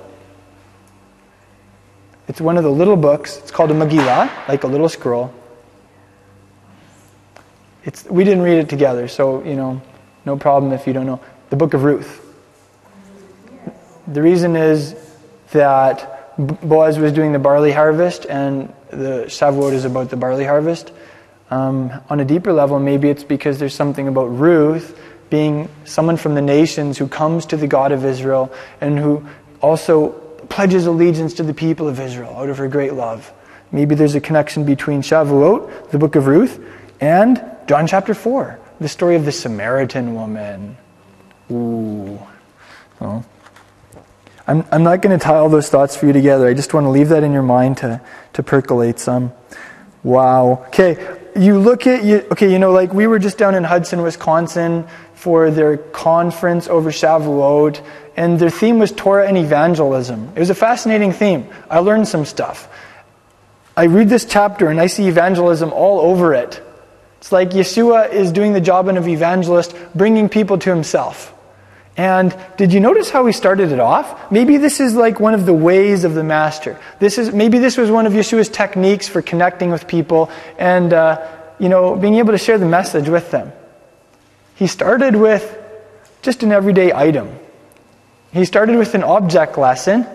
It's 2.26 2.40
one 2.40 2.56
of 2.56 2.64
the 2.64 2.70
little 2.70 2.96
books. 2.96 3.36
It's 3.36 3.50
called 3.50 3.70
a 3.70 3.74
Megillah, 3.74 4.48
like 4.48 4.64
a 4.64 4.66
little 4.66 4.88
scroll. 4.88 5.32
It's, 7.84 8.04
we 8.06 8.24
didn't 8.24 8.42
read 8.42 8.58
it 8.58 8.70
together, 8.70 9.08
so, 9.08 9.44
you 9.44 9.56
know, 9.56 9.82
no 10.24 10.36
problem 10.36 10.72
if 10.72 10.86
you 10.86 10.92
don't 10.92 11.06
know. 11.06 11.20
The 11.50 11.56
book 11.56 11.74
of 11.74 11.84
Ruth. 11.84 12.20
The 14.06 14.22
reason 14.22 14.56
is 14.56 14.94
that 15.52 16.36
Boaz 16.36 16.98
was 16.98 17.12
doing 17.12 17.32
the 17.32 17.38
barley 17.38 17.72
harvest, 17.72 18.26
and 18.26 18.72
the 18.90 19.24
Shavuot 19.28 19.72
is 19.72 19.84
about 19.84 20.10
the 20.10 20.16
barley 20.16 20.44
harvest. 20.44 20.92
Um, 21.50 21.92
on 22.08 22.20
a 22.20 22.24
deeper 22.24 22.52
level, 22.52 22.78
maybe 22.78 23.08
it's 23.08 23.24
because 23.24 23.58
there's 23.58 23.74
something 23.74 24.08
about 24.08 24.26
Ruth 24.26 24.98
being 25.30 25.68
someone 25.84 26.16
from 26.16 26.34
the 26.34 26.42
nations 26.42 26.98
who 26.98 27.08
comes 27.08 27.46
to 27.46 27.56
the 27.56 27.66
God 27.66 27.92
of 27.92 28.04
Israel 28.04 28.52
and 28.80 28.98
who 28.98 29.26
also 29.60 30.10
pledges 30.48 30.86
allegiance 30.86 31.34
to 31.34 31.42
the 31.42 31.54
people 31.54 31.88
of 31.88 32.00
Israel 32.00 32.34
out 32.36 32.48
of 32.48 32.58
her 32.58 32.68
great 32.68 32.94
love. 32.94 33.32
Maybe 33.72 33.94
there's 33.94 34.14
a 34.14 34.20
connection 34.20 34.64
between 34.64 35.02
Shavuot, 35.02 35.90
the 35.90 35.98
book 35.98 36.16
of 36.16 36.26
Ruth, 36.26 36.62
and 37.00 37.42
John 37.66 37.86
chapter 37.86 38.14
4 38.14 38.60
the 38.80 38.88
story 38.88 39.16
of 39.16 39.24
the 39.24 39.32
Samaritan 39.32 40.14
woman. 40.14 40.76
Ooh. 41.50 42.18
Well, 43.00 43.24
I'm, 44.46 44.64
I'm 44.70 44.82
not 44.82 45.00
going 45.00 45.18
to 45.18 45.22
tie 45.22 45.36
all 45.36 45.48
those 45.48 45.68
thoughts 45.68 45.96
for 45.96 46.06
you 46.06 46.12
together. 46.12 46.46
I 46.46 46.54
just 46.54 46.74
want 46.74 46.84
to 46.84 46.90
leave 46.90 47.08
that 47.08 47.22
in 47.22 47.32
your 47.32 47.42
mind 47.42 47.78
to, 47.78 48.00
to 48.34 48.42
percolate 48.42 48.98
some. 48.98 49.32
Wow. 50.02 50.64
Okay, 50.68 51.18
you 51.34 51.58
look 51.58 51.86
at, 51.86 52.04
you, 52.04 52.26
okay, 52.32 52.52
you 52.52 52.58
know, 52.58 52.72
like 52.72 52.92
we 52.92 53.06
were 53.06 53.18
just 53.18 53.38
down 53.38 53.54
in 53.54 53.64
Hudson, 53.64 54.02
Wisconsin 54.02 54.86
for 55.14 55.50
their 55.50 55.78
conference 55.78 56.68
over 56.68 56.90
Shavuot, 56.90 57.82
and 58.16 58.38
their 58.38 58.50
theme 58.50 58.78
was 58.78 58.92
Torah 58.92 59.26
and 59.26 59.38
evangelism. 59.38 60.30
It 60.36 60.38
was 60.38 60.50
a 60.50 60.54
fascinating 60.54 61.12
theme. 61.12 61.48
I 61.70 61.78
learned 61.78 62.06
some 62.06 62.24
stuff. 62.24 62.68
I 63.76 63.84
read 63.84 64.08
this 64.08 64.24
chapter 64.24 64.68
and 64.68 64.80
I 64.80 64.86
see 64.86 65.08
evangelism 65.08 65.72
all 65.72 66.00
over 66.00 66.34
it. 66.34 66.62
It's 67.24 67.32
like 67.32 67.52
Yeshua 67.52 68.12
is 68.12 68.32
doing 68.32 68.52
the 68.52 68.60
job 68.60 68.86
of 68.86 68.96
an 68.96 69.08
evangelist, 69.08 69.74
bringing 69.94 70.28
people 70.28 70.58
to 70.58 70.68
himself. 70.68 71.32
And 71.96 72.36
did 72.58 72.70
you 72.70 72.80
notice 72.80 73.08
how 73.08 73.24
he 73.24 73.32
started 73.32 73.72
it 73.72 73.80
off? 73.80 74.30
Maybe 74.30 74.58
this 74.58 74.78
is 74.78 74.94
like 74.94 75.20
one 75.20 75.32
of 75.32 75.46
the 75.46 75.54
ways 75.54 76.04
of 76.04 76.12
the 76.12 76.22
master. 76.22 76.78
This 76.98 77.16
is 77.16 77.32
maybe 77.32 77.58
this 77.58 77.78
was 77.78 77.90
one 77.90 78.04
of 78.04 78.12
Yeshua's 78.12 78.50
techniques 78.50 79.08
for 79.08 79.22
connecting 79.22 79.70
with 79.70 79.88
people 79.88 80.30
and 80.58 80.92
uh, 80.92 81.26
you 81.58 81.70
know 81.70 81.96
being 81.96 82.16
able 82.16 82.32
to 82.32 82.36
share 82.36 82.58
the 82.58 82.66
message 82.66 83.08
with 83.08 83.30
them. 83.30 83.52
He 84.56 84.66
started 84.66 85.16
with 85.16 85.58
just 86.20 86.42
an 86.42 86.52
everyday 86.52 86.92
item. 86.92 87.34
He 88.34 88.44
started 88.44 88.76
with 88.76 88.94
an 88.94 89.02
object 89.02 89.56
lesson, 89.56 90.06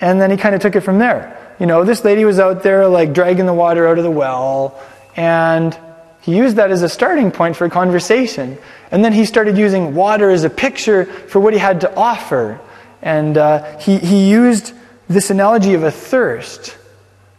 and 0.00 0.20
then 0.20 0.30
he 0.30 0.36
kind 0.36 0.54
of 0.54 0.60
took 0.60 0.76
it 0.76 0.82
from 0.82 1.00
there. 1.00 1.56
You 1.58 1.66
know, 1.66 1.82
this 1.82 2.04
lady 2.04 2.24
was 2.24 2.38
out 2.38 2.62
there 2.62 2.86
like 2.86 3.14
dragging 3.14 3.46
the 3.46 3.52
water 3.52 3.88
out 3.88 3.98
of 3.98 4.04
the 4.04 4.12
well, 4.12 4.80
and 5.16 5.76
he 6.24 6.34
used 6.34 6.56
that 6.56 6.70
as 6.70 6.80
a 6.80 6.88
starting 6.88 7.30
point 7.30 7.54
for 7.54 7.66
a 7.66 7.70
conversation. 7.70 8.56
And 8.90 9.04
then 9.04 9.12
he 9.12 9.26
started 9.26 9.58
using 9.58 9.94
water 9.94 10.30
as 10.30 10.44
a 10.44 10.48
picture 10.48 11.04
for 11.04 11.38
what 11.38 11.52
he 11.52 11.58
had 11.58 11.82
to 11.82 11.94
offer. 11.94 12.58
And 13.02 13.36
uh, 13.36 13.78
he, 13.78 13.98
he 13.98 14.30
used 14.30 14.72
this 15.06 15.28
analogy 15.28 15.74
of 15.74 15.82
a 15.82 15.90
thirst 15.90 16.78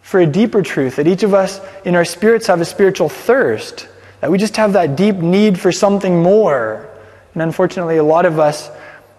for 0.03 0.19
a 0.19 0.27
deeper 0.27 0.61
truth 0.61 0.97
that 0.97 1.07
each 1.07 1.23
of 1.23 1.33
us 1.33 1.59
in 1.83 1.95
our 1.95 2.05
spirits 2.05 2.45
have 2.45 2.61
a 2.61 2.65
spiritual 2.65 3.09
thirst, 3.09 3.88
that 4.21 4.29
we 4.29 4.38
just 4.38 4.55
have 4.57 4.73
that 4.73 4.95
deep 4.95 5.15
need 5.15 5.59
for 5.59 5.71
something 5.71 6.21
more. 6.21 6.88
And 7.33 7.41
unfortunately, 7.41 7.97
a 7.97 8.03
lot 8.03 8.27
of 8.27 8.38
us, 8.38 8.69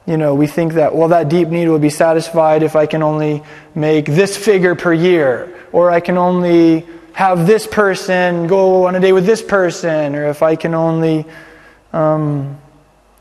you 0.07 0.17
know, 0.17 0.37
we 0.37 0.47
think 0.47 0.75
that, 0.75 0.95
well, 0.95 1.09
that 1.09 1.29
deep 1.29 1.49
need 1.49 1.67
will 1.67 1.81
be 1.81 1.91
satisfied 1.91 2.63
if 2.63 2.77
I 2.77 2.87
can 2.87 3.03
only 3.03 3.43
make 3.75 4.07
this 4.07 4.37
figure 4.37 4.77
per 4.77 4.93
year, 4.93 5.53
or 5.73 5.91
I 5.91 5.99
can 5.99 6.17
only 6.19 6.87
have 7.17 7.47
this 7.47 7.67
person 7.67 8.47
go 8.47 8.87
on 8.89 8.95
a 8.95 9.01
date 9.01 9.15
with 9.15 9.25
this 9.25 9.41
person, 9.41 10.15
or 10.15 10.29
if 10.29 10.43
I 10.43 10.55
can 10.55 10.75
only 10.75 11.25
um, 11.95 12.61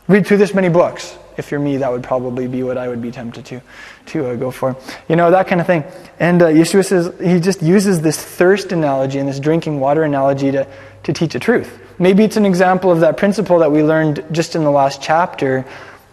read 0.09 0.27
through 0.27 0.35
this 0.35 0.53
many 0.53 0.67
books. 0.67 1.17
If 1.37 1.49
you're 1.49 1.61
me, 1.61 1.77
that 1.77 1.89
would 1.89 2.03
probably 2.03 2.45
be 2.49 2.61
what 2.61 2.77
I 2.77 2.89
would 2.89 3.01
be 3.01 3.09
tempted 3.11 3.45
to, 3.45 3.61
to 4.07 4.31
uh, 4.31 4.35
go 4.35 4.51
for. 4.51 4.75
You 5.07 5.15
know, 5.15 5.31
that 5.31 5.47
kind 5.47 5.61
of 5.61 5.67
thing. 5.67 5.85
And 6.19 6.41
uh, 6.41 6.47
Yeshua 6.47 6.85
says, 6.85 7.13
he 7.21 7.39
just 7.39 7.61
uses 7.61 8.01
this 8.01 8.21
thirst 8.21 8.73
analogy 8.73 9.17
and 9.17 9.29
this 9.29 9.39
drinking 9.39 9.79
water 9.79 10.03
analogy 10.03 10.51
to, 10.51 10.67
to 11.03 11.13
teach 11.13 11.33
a 11.33 11.39
truth. 11.39 11.79
Maybe 11.97 12.25
it's 12.25 12.35
an 12.35 12.45
example 12.45 12.91
of 12.91 12.99
that 12.99 13.15
principle 13.15 13.59
that 13.59 13.71
we 13.71 13.81
learned 13.81 14.25
just 14.29 14.57
in 14.57 14.65
the 14.65 14.71
last 14.71 15.01
chapter. 15.01 15.65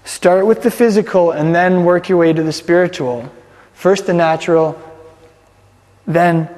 Start 0.04 0.46
with 0.46 0.62
the 0.62 0.70
physical 0.70 1.32
and 1.32 1.52
then 1.52 1.82
work 1.82 2.08
your 2.08 2.18
way 2.18 2.32
to 2.32 2.44
the 2.44 2.52
spiritual. 2.52 3.28
First 3.74 4.06
the 4.06 4.14
natural, 4.14 4.80
then 6.06 6.48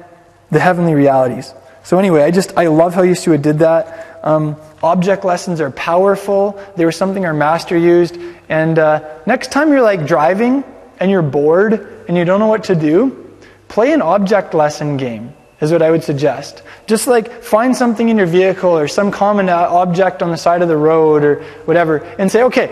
the 0.55 0.61
heavenly 0.61 0.95
realities. 0.95 1.53
So 1.83 1.99
anyway, 1.99 2.23
I 2.23 2.31
just 2.31 2.57
I 2.57 2.67
love 2.67 2.93
how 2.95 3.03
Yeshua 3.03 3.41
did 3.41 3.59
that. 3.59 4.19
Um, 4.23 4.55
object 4.81 5.25
lessons 5.25 5.59
are 5.59 5.69
powerful. 5.69 6.57
They 6.77 6.85
were 6.85 6.93
something 6.93 7.25
our 7.25 7.33
master 7.33 7.77
used. 7.77 8.17
And 8.47 8.79
uh, 8.79 9.19
next 9.27 9.51
time 9.51 9.69
you're 9.69 9.81
like 9.81 10.07
driving 10.07 10.63
and 10.99 11.11
you're 11.11 11.21
bored 11.21 11.73
and 12.07 12.15
you 12.15 12.23
don't 12.23 12.39
know 12.39 12.47
what 12.47 12.63
to 12.65 12.75
do, 12.75 13.35
play 13.67 13.91
an 13.91 14.01
object 14.01 14.53
lesson 14.53 14.95
game. 14.95 15.33
Is 15.59 15.71
what 15.71 15.81
I 15.81 15.91
would 15.91 16.03
suggest. 16.03 16.63
Just 16.85 17.07
like 17.07 17.43
find 17.43 17.75
something 17.75 18.07
in 18.07 18.17
your 18.17 18.27
vehicle 18.27 18.77
or 18.77 18.87
some 18.87 19.11
common 19.11 19.49
uh, 19.49 19.55
object 19.83 20.23
on 20.23 20.31
the 20.31 20.37
side 20.37 20.61
of 20.61 20.67
the 20.67 20.77
road 20.77 21.23
or 21.23 21.43
whatever, 21.65 21.97
and 22.19 22.31
say, 22.31 22.43
okay, 22.43 22.71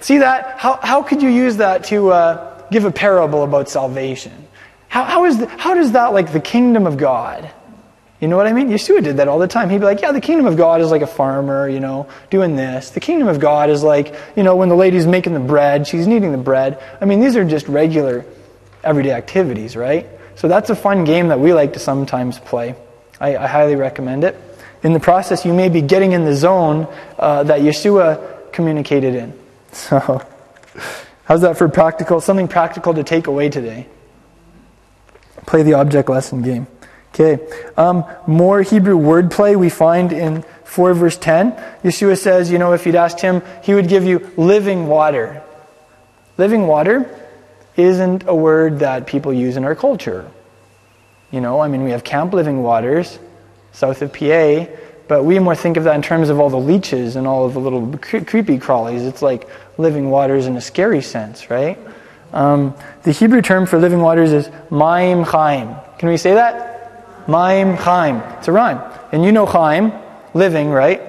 see 0.00 0.18
that? 0.18 0.58
How, 0.58 0.78
how 0.82 1.02
could 1.02 1.22
you 1.22 1.28
use 1.28 1.56
that 1.56 1.84
to 1.84 2.10
uh, 2.10 2.68
give 2.70 2.84
a 2.84 2.90
parable 2.90 3.44
about 3.44 3.68
salvation? 3.68 4.47
How, 4.88 5.04
how, 5.04 5.24
is 5.26 5.38
the, 5.38 5.46
how 5.46 5.74
does 5.74 5.92
that 5.92 6.12
like 6.12 6.32
the 6.32 6.40
kingdom 6.40 6.86
of 6.86 6.96
God? 6.96 7.50
You 8.20 8.26
know 8.26 8.36
what 8.36 8.48
I 8.48 8.52
mean? 8.52 8.68
Yeshua 8.68 9.02
did 9.02 9.18
that 9.18 9.28
all 9.28 9.38
the 9.38 9.46
time. 9.46 9.70
He'd 9.70 9.78
be 9.78 9.84
like, 9.84 10.00
yeah, 10.00 10.10
the 10.10 10.20
kingdom 10.20 10.46
of 10.46 10.56
God 10.56 10.80
is 10.80 10.90
like 10.90 11.02
a 11.02 11.06
farmer, 11.06 11.68
you 11.68 11.78
know, 11.78 12.08
doing 12.30 12.56
this. 12.56 12.90
The 12.90 13.00
kingdom 13.00 13.28
of 13.28 13.38
God 13.38 13.70
is 13.70 13.84
like, 13.84 14.12
you 14.34 14.42
know, 14.42 14.56
when 14.56 14.68
the 14.68 14.74
lady's 14.74 15.06
making 15.06 15.34
the 15.34 15.40
bread, 15.40 15.86
she's 15.86 16.06
kneading 16.06 16.32
the 16.32 16.38
bread. 16.38 16.82
I 17.00 17.04
mean, 17.04 17.20
these 17.20 17.36
are 17.36 17.44
just 17.44 17.68
regular, 17.68 18.24
everyday 18.82 19.12
activities, 19.12 19.76
right? 19.76 20.08
So 20.34 20.48
that's 20.48 20.68
a 20.70 20.74
fun 20.74 21.04
game 21.04 21.28
that 21.28 21.38
we 21.38 21.52
like 21.52 21.74
to 21.74 21.78
sometimes 21.78 22.40
play. 22.40 22.74
I, 23.20 23.36
I 23.36 23.46
highly 23.46 23.76
recommend 23.76 24.24
it. 24.24 24.36
In 24.82 24.94
the 24.94 25.00
process, 25.00 25.44
you 25.44 25.54
may 25.54 25.68
be 25.68 25.82
getting 25.82 26.12
in 26.12 26.24
the 26.24 26.34
zone 26.34 26.88
uh, 27.18 27.44
that 27.44 27.60
Yeshua 27.60 28.52
communicated 28.52 29.14
in. 29.14 29.38
So, 29.70 30.26
how's 31.24 31.42
that 31.42 31.58
for 31.58 31.68
practical? 31.68 32.22
Something 32.22 32.48
practical 32.48 32.94
to 32.94 33.04
take 33.04 33.26
away 33.26 33.50
today 33.50 33.86
play 35.48 35.62
the 35.62 35.72
object 35.74 36.10
lesson 36.10 36.42
game. 36.42 36.66
Okay. 37.14 37.42
Um, 37.76 38.04
more 38.26 38.60
Hebrew 38.60 38.98
wordplay 38.98 39.56
we 39.56 39.70
find 39.70 40.12
in 40.12 40.44
4 40.64 40.92
verse 40.92 41.16
10. 41.16 41.52
Yeshua 41.82 42.18
says, 42.18 42.50
you 42.50 42.58
know, 42.58 42.74
if 42.74 42.84
you'd 42.84 42.94
asked 42.94 43.20
him, 43.20 43.42
he 43.62 43.72
would 43.72 43.88
give 43.88 44.04
you 44.04 44.30
living 44.36 44.86
water. 44.86 45.42
Living 46.36 46.66
water 46.66 47.08
isn't 47.76 48.28
a 48.28 48.34
word 48.34 48.80
that 48.80 49.06
people 49.06 49.32
use 49.32 49.56
in 49.56 49.64
our 49.64 49.74
culture. 49.74 50.30
You 51.30 51.40
know, 51.40 51.60
I 51.60 51.68
mean, 51.68 51.82
we 51.82 51.92
have 51.92 52.04
Camp 52.04 52.34
Living 52.34 52.62
Waters, 52.62 53.18
south 53.72 54.02
of 54.02 54.12
PA, 54.12 54.66
but 55.08 55.24
we 55.24 55.38
more 55.38 55.56
think 55.56 55.78
of 55.78 55.84
that 55.84 55.94
in 55.94 56.02
terms 56.02 56.28
of 56.28 56.38
all 56.38 56.50
the 56.50 56.58
leeches 56.58 57.16
and 57.16 57.26
all 57.26 57.46
of 57.46 57.54
the 57.54 57.60
little 57.60 57.96
cre- 57.98 58.18
creepy 58.18 58.58
crawlies. 58.58 59.06
It's 59.08 59.22
like 59.22 59.48
living 59.78 60.10
waters 60.10 60.46
in 60.46 60.56
a 60.56 60.60
scary 60.60 61.00
sense, 61.00 61.48
right? 61.48 61.78
Um, 62.32 62.74
the 63.02 63.12
Hebrew 63.12 63.42
term 63.42 63.66
for 63.66 63.78
living 63.78 64.00
waters 64.00 64.32
is 64.32 64.50
Maim 64.70 65.22
Chaim. 65.22 65.74
Can 65.98 66.08
we 66.08 66.16
say 66.16 66.34
that? 66.34 67.28
Maim 67.28 67.76
Chaim. 67.76 68.16
It's 68.38 68.48
a 68.48 68.52
rhyme. 68.52 68.80
And 69.12 69.24
you 69.24 69.32
know 69.32 69.46
Chaim, 69.46 69.92
living, 70.34 70.70
right? 70.70 71.02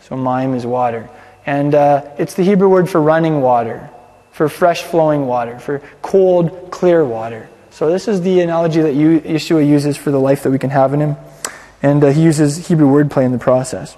So 0.00 0.16
Maim 0.16 0.54
is 0.54 0.64
water. 0.64 1.10
And 1.46 1.74
uh, 1.74 2.08
it's 2.18 2.34
the 2.34 2.44
Hebrew 2.44 2.68
word 2.68 2.88
for 2.88 3.00
running 3.00 3.40
water, 3.40 3.90
for 4.30 4.48
fresh 4.48 4.82
flowing 4.82 5.26
water, 5.26 5.58
for 5.58 5.82
cold, 6.02 6.70
clear 6.70 7.04
water. 7.04 7.48
So 7.70 7.90
this 7.90 8.06
is 8.06 8.20
the 8.20 8.40
analogy 8.40 8.80
that 8.82 8.94
you, 8.94 9.20
Yeshua 9.20 9.66
uses 9.66 9.96
for 9.96 10.10
the 10.10 10.20
life 10.20 10.42
that 10.44 10.50
we 10.50 10.58
can 10.58 10.70
have 10.70 10.94
in 10.94 11.00
Him. 11.00 11.16
And 11.82 12.04
uh, 12.04 12.10
he 12.10 12.22
uses 12.22 12.68
Hebrew 12.68 12.86
wordplay 12.86 13.24
in 13.24 13.32
the 13.32 13.38
process. 13.38 13.96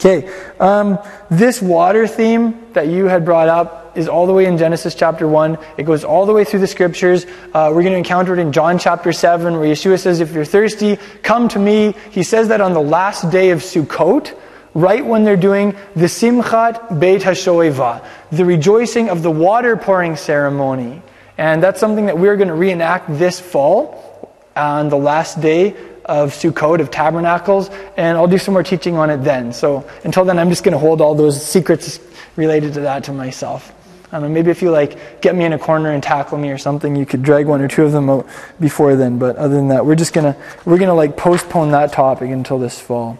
Okay, 0.00 0.28
um, 0.58 0.98
this 1.30 1.62
water 1.62 2.06
theme 2.08 2.60
that 2.72 2.88
you 2.88 3.06
had 3.06 3.24
brought 3.24 3.48
up 3.48 3.81
is 3.94 4.08
all 4.08 4.26
the 4.26 4.32
way 4.32 4.46
in 4.46 4.58
Genesis 4.58 4.94
chapter 4.94 5.26
1. 5.26 5.58
It 5.76 5.84
goes 5.84 6.04
all 6.04 6.26
the 6.26 6.32
way 6.32 6.44
through 6.44 6.60
the 6.60 6.66
scriptures. 6.66 7.26
Uh, 7.52 7.70
we're 7.74 7.82
going 7.82 7.92
to 7.92 7.98
encounter 7.98 8.32
it 8.32 8.38
in 8.38 8.52
John 8.52 8.78
chapter 8.78 9.12
7, 9.12 9.58
where 9.58 9.68
Yeshua 9.68 9.98
says, 9.98 10.20
If 10.20 10.32
you're 10.32 10.44
thirsty, 10.44 10.98
come 11.22 11.48
to 11.48 11.58
me. 11.58 11.94
He 12.10 12.22
says 12.22 12.48
that 12.48 12.60
on 12.60 12.72
the 12.72 12.80
last 12.80 13.30
day 13.30 13.50
of 13.50 13.60
Sukkot, 13.60 14.36
right 14.74 15.04
when 15.04 15.24
they're 15.24 15.36
doing 15.36 15.72
the 15.94 16.06
Simchat 16.06 16.98
Beit 16.98 17.22
HaShoeva, 17.22 18.04
the 18.30 18.44
rejoicing 18.44 19.10
of 19.10 19.22
the 19.22 19.30
water 19.30 19.76
pouring 19.76 20.16
ceremony. 20.16 21.02
And 21.38 21.62
that's 21.62 21.80
something 21.80 22.06
that 22.06 22.18
we're 22.18 22.36
going 22.36 22.48
to 22.48 22.54
reenact 22.54 23.06
this 23.18 23.40
fall 23.40 24.34
on 24.54 24.88
the 24.88 24.98
last 24.98 25.40
day 25.40 25.74
of 26.04 26.32
Sukkot, 26.32 26.80
of 26.80 26.90
Tabernacles, 26.90 27.70
and 27.96 28.16
I'll 28.16 28.26
do 28.26 28.38
some 28.38 28.54
more 28.54 28.62
teaching 28.62 28.96
on 28.96 29.10
it 29.10 29.18
then. 29.18 29.52
So 29.52 29.88
until 30.04 30.24
then, 30.24 30.38
I'm 30.38 30.50
just 30.50 30.64
going 30.64 30.72
to 30.72 30.78
hold 30.78 31.00
all 31.00 31.14
those 31.14 31.44
secrets 31.44 32.00
related 32.36 32.74
to 32.74 32.80
that 32.80 33.04
to 33.04 33.12
myself. 33.12 33.72
Don't 34.20 34.32
maybe 34.32 34.50
if 34.50 34.60
you 34.60 34.70
like 34.70 35.22
get 35.22 35.34
me 35.34 35.46
in 35.46 35.54
a 35.54 35.58
corner 35.58 35.90
and 35.90 36.02
tackle 36.02 36.36
me 36.36 36.50
or 36.50 36.58
something, 36.58 36.94
you 36.94 37.06
could 37.06 37.22
drag 37.22 37.46
one 37.46 37.62
or 37.62 37.68
two 37.68 37.84
of 37.84 37.92
them 37.92 38.10
out 38.10 38.26
before 38.60 38.94
then. 38.94 39.18
But 39.18 39.36
other 39.36 39.54
than 39.54 39.68
that, 39.68 39.86
we're 39.86 39.94
just 39.94 40.12
gonna 40.12 40.36
we're 40.66 40.78
gonna 40.78 40.94
like 40.94 41.16
postpone 41.16 41.70
that 41.70 41.94
topic 41.94 42.30
until 42.30 42.58
this 42.58 42.78
fall. 42.78 43.18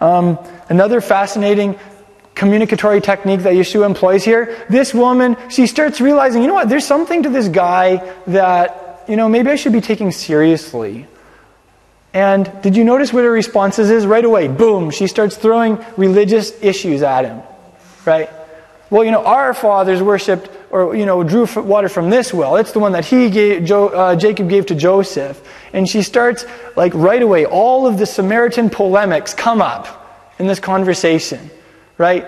Um, 0.00 0.38
another 0.68 1.00
fascinating 1.00 1.76
communicatory 2.36 3.00
technique 3.00 3.40
that 3.40 3.54
Yeshua 3.54 3.84
employs 3.84 4.24
here. 4.24 4.64
This 4.70 4.94
woman, 4.94 5.36
she 5.50 5.66
starts 5.66 6.00
realizing, 6.00 6.42
you 6.42 6.46
know 6.46 6.54
what? 6.54 6.68
There's 6.68 6.86
something 6.86 7.24
to 7.24 7.28
this 7.28 7.48
guy 7.48 7.96
that 8.28 9.04
you 9.08 9.16
know 9.16 9.28
maybe 9.28 9.50
I 9.50 9.56
should 9.56 9.72
be 9.72 9.80
taking 9.80 10.12
seriously. 10.12 11.08
And 12.14 12.50
did 12.62 12.76
you 12.76 12.84
notice 12.84 13.12
what 13.12 13.24
her 13.24 13.30
responses 13.30 13.90
is 13.90 14.06
right 14.06 14.24
away? 14.24 14.46
Boom! 14.46 14.92
She 14.92 15.08
starts 15.08 15.36
throwing 15.36 15.84
religious 15.96 16.52
issues 16.62 17.02
at 17.02 17.24
him, 17.24 17.42
right? 18.04 18.30
Well, 18.90 19.04
you 19.04 19.10
know, 19.10 19.24
our 19.24 19.52
fathers 19.52 20.02
worshipped 20.02 20.50
or, 20.70 20.96
you 20.96 21.04
know, 21.04 21.22
drew 21.22 21.46
water 21.56 21.88
from 21.88 22.08
this 22.08 22.32
well. 22.32 22.56
It's 22.56 22.72
the 22.72 22.78
one 22.78 22.92
that 22.92 23.04
he 23.04 23.28
gave, 23.28 23.64
jo, 23.64 23.88
uh, 23.88 24.16
Jacob 24.16 24.48
gave 24.48 24.66
to 24.66 24.74
Joseph. 24.74 25.42
And 25.72 25.88
she 25.88 26.02
starts, 26.02 26.46
like, 26.76 26.94
right 26.94 27.22
away, 27.22 27.44
all 27.44 27.86
of 27.86 27.98
the 27.98 28.06
Samaritan 28.06 28.70
polemics 28.70 29.34
come 29.34 29.60
up 29.60 30.32
in 30.38 30.46
this 30.46 30.58
conversation, 30.58 31.50
right? 31.98 32.26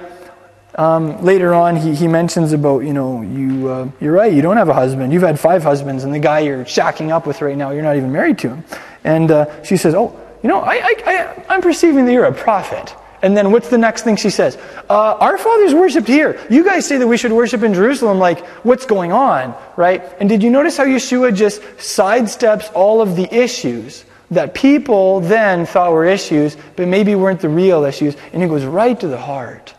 Um, 0.74 1.22
later 1.24 1.54
on, 1.54 1.76
he, 1.76 1.94
he 1.94 2.06
mentions 2.06 2.52
about, 2.52 2.80
you 2.80 2.92
know, 2.92 3.22
you, 3.22 3.68
uh, 3.68 3.90
you're 4.00 4.12
right, 4.12 4.32
you 4.32 4.42
don't 4.42 4.56
have 4.56 4.68
a 4.68 4.74
husband. 4.74 5.12
You've 5.12 5.22
had 5.22 5.40
five 5.40 5.62
husbands, 5.62 6.04
and 6.04 6.14
the 6.14 6.18
guy 6.18 6.40
you're 6.40 6.64
shacking 6.64 7.10
up 7.10 7.26
with 7.26 7.40
right 7.40 7.56
now, 7.56 7.70
you're 7.70 7.82
not 7.82 7.96
even 7.96 8.12
married 8.12 8.38
to 8.40 8.50
him. 8.50 8.64
And 9.02 9.30
uh, 9.30 9.62
she 9.62 9.76
says, 9.76 9.94
Oh, 9.94 10.18
you 10.42 10.48
know, 10.48 10.60
I, 10.60 10.74
I, 10.74 10.94
I, 11.06 11.44
I'm 11.48 11.60
perceiving 11.60 12.04
that 12.06 12.12
you're 12.12 12.24
a 12.24 12.32
prophet. 12.32 12.94
And 13.22 13.36
then 13.36 13.52
what's 13.52 13.68
the 13.68 13.78
next 13.78 14.02
thing 14.02 14.16
she 14.16 14.30
says? 14.30 14.56
Uh, 14.88 15.14
our 15.14 15.36
fathers 15.36 15.74
worshipped 15.74 16.08
here. 16.08 16.40
You 16.48 16.64
guys 16.64 16.86
say 16.86 16.96
that 16.98 17.06
we 17.06 17.18
should 17.18 17.32
worship 17.32 17.62
in 17.62 17.74
Jerusalem. 17.74 18.18
Like, 18.18 18.46
what's 18.64 18.86
going 18.86 19.12
on? 19.12 19.54
Right? 19.76 20.02
And 20.20 20.28
did 20.28 20.42
you 20.42 20.50
notice 20.50 20.76
how 20.76 20.84
Yeshua 20.84 21.34
just 21.34 21.60
sidesteps 21.76 22.72
all 22.74 23.02
of 23.02 23.16
the 23.16 23.32
issues 23.34 24.04
that 24.30 24.54
people 24.54 25.20
then 25.20 25.66
thought 25.66 25.92
were 25.92 26.06
issues, 26.06 26.56
but 26.76 26.88
maybe 26.88 27.14
weren't 27.14 27.40
the 27.40 27.48
real 27.48 27.84
issues? 27.84 28.16
And 28.32 28.42
he 28.42 28.48
goes 28.48 28.64
right 28.64 28.98
to 28.98 29.08
the 29.08 29.18
heart. 29.18 29.74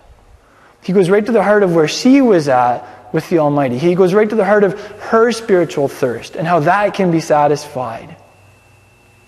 He 0.83 0.93
goes 0.93 1.09
right 1.09 1.25
to 1.25 1.31
the 1.31 1.43
heart 1.43 1.63
of 1.63 1.73
where 1.73 1.87
she 1.87 2.21
was 2.21 2.47
at 2.47 3.13
with 3.13 3.27
the 3.29 3.39
Almighty. 3.39 3.77
He 3.77 3.95
goes 3.95 4.13
right 4.13 4.29
to 4.29 4.35
the 4.35 4.45
heart 4.45 4.63
of 4.63 4.79
her 4.99 5.31
spiritual 5.31 5.87
thirst 5.87 6.35
and 6.35 6.47
how 6.47 6.59
that 6.61 6.93
can 6.93 7.11
be 7.11 7.19
satisfied. 7.19 8.15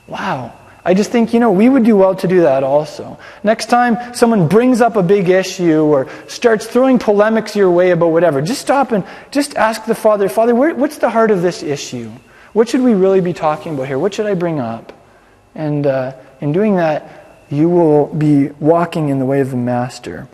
Wow. 0.07 0.53
I 0.85 0.93
just 0.93 1.11
think, 1.11 1.33
you 1.33 1.39
know, 1.39 1.51
we 1.51 1.69
would 1.69 1.85
do 1.85 1.95
well 1.95 2.13
to 2.15 2.27
do 2.27 2.41
that 2.41 2.63
also. 2.63 3.17
Next 3.43 3.67
time 3.67 4.13
someone 4.13 4.47
brings 4.49 4.81
up 4.81 4.97
a 4.97 5.03
big 5.03 5.29
issue 5.29 5.81
or 5.83 6.09
starts 6.27 6.67
throwing 6.67 6.99
polemics 6.99 7.55
your 7.55 7.71
way 7.71 7.91
about 7.91 8.11
whatever, 8.11 8.41
just 8.41 8.61
stop 8.61 8.91
and 8.91 9.05
just 9.31 9.55
ask 9.55 9.85
the 9.85 9.95
Father, 9.95 10.27
Father, 10.27 10.53
where, 10.53 10.75
what's 10.75 10.97
the 10.97 11.09
heart 11.09 11.31
of 11.31 11.41
this 11.41 11.63
issue? 11.63 12.11
What 12.51 12.67
should 12.67 12.81
we 12.81 12.93
really 12.93 13.21
be 13.21 13.33
talking 13.33 13.73
about 13.73 13.87
here? 13.87 13.97
What 13.97 14.13
should 14.13 14.25
I 14.25 14.33
bring 14.33 14.59
up? 14.59 14.91
And 15.55 15.87
uh, 15.87 16.13
in 16.41 16.51
doing 16.51 16.75
that, 16.75 17.45
you 17.49 17.69
will 17.69 18.07
be 18.07 18.49
walking 18.59 19.09
in 19.09 19.19
the 19.19 19.25
way 19.25 19.39
of 19.39 19.51
the 19.51 19.57
Master. 19.57 20.27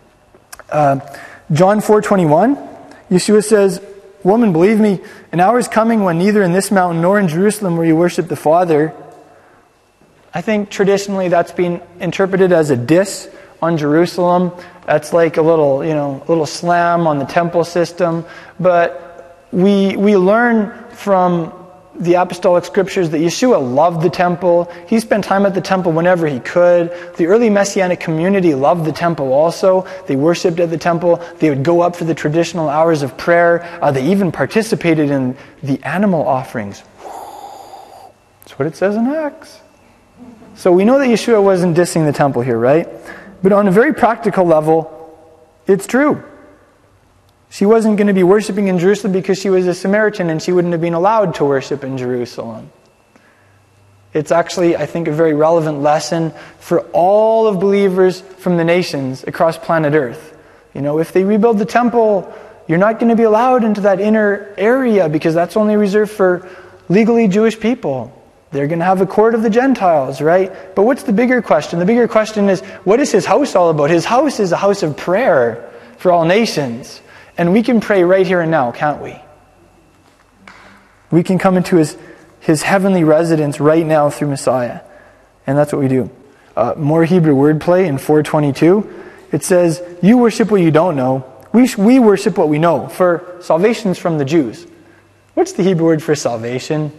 Uh, 0.70 1.00
John 1.52 1.80
4.21, 1.80 2.56
Yeshua 3.10 3.43
says, 3.43 3.82
Woman, 4.24 4.52
believe 4.52 4.80
me, 4.80 5.00
an 5.32 5.39
hour 5.39 5.60
is 5.60 5.68
coming 5.68 6.04
when 6.04 6.18
neither 6.18 6.43
in 6.43 6.52
this 6.52 6.72
mountain 6.72 7.02
nor 7.02 7.20
in 7.20 7.28
Jerusalem 7.28 7.78
will 7.78 7.86
you 7.86 7.95
worship 7.95 8.28
the 8.28 8.36
Father. 8.36 8.93
I 10.34 10.41
think 10.41 10.69
traditionally 10.69 11.27
that's 11.27 11.51
been 11.51 11.82
interpreted 11.99 12.51
as 12.51 12.69
a 12.69 12.77
diss 12.77 13.30
on 13.61 13.77
Jerusalem. 13.77 14.51
That's 14.86 15.11
like 15.11 15.38
a 15.38 15.41
little, 15.41 15.84
you 15.84 15.93
know, 15.93 16.23
little 16.27 16.45
slam 16.45 17.07
on 17.07 17.19
the 17.19 17.25
temple 17.25 17.63
system. 17.63 18.25
But 18.59 19.47
we, 19.51 19.95
we 19.97 20.17
learn 20.17 20.71
from 20.91 21.53
the 21.95 22.13
apostolic 22.13 22.63
scriptures 22.63 23.09
that 23.09 23.17
Yeshua 23.17 23.59
loved 23.59 24.01
the 24.01 24.09
temple. 24.09 24.71
He 24.88 24.99
spent 24.99 25.23
time 25.25 25.45
at 25.45 25.53
the 25.53 25.61
temple 25.61 25.91
whenever 25.91 26.27
he 26.27 26.39
could. 26.39 26.93
The 27.17 27.25
early 27.25 27.49
messianic 27.49 27.99
community 27.99 28.55
loved 28.55 28.86
the 28.86 28.91
temple 28.93 29.34
also. 29.34 29.86
They 30.07 30.15
worshiped 30.15 30.59
at 30.59 30.69
the 30.69 30.77
temple. 30.77 31.17
They 31.39 31.49
would 31.49 31.63
go 31.63 31.82
up 31.82 31.95
for 31.95 32.05
the 32.05 32.15
traditional 32.15 32.69
hours 32.69 33.01
of 33.01 33.17
prayer. 33.17 33.63
Uh, 33.82 33.91
they 33.91 34.11
even 34.11 34.32
participated 34.32 35.09
in 35.09 35.36
the 35.61 35.84
animal 35.84 36.25
offerings. 36.25 36.84
That's 38.41 38.57
what 38.57 38.67
it 38.67 38.75
says 38.77 38.95
in 38.95 39.07
Acts. 39.07 39.59
So 40.60 40.74
we 40.74 40.84
know 40.84 40.99
that 40.99 41.05
Yeshua 41.05 41.41
wasn't 41.41 41.78
dissing 41.78 42.05
the 42.05 42.12
temple 42.12 42.41
here, 42.41 42.57
right? 42.57 42.86
But 43.41 43.53
on 43.53 43.70
a 43.70 43.72
very 43.72 43.93
practical 43.93 44.43
level, 44.43 44.91
it's 45.68 45.88
true. 45.88 46.22
She 47.49 47.66
wasn't 47.66 47.95
going 47.95 48.07
to 48.07 48.14
be 48.14 48.24
worshiping 48.24 48.68
in 48.68 48.78
Jerusalem 48.78 49.14
because 49.14 49.39
she 49.39 49.49
was 49.49 49.68
a 49.68 49.74
Samaritan 49.74 50.30
and 50.30 50.41
she 50.41 50.51
wouldn't 50.51 50.74
have 50.74 50.82
been 50.82 50.95
allowed 50.95 51.36
to 51.36 51.45
worship 51.45 51.86
in 51.86 51.97
Jerusalem. 51.97 52.74
It's 54.14 54.34
actually, 54.34 54.76
I 54.76 54.86
think, 54.86 55.07
a 55.07 55.14
very 55.14 55.34
relevant 55.34 55.80
lesson 55.80 56.34
for 56.60 56.82
all 56.91 57.47
of 57.47 57.62
believers 57.62 58.20
from 58.20 58.57
the 58.57 58.66
nations 58.66 59.24
across 59.24 59.57
planet 59.57 59.93
Earth. 59.93 60.38
You 60.74 60.82
know, 60.82 60.99
if 60.99 61.14
they 61.14 61.24
rebuild 61.24 61.60
the 61.60 61.66
temple, 61.66 62.34
you're 62.68 62.80
not 62.80 62.99
going 62.99 63.12
to 63.12 63.16
be 63.16 63.24
allowed 63.24 63.64
into 63.64 63.80
that 63.82 64.01
inner 64.01 64.53
area 64.57 65.07
because 65.07 65.34
that's 65.34 65.55
only 65.55 65.78
reserved 65.78 66.12
for 66.12 66.49
legally 66.89 67.30
Jewish 67.30 67.57
people. 67.57 68.14
They're 68.52 68.68
going 68.68 68.80
to 68.80 68.86
have 68.86 69.02
a 69.02 69.06
court 69.06 69.36
of 69.36 69.43
the 69.43 69.50
Gentiles, 69.50 70.22
right? 70.22 70.52
But 70.76 70.84
what's 70.84 71.04
the 71.04 71.14
bigger 71.14 71.41
question? 71.41 71.78
The 71.78 71.86
bigger 71.86 72.08
question 72.08 72.50
is 72.50 72.62
what 72.84 73.00
is 73.00 73.12
his 73.12 73.26
house 73.26 73.56
all 73.56 73.70
about? 73.70 73.89
His 73.89 74.06
house 74.06 74.39
is 74.39 74.52
a 74.52 74.58
house 74.58 74.82
of 74.82 74.97
prayer 74.97 75.72
for 75.97 76.12
all 76.12 76.26
nations. 76.26 77.02
And 77.38 77.54
we 77.54 77.62
can 77.62 77.80
pray 77.80 78.04
right 78.04 78.26
here 78.26 78.41
and 78.41 78.50
now, 78.50 78.72
can't 78.72 79.02
we? 79.02 79.22
We 81.12 81.24
can 81.24 81.38
come 81.38 81.58
into 81.58 81.76
his, 81.76 81.97
his 82.39 82.64
heavenly 82.64 83.04
residence 83.04 83.60
right 83.60 83.86
now 83.86 84.10
through 84.10 84.30
Messiah. 84.30 84.82
And 85.45 85.58
that's 85.58 85.72
what 85.72 85.82
we 85.82 85.88
do. 85.88 86.10
Uh, 86.56 86.74
more 86.76 87.06
Hebrew 87.06 87.36
wordplay 87.36 87.86
in 87.86 87.97
422. 87.97 89.06
It 89.32 89.43
says, 89.43 89.82
You 90.02 90.18
worship 90.18 90.52
what 90.52 90.62
you 90.62 90.72
don't 90.72 90.95
know. 90.95 91.26
We, 91.54 91.70
we 91.78 92.00
worship 92.00 92.38
what 92.38 92.50
we 92.50 92.60
know. 92.60 92.89
For 92.89 93.38
salvation's 93.41 93.97
from 93.97 94.18
the 94.18 94.26
Jews. 94.26 94.68
What's 95.34 95.54
the 95.54 95.64
Hebrew 95.64 95.86
word 95.86 96.04
for 96.04 96.16
salvation? 96.16 96.91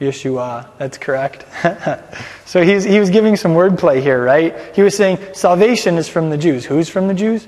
Yeshua. 0.00 0.66
That's 0.78 0.96
correct. 0.98 1.44
so 2.46 2.64
he's, 2.64 2.84
he 2.84 2.98
was 2.98 3.10
giving 3.10 3.36
some 3.36 3.52
wordplay 3.52 4.00
here, 4.00 4.22
right? 4.22 4.56
He 4.74 4.82
was 4.82 4.96
saying 4.96 5.18
salvation 5.34 5.98
is 5.98 6.08
from 6.08 6.30
the 6.30 6.38
Jews. 6.38 6.64
Who's 6.64 6.88
from 6.88 7.06
the 7.06 7.14
Jews? 7.14 7.46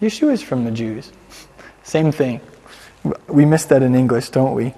Yeshua 0.00 0.32
is 0.32 0.42
from 0.42 0.64
the 0.64 0.70
Jews. 0.70 1.10
Same 1.82 2.12
thing. 2.12 2.40
We 3.26 3.46
miss 3.46 3.64
that 3.66 3.82
in 3.82 3.94
English, 3.94 4.30
don't 4.30 4.54
we? 4.54 4.74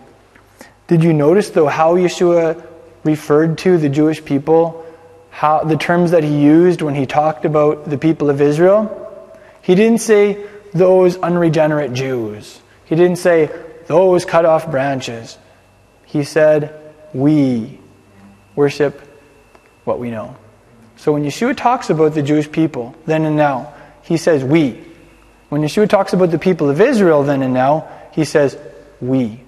Did 0.87 1.03
you 1.03 1.13
notice, 1.13 1.51
though, 1.51 1.67
how 1.67 1.97
Yeshua 1.97 2.65
referred 3.03 3.59
to 3.59 3.77
the 3.77 3.89
Jewish 3.89 4.25
people? 4.25 4.87
How, 5.31 5.65
the 5.65 5.77
terms 5.77 6.13
that 6.13 6.23
he 6.23 6.43
used 6.43 6.83
when 6.83 6.95
he 6.95 7.07
talked 7.07 7.45
about 7.45 7.89
the 7.89 7.99
people 7.99 8.31
of 8.31 8.41
Israel? 8.41 8.97
He 9.63 9.75
didn't 9.75 10.01
say 10.01 10.47
those 10.73 11.17
unregenerate 11.17 11.93
Jews. 11.93 12.61
He 12.85 12.95
didn't 12.95 13.17
say 13.17 13.51
those 13.87 14.25
cut 14.25 14.45
off 14.45 14.71
branches. 14.71 15.39
He 16.05 16.25
said, 16.25 16.80
we 17.13 17.79
worship 18.55 19.01
what 19.85 19.99
we 19.99 20.11
know. 20.11 20.37
So 20.97 21.13
when 21.13 21.25
Yeshua 21.25 21.57
talks 21.57 21.91
about 21.91 22.15
the 22.15 22.23
Jewish 22.23 22.51
people, 22.51 22.95
then 23.07 23.25
and 23.25 23.37
now, 23.37 23.73
he 24.03 24.17
says 24.17 24.45
we. 24.45 24.83
When 25.49 25.63
Yeshua 25.63 25.89
talks 25.89 26.13
about 26.13 26.31
the 26.31 26.39
people 26.39 26.71
of 26.71 26.81
Israel 26.81 27.23
then 27.23 27.43
and 27.43 27.55
now, 27.55 27.89
he 28.13 28.25
says, 28.25 28.57
we. 29.01 29.41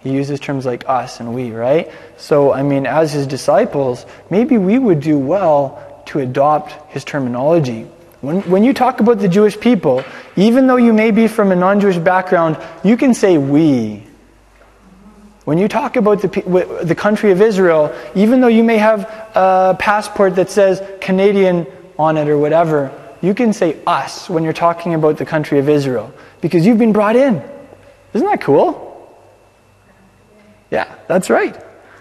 He 0.00 0.10
uses 0.10 0.40
terms 0.40 0.64
like 0.64 0.88
us 0.88 1.20
and 1.20 1.34
we, 1.34 1.50
right? 1.50 1.90
So, 2.16 2.52
I 2.52 2.62
mean, 2.62 2.86
as 2.86 3.12
his 3.12 3.26
disciples, 3.26 4.06
maybe 4.30 4.56
we 4.56 4.78
would 4.78 5.00
do 5.00 5.18
well 5.18 6.02
to 6.06 6.20
adopt 6.20 6.92
his 6.92 7.04
terminology. 7.04 7.82
When, 8.20 8.42
when 8.50 8.64
you 8.64 8.72
talk 8.72 9.00
about 9.00 9.18
the 9.18 9.28
Jewish 9.28 9.58
people, 9.58 10.04
even 10.36 10.66
though 10.66 10.76
you 10.76 10.92
may 10.92 11.10
be 11.10 11.28
from 11.28 11.52
a 11.52 11.56
non 11.56 11.80
Jewish 11.80 11.98
background, 11.98 12.56
you 12.82 12.96
can 12.96 13.14
say 13.14 13.36
we. 13.36 14.06
When 15.46 15.58
you 15.58 15.68
talk 15.68 15.94
about 15.94 16.22
the, 16.22 16.80
the 16.82 16.96
country 16.96 17.30
of 17.30 17.40
Israel, 17.40 17.94
even 18.16 18.40
though 18.40 18.48
you 18.48 18.64
may 18.64 18.78
have 18.78 19.02
a 19.36 19.76
passport 19.78 20.34
that 20.34 20.50
says 20.50 20.82
Canadian 21.00 21.68
on 21.96 22.16
it 22.16 22.26
or 22.28 22.36
whatever, 22.36 22.90
you 23.22 23.32
can 23.32 23.52
say 23.52 23.78
us 23.86 24.28
when 24.28 24.42
you're 24.42 24.52
talking 24.52 24.94
about 24.94 25.18
the 25.18 25.24
country 25.24 25.60
of 25.60 25.68
Israel 25.68 26.12
because 26.40 26.66
you've 26.66 26.78
been 26.78 26.92
brought 26.92 27.14
in. 27.14 27.40
Isn't 28.12 28.26
that 28.26 28.40
cool? 28.40 28.82
Yeah, 30.72 30.92
that's 31.06 31.30
right. 31.30 31.56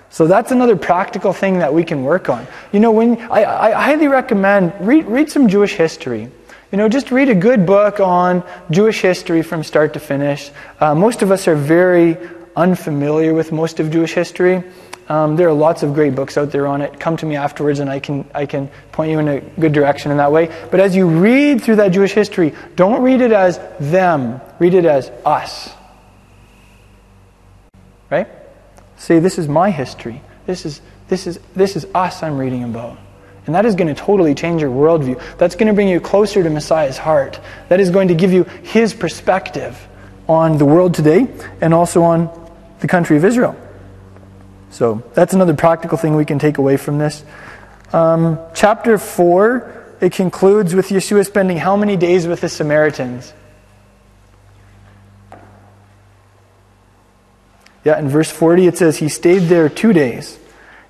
So 0.10 0.26
that's 0.26 0.52
another 0.52 0.76
practical 0.76 1.32
thing 1.32 1.60
that 1.60 1.72
we 1.72 1.84
can 1.84 2.04
work 2.04 2.30
on. 2.30 2.48
You 2.72 2.80
know, 2.80 2.90
when 2.90 3.22
I, 3.32 3.46
I 3.46 3.72
highly 3.74 4.08
recommend 4.08 4.74
read, 4.80 5.06
read 5.06 5.30
some 5.30 5.48
Jewish 5.50 5.76
history. 5.76 6.32
You 6.72 6.78
know, 6.80 6.90
just 6.90 7.12
read 7.12 7.30
a 7.30 7.36
good 7.36 7.68
book 7.68 8.00
on 8.00 8.44
Jewish 8.72 9.02
history 9.02 9.44
from 9.44 9.62
start 9.62 9.94
to 9.94 10.00
finish. 10.00 10.50
Uh, 10.80 10.96
most 10.96 11.22
of 11.22 11.30
us 11.30 11.48
are 11.48 11.56
very 11.56 12.18
unfamiliar 12.56 13.34
with 13.34 13.52
most 13.52 13.80
of 13.80 13.92
Jewish 13.92 14.14
history. 14.14 14.64
Um, 15.08 15.36
there 15.36 15.48
are 15.48 15.54
lots 15.54 15.84
of 15.84 15.94
great 15.94 16.16
books 16.16 16.38
out 16.38 16.52
there 16.52 16.66
on 16.66 16.82
it. 16.82 17.00
Come 17.00 17.16
to 17.18 17.26
me 17.26 17.36
afterwards 17.36 17.80
and 17.80 17.90
I 17.90 18.00
can, 18.00 18.28
I 18.34 18.46
can 18.46 18.70
point 18.92 19.12
you 19.12 19.20
in 19.20 19.28
a 19.28 19.40
good 19.40 19.72
direction 19.72 20.12
in 20.12 20.18
that 20.18 20.32
way. 20.32 20.50
But 20.72 20.80
as 20.80 20.96
you 20.96 21.08
read 21.08 21.62
through 21.62 21.76
that 21.78 21.90
Jewish 21.90 22.14
history, 22.14 22.54
don't 22.76 23.04
read 23.04 23.22
it 23.22 23.32
as 23.32 23.60
them, 23.80 24.42
read 24.58 24.74
it 24.74 24.86
as 24.86 25.10
us. 25.24 25.72
Right? 28.10 28.28
Say, 28.98 29.20
this 29.20 29.38
is 29.38 29.48
my 29.48 29.70
history. 29.70 30.22
This 30.48 30.66
is, 30.66 30.82
this 31.08 31.28
is, 31.28 31.40
this 31.56 31.76
is 31.76 31.86
us 31.94 32.24
I'm 32.24 32.38
reading 32.38 32.64
about. 32.64 32.98
And 33.46 33.54
that 33.54 33.66
is 33.66 33.76
going 33.76 33.94
to 33.94 34.00
totally 34.00 34.34
change 34.34 34.62
your 34.62 34.72
worldview. 34.72 35.22
That's 35.38 35.56
going 35.56 35.68
to 35.68 35.74
bring 35.74 35.88
you 35.88 36.00
closer 36.00 36.42
to 36.42 36.50
Messiah's 36.50 36.98
heart. 36.98 37.40
That 37.70 37.80
is 37.80 37.92
going 37.92 38.08
to 38.08 38.16
give 38.16 38.34
you 38.34 38.44
his 38.64 38.94
perspective 38.94 39.88
on 40.28 40.58
the 40.58 40.66
world 40.66 40.96
today 40.96 41.28
and 41.62 41.74
also 41.74 42.02
on 42.02 42.45
the 42.86 42.92
country 42.92 43.18
of 43.18 43.26
Israel. 43.26 43.56
So 44.70 45.04
that's 45.16 45.34
another 45.34 45.56
practical 45.56 45.98
thing 45.98 46.16
we 46.16 46.26
can 46.26 46.38
take 46.38 46.60
away 46.60 46.78
from 46.78 47.00
this. 47.00 47.24
Um, 47.92 48.38
chapter 48.54 49.00
4, 49.00 49.98
it 50.02 50.12
concludes 50.12 50.76
with 50.76 50.90
Yeshua 50.90 51.26
spending 51.26 51.58
how 51.58 51.76
many 51.76 51.98
days 51.98 52.28
with 52.28 52.42
the 52.42 52.50
Samaritans? 52.50 53.34
Yeah, 57.84 57.98
in 57.98 58.08
verse 58.08 58.30
40 58.30 58.68
it 58.68 58.78
says 58.78 58.98
he 58.98 59.10
stayed 59.10 59.50
there 59.50 59.68
two 59.68 59.92
days. 59.92 60.38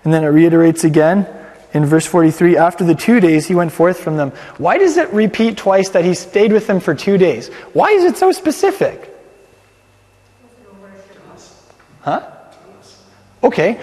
And 0.03 0.13
then 0.13 0.25
it 0.25 0.27
reiterates 0.27 0.83
again 0.83 1.25
in 1.73 1.85
verse 1.85 2.05
43 2.05 2.57
after 2.57 2.83
the 2.83 2.95
two 2.95 3.21
days 3.21 3.47
he 3.47 3.55
went 3.55 3.71
forth 3.71 4.01
from 4.01 4.17
them. 4.17 4.31
Why 4.57 4.77
does 4.77 4.97
it 4.97 5.13
repeat 5.13 5.57
twice 5.57 5.89
that 5.89 6.03
he 6.03 6.13
stayed 6.13 6.51
with 6.51 6.67
them 6.67 6.81
for 6.81 6.93
two 6.93 7.17
days? 7.17 7.47
Why 7.71 7.91
is 7.91 8.03
it 8.03 8.17
so 8.17 8.33
specific? 8.33 9.14
Huh? 12.05 12.21
Okay, 13.43 13.79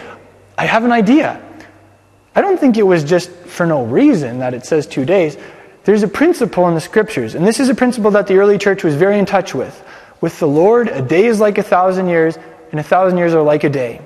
I 0.57 0.65
have 0.65 0.85
an 0.85 0.93
idea. 0.93 1.43
I 2.37 2.41
don't 2.41 2.59
think 2.59 2.77
it 2.77 2.85
was 2.85 3.03
just 3.03 3.29
for 3.31 3.67
no 3.67 3.85
reason 3.85 4.39
that 4.39 4.55
it 4.55 4.65
says 4.65 4.87
two 4.87 5.05
days. 5.05 5.37
There's 5.83 6.05
a 6.05 6.09
principle 6.09 6.69
in 6.69 6.75
the 6.75 6.81
scriptures, 6.81 7.35
and 7.35 7.45
this 7.45 7.59
is 7.59 7.69
a 7.69 7.75
principle 7.75 8.13
that 8.13 8.29
the 8.29 8.37
early 8.37 8.59
church 8.59 8.85
was 8.85 8.95
very 8.95 9.19
in 9.19 9.27
touch 9.27 9.57
with. 9.57 9.75
With 10.21 10.39
the 10.39 10.47
Lord, 10.47 10.87
a 10.87 11.03
day 11.03 11.27
is 11.27 11.41
like 11.41 11.59
a 11.59 11.65
thousand 11.65 12.09
years, 12.09 12.39
and 12.71 12.79
a 12.79 12.85
thousand 12.85 13.19
years 13.19 13.35
are 13.35 13.43
like 13.43 13.65
a 13.65 13.69
day. 13.69 14.01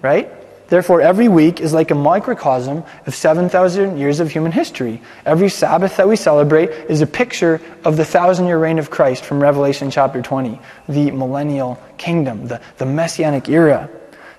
Right? 0.00 0.32
Therefore, 0.68 1.00
every 1.00 1.28
week 1.28 1.60
is 1.60 1.72
like 1.72 1.90
a 1.90 1.94
microcosm 1.94 2.82
of 3.06 3.14
7,000 3.14 3.98
years 3.98 4.18
of 4.18 4.30
human 4.30 4.50
history. 4.50 5.00
Every 5.24 5.48
Sabbath 5.48 5.96
that 5.96 6.08
we 6.08 6.16
celebrate 6.16 6.70
is 6.90 7.00
a 7.00 7.06
picture 7.06 7.60
of 7.84 7.96
the 7.96 8.04
thousand 8.04 8.46
year 8.46 8.58
reign 8.58 8.78
of 8.78 8.90
Christ 8.90 9.24
from 9.24 9.40
Revelation 9.40 9.90
chapter 9.90 10.22
20, 10.22 10.58
the 10.88 11.10
millennial 11.12 11.80
kingdom, 11.98 12.48
the, 12.48 12.60
the 12.78 12.86
messianic 12.86 13.48
era. 13.48 13.88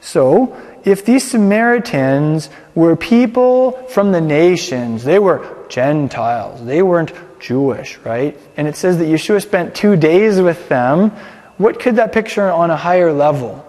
So, 0.01 0.55
if 0.83 1.05
these 1.05 1.23
Samaritans 1.23 2.49
were 2.75 2.95
people 2.95 3.71
from 3.89 4.11
the 4.11 4.21
nations, 4.21 5.03
they 5.03 5.19
were 5.19 5.65
Gentiles, 5.69 6.63
they 6.63 6.81
weren't 6.81 7.13
Jewish, 7.39 7.97
right? 7.99 8.39
And 8.55 8.67
it 8.67 8.75
says 8.75 8.97
that 8.97 9.05
Yeshua 9.05 9.41
spent 9.41 9.75
two 9.75 9.95
days 9.95 10.39
with 10.39 10.69
them. 10.69 11.11
What 11.57 11.79
could 11.79 11.97
that 11.97 12.13
picture 12.13 12.49
on 12.49 12.69
a 12.69 12.77
higher 12.77 13.11
level? 13.11 13.66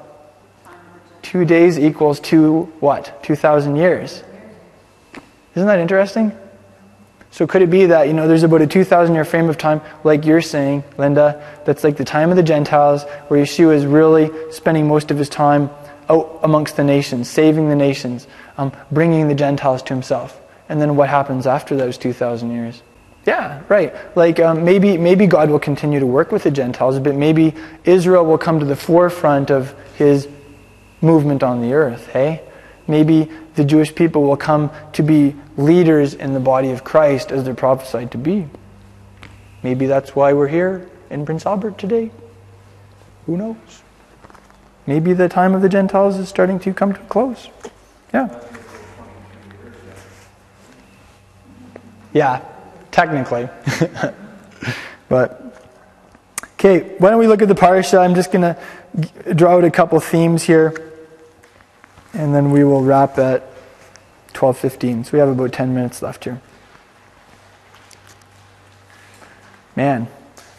Two 1.29 1.45
days 1.45 1.79
equals 1.79 2.21
two, 2.21 2.73
what? 2.81 3.23
2,000 3.23 3.77
years. 3.77 4.25
Isn't 5.55 5.69
that 5.69 5.79
interesting? 5.79 6.33
So 7.33 7.47
could 7.47 7.61
it 7.61 7.69
be 7.69 7.85
that, 7.85 8.07
you 8.07 8.15
know, 8.15 8.27
there's 8.27 8.45
about 8.45 8.63
a 8.63 8.67
2,000 8.67 9.15
year 9.15 9.27
frame 9.27 9.51
of 9.51 9.59
time, 9.59 9.83
like 10.05 10.25
you're 10.25 10.41
saying, 10.41 10.85
Linda, 10.97 11.47
that's 11.67 11.85
like 11.85 11.99
the 11.99 12.05
time 12.07 12.31
of 12.31 12.37
the 12.37 12.43
Gentiles, 12.43 13.05
where 13.29 13.45
Yeshua 13.45 13.75
is 13.75 13.85
really 13.85 14.31
spending 14.51 14.89
most 14.89 15.11
of 15.11 15.19
his 15.19 15.29
time 15.29 15.69
out 16.09 16.41
amongst 16.43 16.77
the 16.77 16.85
nations, 16.85 17.29
saving 17.29 17.69
the 17.69 17.77
nations, 17.77 18.27
um, 18.57 18.73
bringing 18.91 19.29
the 19.29 19.35
Gentiles 19.35 19.83
to 19.83 19.93
himself. 19.93 20.41
And 20.71 20.81
then 20.81 20.97
what 20.97 21.11
happens 21.11 21.47
after 21.47 21.77
those 21.77 21.99
2,000 21.99 22.53
years? 22.53 22.83
Yeah, 23.27 23.61
right. 23.69 23.95
Like 24.17 24.41
um, 24.41 24.65
maybe, 24.65 24.97
maybe 24.97 25.27
God 25.27 25.51
will 25.51 25.59
continue 25.59 26.01
to 26.01 26.07
work 26.07 26.33
with 26.33 26.45
the 26.45 26.51
Gentiles, 26.51 26.99
but 26.99 27.15
maybe 27.15 27.55
Israel 27.85 28.25
will 28.25 28.39
come 28.39 28.61
to 28.61 28.65
the 28.65 28.77
forefront 28.77 29.51
of 29.51 29.75
his 29.97 30.27
movement 31.01 31.43
on 31.43 31.61
the 31.61 31.73
earth, 31.73 32.09
hey? 32.09 32.43
Maybe 32.87 33.31
the 33.55 33.65
Jewish 33.65 33.95
people 33.95 34.23
will 34.23 34.37
come 34.37 34.71
to 34.95 35.03
be 35.03 35.37
leaders 35.57 36.15
in 36.15 36.33
the 36.33 36.41
body 36.41 36.71
of 36.71 36.85
Christ 36.85 37.31
as 37.31 37.45
they're 37.45 37.55
prophesied 37.55 38.13
to 38.13 38.19
be. 38.19 38.49
Maybe 39.63 39.87
that's 39.87 40.17
why 40.17 40.33
we're 40.33 40.49
here 40.49 40.89
in 41.11 41.27
Prince 41.27 41.45
Albert 41.45 41.77
today. 41.79 42.11
Who 43.27 43.37
knows? 43.37 43.83
Maybe 44.87 45.13
the 45.13 45.29
time 45.29 45.55
of 45.55 45.61
the 45.61 45.69
Gentiles 45.69 46.17
is 46.17 46.29
starting 46.29 46.59
to 46.61 46.73
come 46.73 46.95
to 46.95 47.01
a 47.01 47.05
close. 47.05 47.49
Yeah. 48.15 48.43
Yeah, 52.15 52.43
technically. 52.91 53.49
but 55.11 55.49
Okay, 56.59 56.97
why 56.99 57.11
don't 57.11 57.21
we 57.21 57.29
look 57.29 57.41
at 57.41 57.47
the 57.47 57.55
parsha? 57.55 58.01
I'm 58.01 58.17
just 58.17 58.33
going 58.33 58.43
to 58.43 59.35
draw 59.35 59.59
out 59.59 59.65
a 59.65 59.71
couple 59.71 60.01
themes 60.01 60.43
here 60.43 60.88
and 62.19 62.35
then 62.35 62.51
we 62.51 62.65
will 62.65 62.83
wrap 62.83 63.17
at 63.19 63.45
12:15. 64.35 65.05
So 65.05 65.11
we 65.13 65.21
have 65.21 65.29
about 65.29 65.53
10 65.53 65.75
minutes 65.75 66.03
left 66.03 66.25
here. 66.25 66.41
Man, 69.77 70.09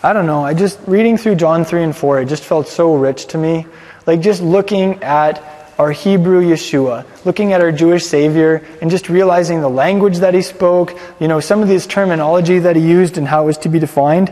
I 0.02 0.14
don't 0.14 0.26
know. 0.26 0.44
I 0.44 0.54
just 0.54 0.80
reading 0.88 1.18
through 1.18 1.36
John 1.36 1.66
3 1.66 1.84
and 1.84 1.96
4, 1.96 2.22
it 2.22 2.30
just 2.30 2.44
felt 2.44 2.70
so 2.70 2.96
rich 2.96 3.28
to 3.28 3.38
me. 3.38 3.68
Like 4.08 4.22
just 4.22 4.42
looking 4.42 5.04
at 5.04 5.44
our 5.78 5.92
Hebrew 5.92 6.42
Yeshua, 6.42 7.06
looking 7.26 7.54
at 7.54 7.62
our 7.62 7.72
Jewish 7.72 8.06
Savior, 8.06 8.66
and 8.82 8.90
just 8.90 9.10
realizing 9.10 9.62
the 9.62 9.70
language 9.70 10.18
that 10.20 10.34
he 10.34 10.42
spoke, 10.42 10.98
you 11.20 11.28
know, 11.28 11.40
some 11.40 11.62
of 11.62 11.68
this 11.68 11.86
terminology 11.86 12.60
that 12.60 12.76
he 12.76 12.82
used 12.82 13.18
and 13.18 13.28
how 13.28 13.44
it 13.44 13.46
was 13.46 13.58
to 13.60 13.70
be 13.70 13.80
defined. 13.80 14.30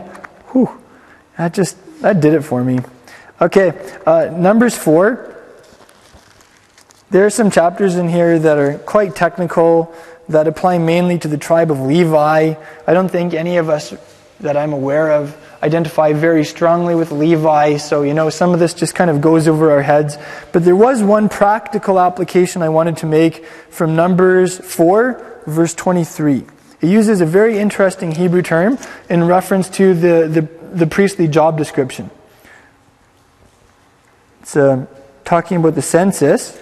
Whew, 0.52 0.70
that 1.36 1.54
just, 1.54 1.76
that 2.00 2.20
did 2.20 2.34
it 2.34 2.42
for 2.42 2.64
me. 2.64 2.80
Okay, 3.40 3.72
uh, 4.06 4.30
Numbers 4.32 4.76
4. 4.76 5.37
There 7.10 7.24
are 7.24 7.30
some 7.30 7.50
chapters 7.50 7.96
in 7.96 8.08
here 8.08 8.38
that 8.38 8.58
are 8.58 8.76
quite 8.78 9.16
technical, 9.16 9.94
that 10.28 10.46
apply 10.46 10.76
mainly 10.76 11.18
to 11.20 11.28
the 11.28 11.38
tribe 11.38 11.70
of 11.70 11.80
Levi. 11.80 12.54
I 12.86 12.92
don't 12.92 13.08
think 13.08 13.32
any 13.32 13.56
of 13.56 13.70
us 13.70 13.94
that 14.40 14.58
I'm 14.58 14.74
aware 14.74 15.12
of 15.12 15.34
identify 15.62 16.12
very 16.12 16.44
strongly 16.44 16.94
with 16.94 17.10
Levi, 17.10 17.78
so 17.78 18.02
you 18.02 18.12
know, 18.12 18.28
some 18.28 18.52
of 18.52 18.60
this 18.60 18.74
just 18.74 18.94
kind 18.94 19.10
of 19.10 19.22
goes 19.22 19.48
over 19.48 19.70
our 19.70 19.82
heads. 19.82 20.18
But 20.52 20.66
there 20.66 20.76
was 20.76 21.02
one 21.02 21.30
practical 21.30 21.98
application 21.98 22.60
I 22.60 22.68
wanted 22.68 22.98
to 22.98 23.06
make 23.06 23.46
from 23.70 23.96
Numbers 23.96 24.58
4, 24.58 25.42
verse 25.46 25.74
23. 25.74 26.44
It 26.80 26.86
uses 26.86 27.22
a 27.22 27.26
very 27.26 27.58
interesting 27.58 28.12
Hebrew 28.12 28.42
term 28.42 28.78
in 29.08 29.24
reference 29.24 29.70
to 29.70 29.94
the, 29.94 30.28
the, 30.28 30.76
the 30.76 30.86
priestly 30.86 31.26
job 31.26 31.56
description. 31.56 32.10
It's 34.42 34.56
uh, 34.56 34.86
talking 35.24 35.56
about 35.56 35.74
the 35.74 35.82
census. 35.82 36.60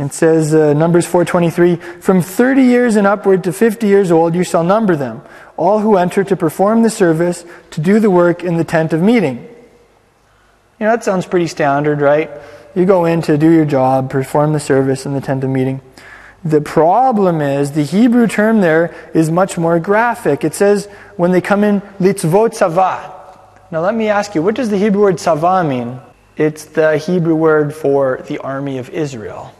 It 0.00 0.14
says, 0.14 0.54
uh, 0.54 0.72
Numbers 0.72 1.06
4.23, 1.06 2.02
From 2.02 2.22
30 2.22 2.62
years 2.62 2.96
and 2.96 3.06
upward 3.06 3.44
to 3.44 3.52
50 3.52 3.86
years 3.86 4.10
old 4.10 4.34
you 4.34 4.42
shall 4.42 4.64
number 4.64 4.96
them, 4.96 5.20
all 5.58 5.80
who 5.80 5.98
enter 5.98 6.24
to 6.24 6.36
perform 6.36 6.82
the 6.82 6.88
service, 6.88 7.44
to 7.72 7.82
do 7.82 8.00
the 8.00 8.08
work 8.08 8.42
in 8.42 8.56
the 8.56 8.64
tent 8.64 8.94
of 8.94 9.02
meeting. 9.02 9.36
You 10.78 10.86
know, 10.86 10.92
that 10.92 11.04
sounds 11.04 11.26
pretty 11.26 11.48
standard, 11.48 12.00
right? 12.00 12.30
You 12.74 12.86
go 12.86 13.04
in 13.04 13.20
to 13.22 13.36
do 13.36 13.50
your 13.50 13.66
job, 13.66 14.08
perform 14.08 14.54
the 14.54 14.60
service 14.60 15.04
in 15.04 15.12
the 15.12 15.20
tent 15.20 15.44
of 15.44 15.50
meeting. 15.50 15.82
The 16.42 16.62
problem 16.62 17.42
is 17.42 17.72
the 17.72 17.84
Hebrew 17.84 18.26
term 18.26 18.62
there 18.62 18.94
is 19.12 19.30
much 19.30 19.58
more 19.58 19.78
graphic. 19.78 20.44
It 20.44 20.54
says 20.54 20.86
when 21.16 21.32
they 21.32 21.42
come 21.42 21.62
in, 21.62 21.82
litzvot 22.00 22.58
tzava. 22.58 23.38
Now 23.70 23.82
let 23.82 23.94
me 23.94 24.08
ask 24.08 24.34
you, 24.34 24.42
what 24.42 24.54
does 24.54 24.70
the 24.70 24.78
Hebrew 24.78 25.02
word 25.02 25.16
tzava 25.16 25.68
mean? 25.68 26.00
It's 26.38 26.64
the 26.64 26.96
Hebrew 26.96 27.34
word 27.34 27.74
for 27.74 28.24
the 28.26 28.38
army 28.38 28.78
of 28.78 28.88
Israel. 28.88 29.54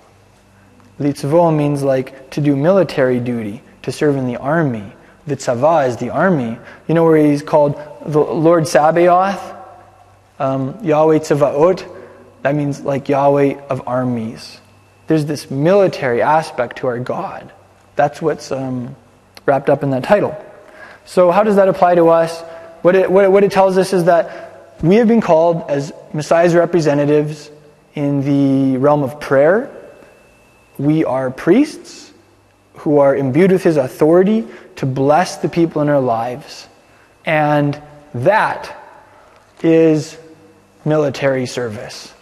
Litzvo 1.01 1.57
means 1.57 1.83
like 1.83 2.31
to 2.31 2.43
do 2.43 2.55
military 2.55 3.21
duty, 3.21 3.63
to 3.83 3.91
serve 3.91 4.17
in 4.17 4.27
the 4.27 4.37
army. 4.37 4.93
The 5.27 5.35
tzava 5.37 5.89
is 5.89 5.97
the 5.97 6.11
army. 6.11 6.59
You 6.87 6.95
know 6.95 7.05
where 7.05 7.17
he's 7.17 7.43
called 7.43 7.81
the 8.05 8.21
Lord 8.21 8.65
Sabaoth? 8.65 9.57
Um, 10.39 10.79
Yahweh 10.85 11.19
Tzavaot? 11.19 11.97
That 12.43 12.55
means 12.55 12.81
like 12.81 13.09
Yahweh 13.09 13.61
of 13.69 13.89
armies. 13.89 14.61
There's 15.07 15.25
this 15.25 15.51
military 15.51 16.23
aspect 16.23 16.79
to 16.79 16.87
our 16.87 16.99
God. 16.99 17.51
That's 17.97 18.21
what's 18.21 18.53
um, 18.53 18.95
wrapped 19.47 19.71
up 19.71 19.83
in 19.83 19.91
that 19.91 20.05
title. 20.05 20.37
So, 21.07 21.31
how 21.31 21.43
does 21.43 21.57
that 21.57 21.69
apply 21.69 21.97
to 21.97 22.09
us? 22.09 22.41
What 22.83 22.95
it, 22.95 23.11
what, 23.11 23.25
it, 23.25 23.33
what 23.33 23.43
it 23.43 23.53
tells 23.53 23.77
us 23.79 23.93
is 23.93 24.05
that 24.05 24.77
we 24.83 24.97
have 24.97 25.09
been 25.09 25.21
called 25.21 25.65
as 25.69 25.93
Messiah's 26.13 26.55
representatives 26.55 27.51
in 27.95 28.23
the 28.23 28.79
realm 28.79 29.03
of 29.03 29.19
prayer 29.21 29.77
we 30.81 31.05
are 31.05 31.31
priests 31.31 32.11
who 32.74 32.99
are 32.99 33.14
imbued 33.14 33.53
with 33.53 33.62
his 33.62 33.76
authority 33.76 34.47
to 34.76 34.87
bless 34.87 35.37
the 35.37 35.49
people 35.49 35.83
in 35.83 35.91
our 35.91 36.01
lives. 36.01 36.66
And 37.26 37.81
that 38.14 38.74
is 39.62 40.16
military 40.87 41.45
service. 41.45 42.14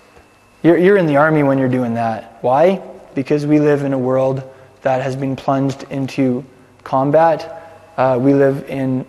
You're, 0.64 0.76
you're 0.76 0.96
in 0.96 1.06
the 1.06 1.18
army 1.18 1.44
when 1.44 1.58
you're 1.58 1.68
doing 1.68 1.94
that. 1.94 2.38
Why? 2.40 2.82
Because 3.14 3.46
we 3.46 3.60
live 3.60 3.84
in 3.84 3.92
a 3.92 3.98
world 3.98 4.42
that 4.82 5.02
has 5.02 5.14
been 5.14 5.36
plunged 5.36 5.84
into 5.84 6.44
combat. 6.82 7.92
Uh, 7.96 8.18
we 8.20 8.34
live 8.34 8.68
in 8.68 9.06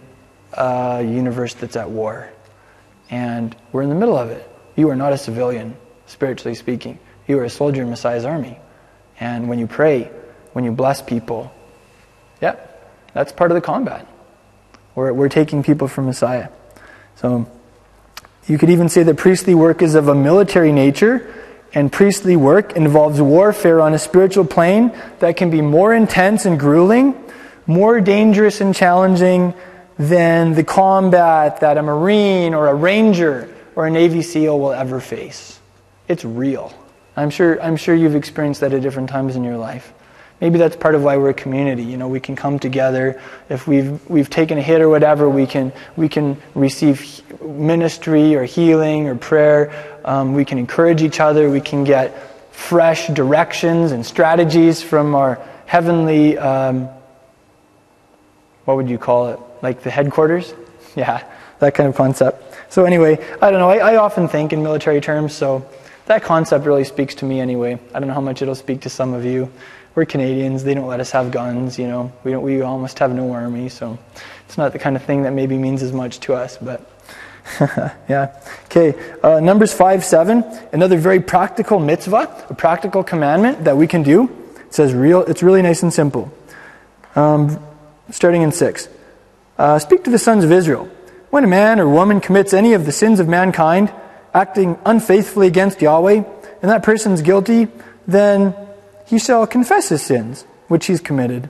a 0.54 1.02
universe 1.02 1.56
that's 1.56 1.76
at 1.76 1.90
war. 1.90 2.30
And 3.10 3.56
we're 3.72 3.82
in 3.82 3.90
the 3.90 3.96
middle 3.96 4.18
of 4.18 4.30
it. 4.30 4.48
You 4.76 4.90
are 4.92 4.96
not 4.96 5.12
a 5.12 5.18
civilian, 5.18 5.76
spiritually 6.06 6.54
speaking. 6.54 7.00
You 7.28 7.40
are 7.40 7.46
a 7.46 7.50
soldier 7.50 7.82
in 7.82 7.90
Messiah's 7.90 8.26
army. 8.26 8.60
And 9.20 9.50
when 9.50 9.60
you 9.60 9.68
pray, 9.68 10.12
when 10.54 10.66
you 10.66 10.72
bless 10.72 11.02
people, 11.02 11.52
yeah, 12.42 12.56
that's 13.14 13.32
part 13.32 13.52
of 13.52 13.56
the 13.56 13.62
combat. 13.62 14.08
We're, 14.96 15.14
we're 15.14 15.30
taking 15.30 15.64
people 15.64 15.88
from 15.88 16.06
Messiah. 16.06 16.50
So 17.16 17.50
you 18.48 18.58
could 18.58 18.70
even 18.70 18.90
say 18.90 19.04
that 19.04 19.18
priestly 19.18 19.54
work 19.54 19.82
is 19.82 19.96
of 19.96 20.08
a 20.08 20.16
military 20.16 20.72
nature, 20.72 21.34
and 21.74 21.92
priestly 21.92 22.36
work 22.36 22.74
involves 22.74 23.22
warfare 23.22 23.80
on 23.82 23.94
a 23.94 24.00
spiritual 24.00 24.46
plane 24.46 24.98
that 25.20 25.38
can 25.38 25.52
be 25.52 25.62
more 25.62 25.94
intense 25.94 26.46
and 26.46 26.60
grueling, 26.60 27.16
more 27.68 28.02
dangerous 28.02 28.62
and 28.62 28.74
challenging 28.74 29.54
than 30.00 30.54
the 30.54 30.64
combat 30.64 31.60
that 31.60 31.78
a 31.78 31.84
Marine 31.84 32.54
or 32.54 32.68
a 32.68 32.74
Ranger 32.74 33.54
or 33.76 33.86
a 33.86 33.92
Navy 33.92 34.22
SEAL 34.22 34.58
will 34.60 34.72
ever 34.72 35.00
face. 35.00 35.60
It's 36.08 36.26
real. 36.26 36.74
I'm 37.20 37.30
sure, 37.30 37.62
I'm 37.62 37.76
sure 37.76 37.94
you've 37.94 38.16
experienced 38.16 38.62
that 38.62 38.74
at 38.74 38.82
different 38.82 39.10
times 39.10 39.36
in 39.36 39.44
your 39.44 39.58
life. 39.58 39.92
Maybe 40.40 40.58
that's 40.58 40.78
part 40.78 40.96
of 40.96 41.04
why 41.04 41.18
we're 41.18 41.32
a 41.32 41.34
community. 41.34 41.84
You 41.84 41.98
know, 41.98 42.08
we 42.08 42.22
can 42.22 42.38
come 42.38 42.60
together. 42.60 43.22
If 43.50 43.68
we've, 43.68 44.00
we've 44.10 44.30
taken 44.30 44.58
a 44.58 44.62
hit 44.62 44.80
or 44.80 44.88
whatever, 44.88 45.30
we 45.30 45.46
can, 45.46 45.74
we 45.98 46.08
can 46.08 46.38
receive 46.56 47.22
ministry 47.42 48.36
or 48.36 48.46
healing 48.46 49.10
or 49.10 49.16
prayer. 49.16 50.00
Um, 50.06 50.34
we 50.34 50.46
can 50.46 50.58
encourage 50.58 51.02
each 51.02 51.20
other. 51.20 51.50
We 51.50 51.60
can 51.60 51.84
get 51.84 52.54
fresh 52.54 53.08
directions 53.10 53.92
and 53.92 54.06
strategies 54.06 54.82
from 54.82 55.14
our 55.14 55.46
heavenly, 55.66 56.38
um, 56.38 56.88
what 58.64 58.78
would 58.78 58.90
you 58.90 58.98
call 58.98 59.32
it? 59.32 59.40
Like 59.62 59.84
the 59.84 59.92
headquarters? 59.92 60.54
Yeah, 60.96 61.24
that 61.60 61.76
kind 61.76 61.88
of 61.88 61.96
concept. 61.96 62.74
So, 62.74 62.84
anyway, 62.84 63.24
I 63.42 63.52
don't 63.52 63.60
know. 63.60 63.70
I, 63.70 63.94
I 63.94 63.96
often 63.98 64.28
think 64.28 64.54
in 64.54 64.64
military 64.64 65.00
terms, 65.00 65.36
so 65.36 65.70
that 66.10 66.24
concept 66.24 66.66
really 66.66 66.84
speaks 66.86 67.14
to 67.14 67.26
me 67.26 67.40
anyway. 67.40 67.80
I 67.94 68.00
don't 68.00 68.08
know 68.08 68.16
how 68.16 68.22
much 68.22 68.42
it'll 68.42 68.56
speak 68.56 68.82
to 68.82 68.90
some 68.90 69.14
of 69.14 69.26
you. 69.26 69.52
We're 69.94 70.06
Canadians, 70.06 70.64
they 70.64 70.74
don't 70.74 70.88
let 70.88 71.00
us 71.00 71.12
have 71.12 71.30
guns, 71.30 71.78
you 71.78 71.88
know. 71.88 72.12
We, 72.24 72.32
don't, 72.32 72.42
we 72.42 72.62
almost 72.62 72.98
have 72.98 73.14
no 73.14 73.32
army, 73.32 73.70
so 73.70 74.00
it's 74.48 74.58
not 74.58 74.74
the 74.74 74.80
kind 74.80 74.96
of 74.96 75.04
thing 75.04 75.22
that 75.24 75.34
maybe 75.34 75.56
means 75.56 75.84
as 75.84 75.94
much 75.94 76.20
to 76.22 76.34
us, 76.34 76.58
but. 76.58 76.82
yeah. 78.10 78.42
Okay. 78.66 78.96
Uh, 79.22 79.40
Numbers 79.40 79.72
5 79.72 80.04
7, 80.04 80.44
another 80.74 80.98
very 80.98 81.20
practical 81.20 81.80
mitzvah, 81.80 82.48
a 82.50 82.56
practical 82.56 83.04
commandment 83.04 83.66
that 83.66 83.78
we 83.78 83.86
can 83.86 84.02
do. 84.02 84.26
It 84.66 84.74
says 84.74 84.96
real, 84.96 85.22
it's 85.22 85.44
really 85.44 85.62
nice 85.62 85.84
and 85.84 85.94
simple. 85.94 86.32
Um, 87.16 87.64
starting 88.10 88.42
in 88.42 88.52
6. 88.52 88.90
Uh, 89.60 89.78
speak 89.78 90.06
to 90.06 90.10
the 90.10 90.18
sons 90.20 90.44
of 90.44 90.52
Israel. 90.52 90.90
When 91.30 91.44
a 91.44 91.48
man 91.48 91.80
or 91.80 91.88
woman 91.88 92.20
commits 92.20 92.52
any 92.52 92.74
of 92.74 92.88
the 92.88 92.92
sins 92.92 93.20
of 93.20 93.28
mankind, 93.28 93.94
acting 94.34 94.78
unfaithfully 94.86 95.48
against 95.48 95.82
Yahweh, 95.82 96.24
and 96.62 96.72
that 96.72 96.84
person's 96.84 97.22
guilty, 97.22 97.68
then 98.08 98.54
he 99.06 99.20
shall 99.20 99.48
confess 99.48 99.90
his 99.90 100.02
sins, 100.02 100.46
which 100.68 100.86
he's 100.86 101.02
committed. 101.02 101.50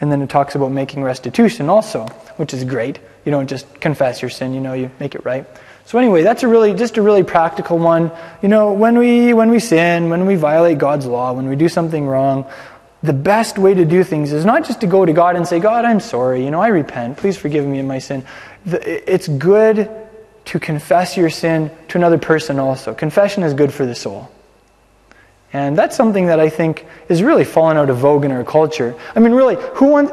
And 0.00 0.10
then 0.10 0.22
it 0.22 0.30
talks 0.30 0.54
about 0.54 0.72
making 0.72 1.02
restitution 1.02 1.68
also, 1.68 2.06
which 2.36 2.52
is 2.52 2.64
great. 2.64 2.98
You 3.24 3.32
don't 3.32 3.48
just 3.48 3.80
confess 3.80 4.22
your 4.22 4.30
sin, 4.30 4.54
you 4.54 4.60
know, 4.60 4.74
you 4.74 4.90
make 5.00 5.14
it 5.14 5.24
right. 5.24 5.46
So 5.86 5.98
anyway, 5.98 6.22
that's 6.22 6.42
a 6.42 6.48
really 6.48 6.74
just 6.74 6.96
a 6.96 7.02
really 7.02 7.22
practical 7.22 7.78
one. 7.78 8.10
You 8.42 8.48
know, 8.48 8.72
when 8.72 8.98
we 8.98 9.34
when 9.34 9.50
we 9.50 9.60
sin, 9.60 10.08
when 10.08 10.26
we 10.26 10.34
violate 10.34 10.78
God's 10.78 11.06
law, 11.06 11.32
when 11.32 11.48
we 11.48 11.56
do 11.56 11.68
something 11.68 12.06
wrong, 12.06 12.46
the 13.02 13.12
best 13.12 13.58
way 13.58 13.74
to 13.74 13.84
do 13.84 14.02
things 14.02 14.32
is 14.32 14.46
not 14.46 14.64
just 14.64 14.80
to 14.80 14.86
go 14.86 15.04
to 15.04 15.12
God 15.12 15.36
and 15.36 15.46
say, 15.46 15.60
God, 15.60 15.84
I'm 15.84 16.00
sorry, 16.00 16.42
you 16.42 16.50
know, 16.50 16.60
I 16.60 16.68
repent, 16.68 17.18
please 17.18 17.36
forgive 17.36 17.66
me 17.66 17.78
of 17.80 17.86
my 17.86 17.98
sin. 17.98 18.24
It's 18.64 19.28
good 19.28 19.90
to 20.46 20.60
confess 20.60 21.16
your 21.16 21.30
sin 21.30 21.70
to 21.88 21.98
another 21.98 22.18
person 22.18 22.58
also. 22.58 22.94
Confession 22.94 23.42
is 23.42 23.54
good 23.54 23.72
for 23.72 23.86
the 23.86 23.94
soul. 23.94 24.30
And 25.52 25.78
that's 25.78 25.96
something 25.96 26.26
that 26.26 26.40
I 26.40 26.48
think 26.48 26.84
is 27.08 27.22
really 27.22 27.44
fallen 27.44 27.76
out 27.76 27.88
of 27.88 27.98
vogue 27.98 28.24
in 28.24 28.32
our 28.32 28.44
culture. 28.44 28.96
I 29.14 29.20
mean, 29.20 29.32
really, 29.32 29.56
who, 29.74 29.86
want, 29.86 30.10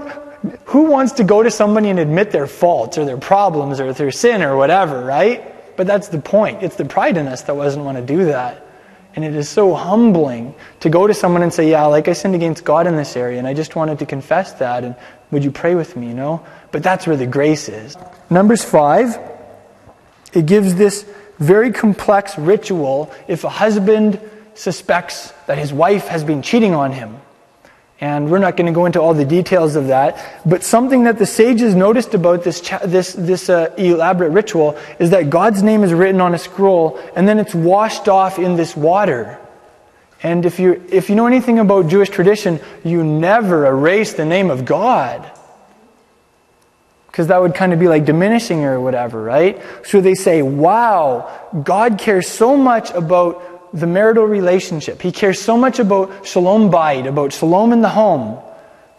who 0.65 0.83
wants 0.83 1.13
to 1.13 1.23
go 1.23 1.41
to 1.41 1.49
somebody 1.49 1.89
and 1.89 1.99
admit 1.99 2.29
their 2.31 2.45
faults 2.45 2.97
or 2.97 3.05
their 3.05 3.17
problems 3.17 3.79
or 3.79 3.91
their 3.91 4.11
sin 4.11 4.43
or 4.43 4.55
whatever, 4.55 5.03
right? 5.03 5.75
But 5.75 5.87
that's 5.87 6.09
the 6.09 6.19
point. 6.19 6.61
It's 6.61 6.75
the 6.75 6.85
pride 6.85 7.17
in 7.17 7.27
us 7.27 7.41
that 7.41 7.55
doesn't 7.55 7.83
want 7.83 7.97
to 7.97 8.05
do 8.05 8.25
that. 8.25 8.67
And 9.15 9.25
it 9.25 9.35
is 9.35 9.49
so 9.49 9.73
humbling 9.73 10.53
to 10.81 10.89
go 10.89 11.07
to 11.07 11.13
someone 11.13 11.41
and 11.41 11.51
say, 11.51 11.69
Yeah, 11.69 11.85
like 11.87 12.07
I 12.07 12.13
sinned 12.13 12.35
against 12.35 12.63
God 12.63 12.87
in 12.87 12.95
this 12.95 13.17
area, 13.17 13.39
and 13.39 13.47
I 13.47 13.53
just 13.53 13.75
wanted 13.75 13.99
to 13.99 14.05
confess 14.05 14.53
that, 14.53 14.85
and 14.85 14.95
would 15.31 15.43
you 15.43 15.51
pray 15.51 15.75
with 15.75 15.97
me, 15.97 16.07
you 16.07 16.13
know? 16.13 16.45
But 16.71 16.83
that's 16.83 17.07
where 17.07 17.17
the 17.17 17.27
grace 17.27 17.67
is. 17.67 17.97
Numbers 18.29 18.63
5, 18.63 19.30
it 20.33 20.45
gives 20.45 20.75
this 20.75 21.05
very 21.39 21.71
complex 21.71 22.37
ritual 22.37 23.11
if 23.27 23.43
a 23.43 23.49
husband 23.49 24.19
suspects 24.53 25.33
that 25.47 25.57
his 25.57 25.73
wife 25.73 26.07
has 26.07 26.23
been 26.23 26.41
cheating 26.41 26.73
on 26.73 26.91
him. 26.91 27.17
And 27.99 28.31
we're 28.31 28.39
not 28.39 28.57
going 28.57 28.65
to 28.65 28.73
go 28.73 28.87
into 28.87 28.99
all 28.99 29.13
the 29.13 29.25
details 29.25 29.75
of 29.75 29.87
that. 29.87 30.41
But 30.43 30.63
something 30.63 31.03
that 31.03 31.19
the 31.19 31.25
sages 31.27 31.75
noticed 31.75 32.15
about 32.15 32.43
this, 32.43 32.59
cha- 32.59 32.79
this, 32.79 33.13
this 33.13 33.47
uh, 33.47 33.73
elaborate 33.77 34.31
ritual 34.31 34.75
is 34.97 35.11
that 35.11 35.29
God's 35.29 35.61
name 35.61 35.83
is 35.83 35.93
written 35.93 36.19
on 36.19 36.33
a 36.33 36.39
scroll 36.39 36.99
and 37.15 37.27
then 37.27 37.37
it's 37.37 37.53
washed 37.53 38.07
off 38.07 38.39
in 38.39 38.55
this 38.55 38.75
water. 38.75 39.37
And 40.23 40.45
if 40.45 40.59
you, 40.59 40.83
if 40.89 41.09
you 41.09 41.15
know 41.15 41.27
anything 41.27 41.59
about 41.59 41.87
Jewish 41.87 42.09
tradition, 42.09 42.59
you 42.83 43.03
never 43.03 43.67
erase 43.67 44.13
the 44.13 44.25
name 44.25 44.49
of 44.49 44.65
God. 44.65 45.29
Because 47.11 47.27
that 47.27 47.41
would 47.41 47.53
kind 47.53 47.73
of 47.73 47.79
be 47.79 47.89
like 47.89 48.05
diminishing 48.05 48.63
or 48.63 48.79
whatever, 48.79 49.21
right? 49.21 49.61
So 49.83 49.99
they 49.99 50.15
say, 50.15 50.41
wow, 50.41 51.29
God 51.63 51.99
cares 51.99 52.27
so 52.27 52.55
much 52.55 52.89
about 52.91 53.77
the 53.77 53.85
marital 53.85 54.23
relationship. 54.23 55.01
He 55.01 55.11
cares 55.11 55.39
so 55.39 55.57
much 55.57 55.79
about 55.79 56.25
shalom 56.25 56.71
bayit, 56.71 57.07
about 57.07 57.33
shalom 57.33 57.73
in 57.73 57.81
the 57.81 57.89
home, 57.89 58.39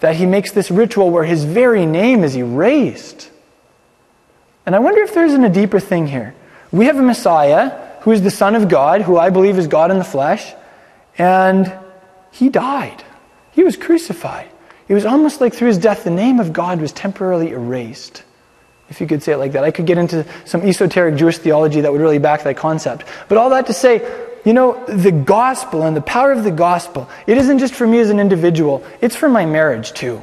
that 0.01 0.17
he 0.17 0.27
makes 0.27 0.53
this 0.53 0.71
ritual 0.71 1.11
where 1.11 1.25
his 1.25 1.45
very 1.45 1.87
name 1.87 2.23
is 2.23 2.37
erased. 2.37 3.31
And 4.67 4.77
I 4.77 4.79
wonder 4.79 5.01
if 5.03 5.15
there 5.15 5.25
isn't 5.25 5.45
a 5.45 5.51
deeper 5.51 5.81
thing 5.81 6.07
here. 6.07 6.35
We 6.71 6.87
have 6.87 6.99
a 6.99 7.03
Messiah 7.03 7.89
who 8.03 8.13
is 8.13 8.23
the 8.23 8.31
Son 8.31 8.55
of 8.55 8.69
God, 8.69 9.01
who 9.01 9.17
I 9.17 9.31
believe 9.31 9.59
is 9.59 9.69
God 9.69 9.91
in 9.91 9.99
the 9.99 10.05
flesh, 10.05 10.53
and 11.17 11.73
he 12.31 12.51
died. 12.51 13.05
He 13.53 13.65
was 13.65 13.77
crucified. 13.77 14.51
It 14.89 14.95
was 14.95 15.05
almost 15.05 15.41
like 15.41 15.55
through 15.55 15.69
his 15.69 15.79
death, 15.79 16.05
the 16.05 16.11
name 16.11 16.41
of 16.41 16.53
God 16.53 16.81
was 16.81 16.93
temporarily 16.93 17.51
erased. 17.51 18.25
If 18.91 19.01
you 19.01 19.07
could 19.07 19.23
say 19.23 19.33
it 19.33 19.39
like 19.39 19.53
that. 19.53 19.65
I 19.65 19.71
could 19.71 19.87
get 19.87 19.97
into 19.97 20.27
some 20.45 20.63
esoteric 20.63 21.17
Jewish 21.17 21.39
theology 21.39 21.81
that 21.81 21.93
would 21.93 22.01
really 22.01 22.19
back 22.19 22.43
that 22.43 22.57
concept. 22.57 23.07
But 23.29 23.39
all 23.39 23.51
that 23.51 23.67
to 23.67 23.73
say, 23.73 24.03
you 24.45 24.53
know, 24.53 24.85
the 24.87 25.13
gospel 25.13 25.85
and 25.85 25.97
the 25.97 26.03
power 26.03 26.33
of 26.33 26.45
the 26.45 26.51
gospel, 26.51 27.09
it 27.27 27.39
isn't 27.39 27.59
just 27.59 27.75
for 27.75 27.87
me 27.87 28.01
as 28.01 28.11
an 28.11 28.21
individual, 28.21 28.85
it's 29.01 29.17
for 29.17 29.29
my 29.29 29.47
marriage 29.47 29.93
too. 29.93 30.21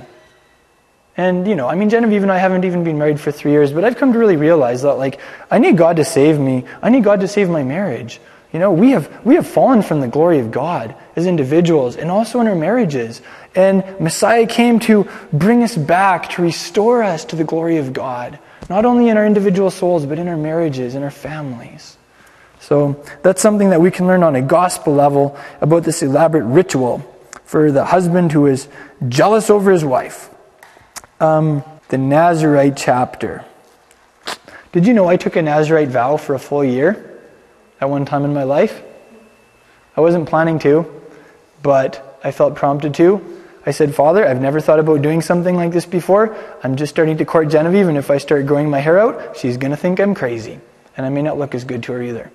And, 1.17 1.47
you 1.47 1.55
know, 1.55 1.67
I 1.67 1.75
mean, 1.75 1.89
Genevieve 1.89 2.23
and 2.23 2.31
I 2.31 2.37
haven't 2.37 2.63
even 2.63 2.83
been 2.83 2.97
married 2.97 3.19
for 3.19 3.31
three 3.31 3.51
years, 3.51 3.73
but 3.73 3.83
I've 3.83 3.97
come 3.97 4.13
to 4.13 4.19
really 4.19 4.37
realize 4.37 4.83
that, 4.83 4.93
like, 4.93 5.19
I 5.51 5.57
need 5.57 5.75
God 5.75 5.97
to 5.97 6.05
save 6.05 6.39
me. 6.39 6.63
I 6.81 6.89
need 6.89 7.03
God 7.03 7.19
to 7.21 7.27
save 7.27 7.49
my 7.49 7.63
marriage. 7.63 8.21
You 8.53 8.59
know, 8.59 8.71
we 8.71 8.91
have, 8.91 9.25
we 9.25 9.35
have 9.35 9.45
fallen 9.45 9.81
from 9.81 9.99
the 9.99 10.07
glory 10.07 10.39
of 10.39 10.51
God 10.51 10.95
as 11.19 11.27
individuals 11.27 11.95
and 11.95 12.09
also 12.09 12.39
in 12.39 12.47
our 12.47 12.55
marriages. 12.55 13.21
And 13.53 13.83
Messiah 13.99 14.47
came 14.47 14.79
to 14.81 15.07
bring 15.31 15.61
us 15.63 15.75
back, 15.75 16.29
to 16.31 16.41
restore 16.41 17.03
us 17.03 17.25
to 17.25 17.35
the 17.35 17.43
glory 17.43 17.77
of 17.77 17.93
God, 17.93 18.39
not 18.69 18.85
only 18.85 19.09
in 19.09 19.17
our 19.17 19.25
individual 19.25 19.69
souls, 19.69 20.05
but 20.05 20.17
in 20.17 20.27
our 20.27 20.37
marriages, 20.37 20.95
in 20.95 21.03
our 21.03 21.11
families. 21.11 21.97
So 22.61 23.03
that's 23.21 23.41
something 23.41 23.69
that 23.69 23.81
we 23.81 23.91
can 23.91 24.07
learn 24.07 24.23
on 24.23 24.35
a 24.35 24.41
gospel 24.41 24.93
level 24.93 25.37
about 25.61 25.83
this 25.83 26.01
elaborate 26.01 26.45
ritual 26.45 26.99
for 27.43 27.71
the 27.71 27.85
husband 27.85 28.31
who 28.31 28.45
is 28.47 28.67
jealous 29.07 29.49
over 29.49 29.71
his 29.71 29.83
wife. 29.83 30.29
Um, 31.19 31.63
the 31.89 31.97
Nazarite 31.97 32.77
chapter. 32.77 33.43
Did 34.71 34.85
you 34.85 34.93
know 34.93 35.07
I 35.07 35.17
took 35.17 35.35
a 35.35 35.41
Nazarite 35.41 35.89
vow 35.89 36.17
for 36.17 36.35
a 36.35 36.39
full 36.39 36.63
year 36.63 37.19
at 37.81 37.89
one 37.89 38.05
time 38.05 38.23
in 38.23 38.33
my 38.33 38.43
life? 38.43 38.83
I 39.97 40.01
wasn't 40.01 40.29
planning 40.29 40.59
to, 40.59 40.98
but 41.61 42.19
I 42.23 42.31
felt 42.31 42.55
prompted 42.55 42.93
to. 42.95 43.39
I 43.65 43.71
said, 43.71 43.93
Father, 43.93 44.27
I've 44.27 44.41
never 44.41 44.59
thought 44.59 44.79
about 44.79 45.01
doing 45.01 45.21
something 45.21 45.55
like 45.55 45.71
this 45.71 45.85
before. 45.85 46.35
I'm 46.63 46.75
just 46.75 46.89
starting 46.91 47.17
to 47.17 47.25
court 47.25 47.49
Genevieve, 47.49 47.87
and 47.87 47.97
if 47.97 48.09
I 48.09 48.17
start 48.17 48.45
growing 48.45 48.69
my 48.69 48.79
hair 48.79 48.97
out, 48.97 49.37
she's 49.37 49.57
going 49.57 49.71
to 49.71 49.77
think 49.77 49.99
I'm 49.99 50.15
crazy. 50.15 50.59
And 50.95 51.05
I 51.05 51.09
may 51.09 51.21
not 51.21 51.37
look 51.37 51.53
as 51.53 51.65
good 51.65 51.83
to 51.83 51.93
her 51.93 52.01
either. 52.01 52.31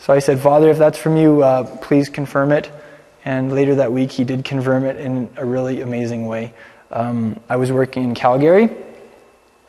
So 0.00 0.12
I 0.12 0.20
said, 0.20 0.38
Father, 0.38 0.70
if 0.70 0.78
that's 0.78 0.98
from 0.98 1.16
you, 1.16 1.42
uh, 1.42 1.64
please 1.78 2.08
confirm 2.08 2.52
it. 2.52 2.70
And 3.24 3.52
later 3.52 3.74
that 3.76 3.92
week, 3.92 4.12
he 4.12 4.24
did 4.24 4.44
confirm 4.44 4.84
it 4.84 4.96
in 4.96 5.28
a 5.36 5.44
really 5.44 5.80
amazing 5.80 6.26
way. 6.26 6.54
Um, 6.90 7.40
I 7.48 7.56
was 7.56 7.72
working 7.72 8.04
in 8.04 8.14
Calgary, 8.14 8.70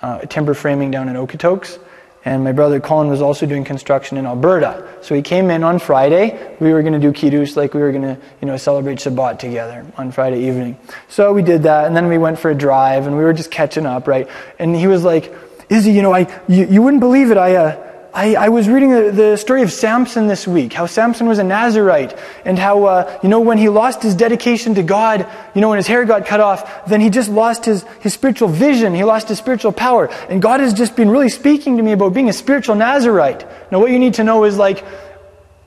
uh, 0.01 0.19
timber 0.19 0.53
framing 0.53 0.91
down 0.91 1.09
in 1.09 1.15
Okotoks, 1.15 1.79
and 2.25 2.43
my 2.43 2.51
brother 2.51 2.79
Colin 2.79 3.09
was 3.09 3.21
also 3.21 3.45
doing 3.45 3.63
construction 3.63 4.17
in 4.17 4.25
Alberta. 4.25 4.85
So 5.01 5.15
he 5.15 5.21
came 5.21 5.49
in 5.49 5.63
on 5.63 5.79
Friday. 5.79 6.55
We 6.59 6.73
were 6.73 6.81
going 6.81 6.93
to 6.93 6.99
do 6.99 7.13
kiddush, 7.13 7.55
like 7.55 7.73
we 7.73 7.81
were 7.81 7.91
going 7.91 8.03
to, 8.03 8.17
you 8.41 8.47
know, 8.47 8.57
celebrate 8.57 8.97
Shabbat 8.97 9.39
together 9.39 9.85
on 9.97 10.11
Friday 10.11 10.47
evening. 10.47 10.77
So 11.07 11.33
we 11.33 11.41
did 11.41 11.63
that, 11.63 11.85
and 11.85 11.95
then 11.95 12.07
we 12.07 12.17
went 12.17 12.39
for 12.39 12.51
a 12.51 12.55
drive, 12.55 13.07
and 13.07 13.17
we 13.17 13.23
were 13.23 13.33
just 13.33 13.51
catching 13.51 13.85
up, 13.85 14.07
right? 14.07 14.27
And 14.59 14.75
he 14.75 14.87
was 14.87 15.03
like, 15.03 15.33
"Izzy, 15.69 15.91
you 15.91 16.01
know, 16.01 16.13
I, 16.13 16.27
you, 16.47 16.65
you 16.65 16.81
wouldn't 16.81 17.01
believe 17.01 17.31
it. 17.31 17.37
I, 17.37 17.55
uh, 17.55 17.88
I, 18.19 18.33
I, 18.33 18.49
was 18.49 18.67
reading 18.67 18.91
the, 18.91 19.11
the, 19.11 19.37
story 19.37 19.61
of 19.61 19.71
Samson 19.71 20.27
this 20.27 20.45
week, 20.45 20.73
how 20.73 20.87
Samson 20.87 21.25
was 21.25 21.39
a 21.39 21.43
Nazarite, 21.45 22.19
and 22.43 22.59
how, 22.59 22.83
uh, 22.83 23.19
you 23.23 23.29
know, 23.29 23.39
when 23.39 23.57
he 23.57 23.69
lost 23.69 24.03
his 24.03 24.13
dedication 24.13 24.75
to 24.75 24.83
God, 24.83 25.25
you 25.55 25.61
know, 25.61 25.69
when 25.69 25.77
his 25.77 25.87
hair 25.87 26.03
got 26.03 26.25
cut 26.25 26.41
off, 26.41 26.85
then 26.85 26.99
he 26.99 27.09
just 27.09 27.29
lost 27.29 27.63
his, 27.63 27.85
his 28.01 28.13
spiritual 28.13 28.49
vision, 28.49 28.93
he 28.93 29.05
lost 29.05 29.29
his 29.29 29.37
spiritual 29.37 29.71
power. 29.71 30.07
And 30.27 30.41
God 30.41 30.59
has 30.59 30.73
just 30.73 30.97
been 30.97 31.09
really 31.09 31.29
speaking 31.29 31.77
to 31.77 31.83
me 31.83 31.93
about 31.93 32.13
being 32.13 32.27
a 32.27 32.33
spiritual 32.33 32.75
Nazarite. 32.75 33.47
Now, 33.71 33.79
what 33.79 33.89
you 33.89 33.99
need 33.99 34.15
to 34.15 34.25
know 34.25 34.43
is 34.43 34.57
like, 34.57 34.83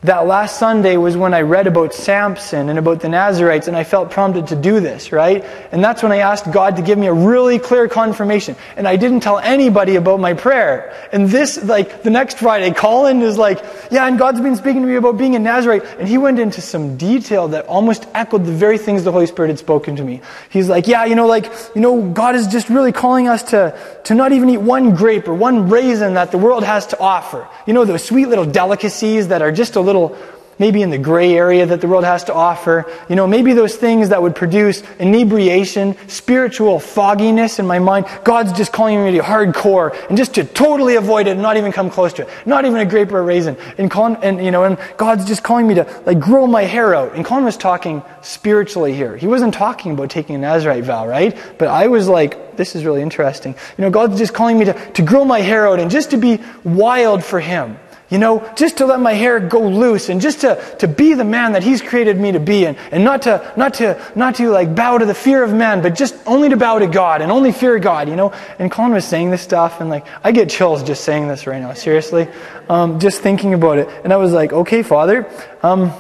that 0.05 0.27
last 0.27 0.59
Sunday 0.59 0.97
was 0.97 1.17
when 1.17 1.33
I 1.33 1.43
read 1.43 1.69
about 1.69 1.95
Samson 1.95 2.69
and 2.69 2.77
about 2.77 3.01
the 3.01 3.09
Nazarites, 3.09 3.69
and 3.69 3.77
I 3.77 3.85
felt 3.85 4.11
prompted 4.11 4.49
to 4.49 4.57
do 4.57 4.81
this, 4.81 5.13
right? 5.13 5.45
And 5.71 5.83
that's 5.83 6.03
when 6.03 6.11
I 6.11 6.19
asked 6.19 6.51
God 6.51 6.75
to 6.77 6.83
give 6.83 6.99
me 6.99 7.07
a 7.07 7.13
really 7.13 7.61
clear 7.61 7.87
confirmation. 7.87 8.57
And 8.77 8.89
I 8.89 8.97
didn't 8.97 9.21
tell 9.21 9.39
anybody 9.39 9.95
about 9.95 10.19
my 10.19 10.35
prayer. 10.35 10.93
And 11.13 11.29
this, 11.29 11.63
like, 11.63 12.03
the 12.03 12.11
next 12.11 12.39
Friday, 12.39 12.73
Colin 12.73 13.23
is 13.23 13.39
like, 13.39 13.65
yeah, 13.93 14.09
and 14.09 14.19
God's 14.19 14.41
been 14.41 14.57
speaking 14.57 14.83
to 14.83 14.89
me 14.89 14.97
about 14.97 15.19
being 15.19 15.37
a 15.37 15.39
Nazarite. 15.39 15.85
And 16.01 16.09
he 16.09 16.19
went 16.19 16.41
into 16.41 16.61
some 16.61 16.97
detail 16.97 17.47
that 17.49 17.67
almost 17.67 18.05
echoed 18.13 18.45
the 18.45 18.53
very 18.53 18.79
things 18.79 19.05
the 19.05 19.13
Holy 19.13 19.27
Spirit 19.27 19.51
had 19.51 19.61
spoken 19.61 19.95
to 19.97 20.03
me. 20.03 20.21
He's 20.51 20.69
like, 20.69 20.89
yeah, 20.89 21.05
you 21.05 21.15
know, 21.15 21.29
like, 21.29 21.45
you 21.77 21.81
know, 21.81 22.11
God 22.11 22.35
is 22.35 22.49
just 22.49 22.69
really 22.69 22.91
calling 22.91 23.29
us 23.29 23.45
to, 23.51 23.79
to 24.05 24.17
not 24.17 24.33
even 24.33 24.51
eat 24.51 24.59
one 24.59 24.97
grape 24.97 25.29
or 25.29 25.35
one 25.35 25.69
raisin 25.69 26.15
that 26.15 26.33
the 26.33 26.39
world 26.39 26.65
has 26.65 26.89
to 26.89 26.99
offer. 26.99 27.49
You 27.69 27.73
know, 27.73 27.85
those 27.85 28.03
sweet 28.03 28.27
little 28.27 28.47
delicacies 28.47 29.29
that 29.29 29.43
are 29.43 29.53
just 29.53 29.77
a 29.77 29.81
little 29.81 29.92
little, 29.93 30.17
maybe 30.59 30.83
in 30.83 30.91
the 30.91 30.99
gray 30.99 31.35
area 31.35 31.67
that 31.67 31.81
the 31.81 31.89
world 31.89 32.05
has 32.05 32.25
to 32.25 32.35
offer. 32.35 32.87
You 33.09 33.17
know, 33.17 33.27
maybe 33.27 33.53
those 33.53 33.75
things 33.77 34.11
that 34.11 34.23
would 34.23 34.37
produce 34.37 34.83
inebriation, 34.99 35.97
spiritual 36.09 36.79
fogginess 36.79 37.59
in 37.59 37.67
my 37.67 37.79
mind. 37.79 38.07
God's 38.25 38.53
just 38.53 38.73
calling 38.73 39.05
me 39.05 39.13
to 39.13 39.19
hardcore 39.23 39.93
and 40.09 40.17
just 40.17 40.35
to 40.35 40.45
totally 40.45 40.97
avoid 40.97 41.27
it 41.27 41.33
and 41.33 41.43
not 41.43 41.57
even 41.57 41.73
come 41.73 41.91
close 41.91 42.13
to 42.15 42.23
it. 42.23 42.29
Not 42.47 42.65
even 42.65 42.79
a 42.79 42.87
grape 42.87 43.11
or 43.13 43.19
a 43.19 43.23
raisin. 43.23 43.57
And, 43.77 43.91
Colin, 43.91 44.17
and 44.23 44.45
you 44.45 44.51
know, 44.51 44.65
and 44.65 44.79
God's 44.97 45.25
just 45.25 45.43
calling 45.43 45.67
me 45.67 45.75
to 45.75 46.03
like 46.07 46.21
grow 46.21 46.47
my 46.47 46.63
hair 46.63 46.95
out. 46.95 47.15
And 47.15 47.25
Colin 47.25 47.45
was 47.45 47.57
talking 47.57 48.03
spiritually 48.21 48.95
here. 48.95 49.17
He 49.17 49.27
wasn't 49.27 49.55
talking 49.55 49.93
about 49.93 50.11
taking 50.11 50.37
a 50.37 50.39
Nazarite 50.39 50.85
vow, 50.85 51.09
right? 51.09 51.37
But 51.59 51.69
I 51.69 51.89
was 51.89 52.09
like, 52.09 52.57
this 52.57 52.77
is 52.77 52.85
really 52.85 53.03
interesting. 53.03 53.57
You 53.77 53.83
know, 53.83 53.91
God's 53.91 54.19
just 54.19 54.33
calling 54.35 54.59
me 54.59 54.67
to, 54.67 54.93
to 54.93 55.03
grow 55.03 55.25
my 55.25 55.41
hair 55.41 55.67
out 55.67 55.81
and 55.81 55.91
just 55.91 56.11
to 56.11 56.19
be 56.19 56.39
wild 56.63 57.25
for 57.25 57.41
Him. 57.41 57.79
You 58.13 58.19
know, 58.19 58.47
just 58.57 58.77
to 58.77 58.85
let 58.85 59.01
my 59.01 59.15
hair 59.15 59.41
go 59.41 59.67
loose 59.67 60.11
and 60.11 60.21
just 60.21 60.43
to, 60.43 60.63
to 60.81 60.87
be 60.87 61.15
the 61.15 61.25
man 61.25 61.53
that 61.53 61.63
he's 61.63 61.81
created 61.81 62.21
me 62.21 62.33
to 62.33 62.41
be 62.41 62.67
and, 62.67 62.77
and 62.91 63.05
not 63.05 63.23
to, 63.23 63.55
not 63.57 63.73
to, 63.75 63.99
not 64.15 64.35
to 64.35 64.51
like 64.51 64.75
bow 64.75 64.99
to 64.99 65.07
the 65.07 65.15
fear 65.15 65.43
of 65.43 65.55
man, 65.55 65.81
but 65.81 65.95
just 65.95 66.15
only 66.27 66.51
to 66.51 66.59
bow 66.59 66.79
to 66.79 66.87
God 66.87 67.23
and 67.23 67.33
only 67.33 67.53
fear 67.53 67.79
God, 67.79 68.11
you 68.11 68.17
know. 68.17 68.35
And 68.59 68.71
Colin 68.71 68.93
was 68.93 69.07
saying 69.07 69.31
this 69.31 69.41
stuff 69.41 69.81
and 69.81 69.89
like, 69.89 70.07
I 70.23 70.31
get 70.31 70.51
chills 70.51 70.83
just 70.83 71.05
saying 71.05 71.27
this 71.27 71.47
right 71.47 71.63
now, 71.63 71.73
seriously. 71.73 72.29
Um, 72.69 73.01
just 73.01 73.23
thinking 73.23 73.55
about 73.55 73.79
it. 73.79 73.89
And 74.05 74.13
I 74.13 74.17
was 74.19 74.33
like, 74.33 74.53
okay, 74.53 74.83
Father, 74.83 75.27
um, 75.63 75.95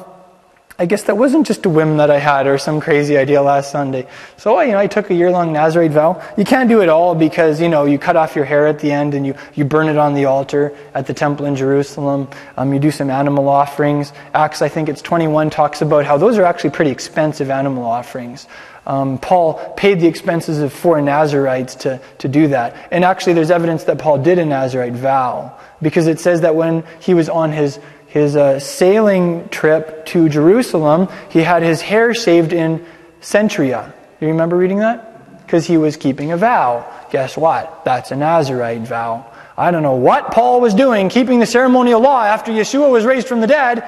I 0.82 0.84
guess 0.84 1.04
that 1.04 1.16
wasn't 1.16 1.46
just 1.46 1.64
a 1.64 1.68
whim 1.68 1.98
that 1.98 2.10
I 2.10 2.18
had 2.18 2.48
or 2.48 2.58
some 2.58 2.80
crazy 2.80 3.16
idea 3.16 3.40
last 3.40 3.70
Sunday. 3.70 4.08
So, 4.36 4.60
you 4.62 4.72
know, 4.72 4.78
I 4.78 4.88
took 4.88 5.10
a 5.10 5.14
year 5.14 5.30
long 5.30 5.52
Nazarite 5.52 5.92
vow. 5.92 6.20
You 6.36 6.44
can't 6.44 6.68
do 6.68 6.82
it 6.82 6.88
all 6.88 7.14
because, 7.14 7.60
you 7.60 7.68
know, 7.68 7.84
you 7.84 8.00
cut 8.00 8.16
off 8.16 8.34
your 8.34 8.44
hair 8.44 8.66
at 8.66 8.80
the 8.80 8.90
end 8.90 9.14
and 9.14 9.24
you, 9.24 9.36
you 9.54 9.64
burn 9.64 9.86
it 9.86 9.96
on 9.96 10.14
the 10.14 10.24
altar 10.24 10.76
at 10.92 11.06
the 11.06 11.14
temple 11.14 11.46
in 11.46 11.54
Jerusalem. 11.54 12.26
Um, 12.56 12.74
you 12.74 12.80
do 12.80 12.90
some 12.90 13.10
animal 13.10 13.48
offerings. 13.48 14.12
Acts, 14.34 14.60
I 14.60 14.68
think 14.68 14.88
it's 14.88 15.02
21, 15.02 15.50
talks 15.50 15.82
about 15.82 16.04
how 16.04 16.18
those 16.18 16.36
are 16.36 16.42
actually 16.42 16.70
pretty 16.70 16.90
expensive 16.90 17.48
animal 17.48 17.84
offerings. 17.84 18.48
Um, 18.84 19.18
Paul 19.18 19.74
paid 19.76 20.00
the 20.00 20.08
expenses 20.08 20.58
of 20.58 20.72
four 20.72 21.00
Nazarites 21.00 21.76
to, 21.76 22.00
to 22.18 22.26
do 22.26 22.48
that. 22.48 22.88
And 22.90 23.04
actually, 23.04 23.34
there's 23.34 23.52
evidence 23.52 23.84
that 23.84 23.98
Paul 23.98 24.18
did 24.18 24.40
a 24.40 24.44
Nazarite 24.44 24.94
vow 24.94 25.56
because 25.80 26.08
it 26.08 26.18
says 26.18 26.40
that 26.40 26.56
when 26.56 26.82
he 26.98 27.14
was 27.14 27.28
on 27.28 27.52
his 27.52 27.78
his 28.12 28.36
uh, 28.36 28.60
sailing 28.60 29.48
trip 29.48 30.04
to 30.04 30.28
Jerusalem, 30.28 31.08
he 31.30 31.38
had 31.38 31.62
his 31.62 31.80
hair 31.80 32.12
shaved 32.12 32.52
in 32.52 32.84
Cenchreae. 33.22 33.90
You 34.20 34.28
remember 34.28 34.54
reading 34.54 34.80
that? 34.80 35.46
Because 35.46 35.66
he 35.66 35.78
was 35.78 35.96
keeping 35.96 36.30
a 36.30 36.36
vow. 36.36 36.84
Guess 37.10 37.38
what? 37.38 37.86
That's 37.86 38.10
a 38.10 38.16
Nazarite 38.16 38.82
vow. 38.82 39.32
I 39.56 39.70
don't 39.70 39.82
know 39.82 39.94
what 39.94 40.30
Paul 40.30 40.60
was 40.60 40.74
doing, 40.74 41.08
keeping 41.08 41.38
the 41.38 41.46
ceremonial 41.46 42.02
law 42.02 42.22
after 42.22 42.52
Yeshua 42.52 42.90
was 42.90 43.06
raised 43.06 43.28
from 43.28 43.40
the 43.40 43.46
dead, 43.46 43.82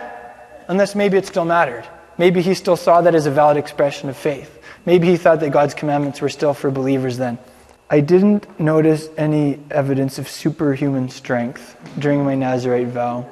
unless 0.69 0.95
maybe 0.95 1.19
it 1.19 1.27
still 1.27 1.45
mattered. 1.45 1.87
Maybe 2.17 2.41
he 2.41 2.55
still 2.55 2.77
saw 2.77 3.03
that 3.03 3.15
as 3.15 3.27
a 3.27 3.31
valid 3.31 3.59
expression 3.59 4.09
of 4.09 4.17
faith. 4.17 4.59
Maybe 4.87 5.07
he 5.07 5.19
thought 5.19 5.41
that 5.41 5.51
God's 5.51 5.75
commandments 5.75 6.23
were 6.23 6.31
still 6.31 6.55
for 6.55 6.71
believers 6.71 7.19
then. 7.19 7.37
I 7.91 8.01
didn't 8.01 8.59
notice 8.59 9.07
any 9.19 9.61
evidence 9.71 10.19
of 10.19 10.31
superhuman 10.31 11.11
strength 11.11 11.77
during 11.99 12.25
my 12.25 12.35
Nazarite 12.35 12.89
vow. 12.89 13.29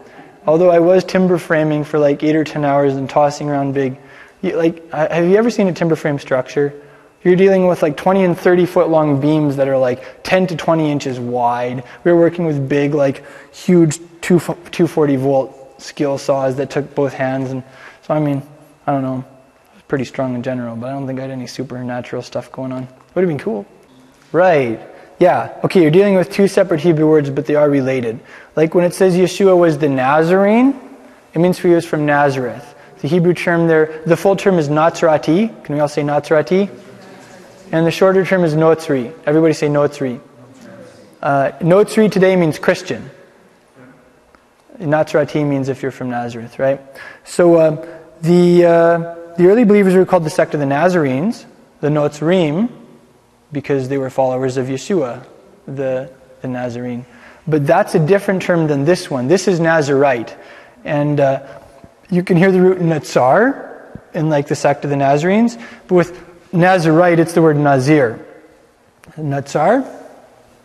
Although 0.47 0.71
I 0.71 0.81
was 0.81 1.05
timber 1.05 1.39
framing 1.39 1.85
for 1.85 1.99
like 1.99 2.23
eight 2.23 2.37
or 2.37 2.45
ten 2.45 2.65
hours 2.65 2.97
and 2.97 3.09
tossing 3.09 3.49
around 3.49 3.75
big, 3.75 3.99
like, 4.43 4.91
have 4.91 5.25
you 5.25 5.37
ever 5.37 5.51
seen 5.51 5.69
a 5.69 5.73
timber 5.73 5.97
frame 5.97 6.19
structure? 6.19 6.75
You're 7.23 7.37
dealing 7.37 7.69
with 7.69 7.83
like 7.83 7.97
20 7.97 8.25
and 8.25 8.37
30 8.37 8.67
foot 8.67 8.89
long 8.89 9.21
beams 9.21 9.57
that 9.57 9.69
are 9.69 9.79
like 9.79 10.25
10 10.25 10.49
to 10.49 10.57
20 10.57 10.91
inches 10.91 11.21
wide. 11.21 11.85
We 12.03 12.11
were 12.11 12.19
working 12.19 12.47
with 12.47 12.69
big, 12.69 12.95
like 12.95 13.25
huge 13.55 13.99
240 14.23 15.17
volt 15.17 15.81
skill 15.81 16.19
saws 16.19 16.57
that 16.57 16.71
took 16.71 16.93
both 16.95 17.13
hands. 17.13 17.53
And 17.53 17.63
so, 18.03 18.15
I 18.15 18.19
mean, 18.19 18.43
I 18.87 18.93
don't 18.93 19.03
know. 19.03 19.25
Pretty 19.87 20.05
strong 20.05 20.35
in 20.35 20.43
general, 20.43 20.75
but 20.75 20.89
I 20.89 20.93
don't 20.93 21.07
think 21.07 21.19
I 21.19 21.23
had 21.23 21.31
any 21.31 21.47
supernatural 21.47 22.23
stuff 22.23 22.51
going 22.51 22.73
on. 22.73 22.89
Would 23.15 23.23
have 23.23 23.29
been 23.29 23.39
cool. 23.39 23.67
Right. 24.33 24.81
Yeah, 25.23 25.57
okay, 25.63 25.81
you're 25.81 25.93
dealing 25.93 26.17
with 26.17 26.33
two 26.33 26.49
separate 26.49 26.81
Hebrew 26.81 27.09
words, 27.09 27.31
but 27.31 27.47
they 27.47 27.55
are 27.55 27.71
related. 27.71 28.19
Like 28.57 28.75
when 28.75 28.85
it 28.85 28.93
says 28.93 29.15
Yeshua 29.15 29.57
was 29.57 29.79
the 29.79 29.89
Nazarene, 29.89 30.75
it 31.33 31.39
means 31.39 31.61
he 31.61 31.69
was 31.69 31.87
from 31.87 32.05
Nazareth. 32.07 32.75
The 33.03 33.07
Hebrew 33.07 33.33
term 33.33 33.69
there, 33.69 34.03
the 34.05 34.17
full 34.17 34.35
term 34.35 34.59
is 34.59 34.69
Nazarati. 34.69 35.47
Can 35.63 35.77
we 35.77 35.81
all 35.81 35.87
say 35.87 36.03
Nazarati? 36.03 36.69
And 37.71 37.87
the 37.87 37.93
shorter 37.93 38.27
term 38.27 38.43
is 38.43 38.55
Notzri. 38.55 39.17
Everybody 39.25 39.55
say 39.55 39.69
Notzri. 39.69 40.21
Uh, 41.23 41.53
Notzri 41.61 42.11
today 42.11 42.35
means 42.35 42.59
Christian. 42.59 43.09
Nazarati 44.81 45.47
means 45.47 45.69
if 45.69 45.83
you're 45.83 45.93
from 45.93 46.11
Nazareth, 46.11 46.59
right? 46.59 46.81
So 47.23 47.55
uh, 47.55 48.01
the, 48.23 48.65
uh, 48.65 49.35
the 49.37 49.47
early 49.47 49.63
believers 49.63 49.95
were 49.95 50.05
called 50.05 50.25
the 50.25 50.31
sect 50.31 50.53
of 50.55 50.59
the 50.59 50.67
Nazarenes, 50.67 51.47
the 51.81 51.91
Notzrim, 51.91 52.82
because 53.53 53.89
they 53.89 53.99
were 53.99 54.11
followers 54.11 54.57
of 54.57 54.67
Yeshua, 54.67 55.25
the, 55.67 56.11
the 56.41 56.49
Nazarene. 56.49 57.05
But 57.47 57.67
that's 57.67 57.95
a 57.95 58.05
different 58.05 58.43
term 58.43 58.67
than 58.67 58.85
this 58.85 59.11
one. 59.11 59.29
This 59.29 59.47
is 59.47 59.61
Nazarite. 59.61 60.35
And 60.85 61.21
uh, 61.21 61.47
you 62.11 62.23
can 62.23 62.37
hear 62.37 62.51
the 62.51 62.61
root 62.61 62.81
Nazar 62.81 64.01
in 64.15 64.29
like 64.29 64.49
the 64.49 64.55
sect 64.55 64.85
of 64.85 64.91
the 64.91 64.97
Nazarenes. 64.97 65.57
But 65.87 65.95
with 65.95 66.53
Nazarite, 66.53 67.19
it's 67.19 67.33
the 67.33 67.43
word 67.43 67.57
Nazir. 67.57 68.25
Nazar, 69.17 69.85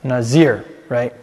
Nazir, 0.03 0.65
right? 0.87 1.13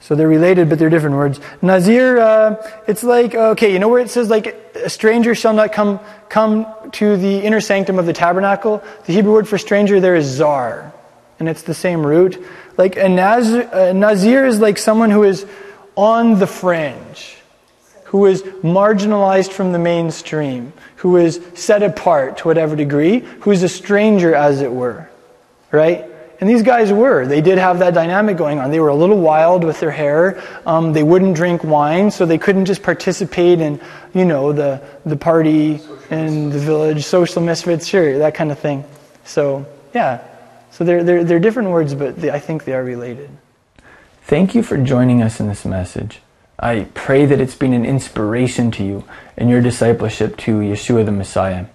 So 0.00 0.14
they're 0.14 0.28
related, 0.28 0.68
but 0.68 0.78
they're 0.78 0.90
different 0.90 1.16
words. 1.16 1.40
Nazir, 1.60 2.18
uh, 2.18 2.68
it's 2.88 3.04
like, 3.04 3.34
okay, 3.34 3.72
you 3.72 3.78
know 3.78 3.88
where 3.88 4.00
it 4.00 4.10
says 4.10 4.30
like, 4.30 4.46
a 4.74 4.90
stranger 4.90 5.34
shall 5.34 5.52
not 5.54 5.72
come, 5.72 6.00
come 6.28 6.66
to 6.92 7.16
the 7.16 7.38
inner 7.38 7.60
sanctum 7.60 7.98
of 7.98 8.06
the 8.06 8.12
tabernacle? 8.12 8.82
The 9.06 9.12
Hebrew 9.12 9.32
word 9.32 9.48
for 9.48 9.58
stranger 9.58 10.00
there 10.00 10.16
is 10.16 10.26
zar 10.26 10.91
and 11.38 11.48
it's 11.48 11.62
the 11.62 11.74
same 11.74 12.06
root. 12.06 12.42
Like 12.76 12.96
a, 12.96 13.08
Naz, 13.08 13.52
a 13.52 13.92
Nazir 13.92 14.46
is 14.46 14.60
like 14.60 14.78
someone 14.78 15.10
who 15.10 15.24
is 15.24 15.46
on 15.96 16.38
the 16.38 16.46
fringe, 16.46 17.36
who 18.04 18.26
is 18.26 18.42
marginalized 18.42 19.52
from 19.52 19.72
the 19.72 19.78
mainstream, 19.78 20.72
who 20.96 21.16
is 21.16 21.40
set 21.54 21.82
apart 21.82 22.38
to 22.38 22.48
whatever 22.48 22.76
degree, 22.76 23.20
who's 23.40 23.62
a 23.62 23.68
stranger, 23.68 24.34
as 24.34 24.60
it 24.60 24.72
were. 24.72 25.08
Right? 25.70 26.06
And 26.40 26.50
these 26.50 26.62
guys 26.62 26.92
were. 26.92 27.24
They 27.24 27.40
did 27.40 27.58
have 27.58 27.78
that 27.78 27.94
dynamic 27.94 28.36
going 28.36 28.58
on. 28.58 28.72
They 28.72 28.80
were 28.80 28.88
a 28.88 28.96
little 28.96 29.20
wild 29.20 29.62
with 29.62 29.78
their 29.78 29.92
hair. 29.92 30.42
Um, 30.66 30.92
they 30.92 31.04
wouldn't 31.04 31.36
drink 31.36 31.62
wine, 31.62 32.10
so 32.10 32.26
they 32.26 32.38
couldn't 32.38 32.64
just 32.64 32.82
participate 32.82 33.60
in, 33.60 33.80
you 34.12 34.24
know, 34.24 34.52
the, 34.52 34.82
the 35.06 35.16
party 35.16 35.80
in 36.10 36.50
the 36.50 36.58
village, 36.58 37.04
social 37.04 37.42
misfits, 37.42 37.86
sure, 37.86 38.18
that 38.18 38.34
kind 38.34 38.50
of 38.50 38.58
thing. 38.58 38.84
So, 39.24 39.66
yeah, 39.94 40.26
so 40.72 40.84
they're, 40.84 41.04
they're, 41.04 41.22
they're 41.22 41.38
different 41.38 41.68
words, 41.68 41.94
but 41.94 42.16
they, 42.16 42.30
I 42.30 42.38
think 42.38 42.64
they 42.64 42.72
are 42.72 42.82
related. 42.82 43.30
Thank 44.22 44.54
you 44.54 44.62
for 44.62 44.78
joining 44.78 45.22
us 45.22 45.38
in 45.38 45.46
this 45.46 45.64
message. 45.66 46.20
I 46.58 46.86
pray 46.94 47.26
that 47.26 47.40
it's 47.40 47.54
been 47.54 47.74
an 47.74 47.84
inspiration 47.84 48.70
to 48.72 48.84
you 48.84 49.04
in 49.36 49.48
your 49.48 49.60
discipleship 49.60 50.36
to 50.38 50.60
Yeshua 50.60 51.04
the 51.04 51.12
Messiah. 51.12 51.66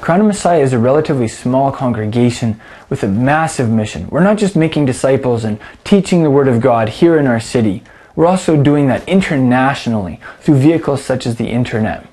Crown 0.00 0.20
of 0.20 0.26
Messiah 0.26 0.62
is 0.62 0.72
a 0.72 0.78
relatively 0.78 1.26
small 1.26 1.72
congregation 1.72 2.60
with 2.88 3.02
a 3.02 3.08
massive 3.08 3.68
mission. 3.68 4.08
We're 4.08 4.22
not 4.22 4.38
just 4.38 4.56
making 4.56 4.86
disciples 4.86 5.44
and 5.44 5.58
teaching 5.82 6.22
the 6.22 6.30
Word 6.30 6.48
of 6.48 6.60
God 6.60 6.88
here 6.88 7.18
in 7.18 7.26
our 7.26 7.40
city. 7.40 7.82
We're 8.14 8.26
also 8.26 8.62
doing 8.62 8.86
that 8.86 9.06
internationally 9.08 10.20
through 10.40 10.58
vehicles 10.58 11.04
such 11.04 11.26
as 11.26 11.36
the 11.36 11.48
internet. 11.48 12.06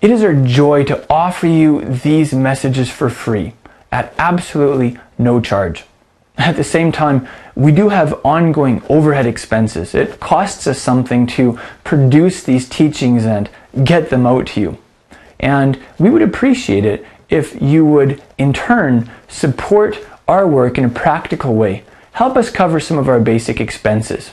It 0.00 0.10
is 0.10 0.24
our 0.24 0.34
joy 0.34 0.84
to 0.84 1.06
offer 1.08 1.46
you 1.46 1.84
these 1.84 2.34
messages 2.34 2.90
for 2.90 3.08
free 3.08 3.54
at 3.92 4.12
absolutely 4.18 4.98
no 5.18 5.40
charge. 5.40 5.84
At 6.38 6.56
the 6.56 6.64
same 6.64 6.92
time, 6.92 7.26
we 7.54 7.72
do 7.72 7.88
have 7.88 8.20
ongoing 8.24 8.82
overhead 8.88 9.26
expenses. 9.26 9.94
It 9.94 10.20
costs 10.20 10.66
us 10.66 10.78
something 10.78 11.26
to 11.28 11.58
produce 11.82 12.42
these 12.42 12.68
teachings 12.68 13.24
and 13.24 13.48
get 13.84 14.10
them 14.10 14.26
out 14.26 14.48
to 14.48 14.60
you. 14.60 14.78
And 15.40 15.82
we 15.98 16.10
would 16.10 16.22
appreciate 16.22 16.84
it 16.84 17.06
if 17.28 17.60
you 17.60 17.84
would, 17.86 18.22
in 18.38 18.52
turn, 18.52 19.10
support 19.28 19.98
our 20.28 20.46
work 20.46 20.78
in 20.78 20.84
a 20.84 20.88
practical 20.88 21.54
way. 21.54 21.84
Help 22.12 22.36
us 22.36 22.50
cover 22.50 22.80
some 22.80 22.98
of 22.98 23.08
our 23.08 23.20
basic 23.20 23.60
expenses. 23.60 24.32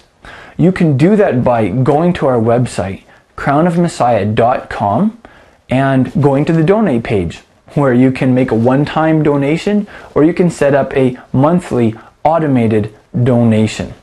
You 0.57 0.71
can 0.71 0.97
do 0.97 1.15
that 1.15 1.43
by 1.43 1.69
going 1.69 2.13
to 2.13 2.27
our 2.27 2.39
website, 2.39 3.03
crownofmessiah.com, 3.37 5.21
and 5.69 6.21
going 6.21 6.45
to 6.45 6.53
the 6.53 6.63
donate 6.63 7.03
page 7.03 7.41
where 7.75 7.93
you 7.93 8.11
can 8.11 8.33
make 8.33 8.51
a 8.51 8.55
one 8.55 8.85
time 8.85 9.23
donation 9.23 9.87
or 10.15 10.23
you 10.23 10.33
can 10.33 10.49
set 10.49 10.73
up 10.73 10.95
a 10.95 11.17
monthly 11.31 11.95
automated 12.23 12.93
donation. 13.23 13.93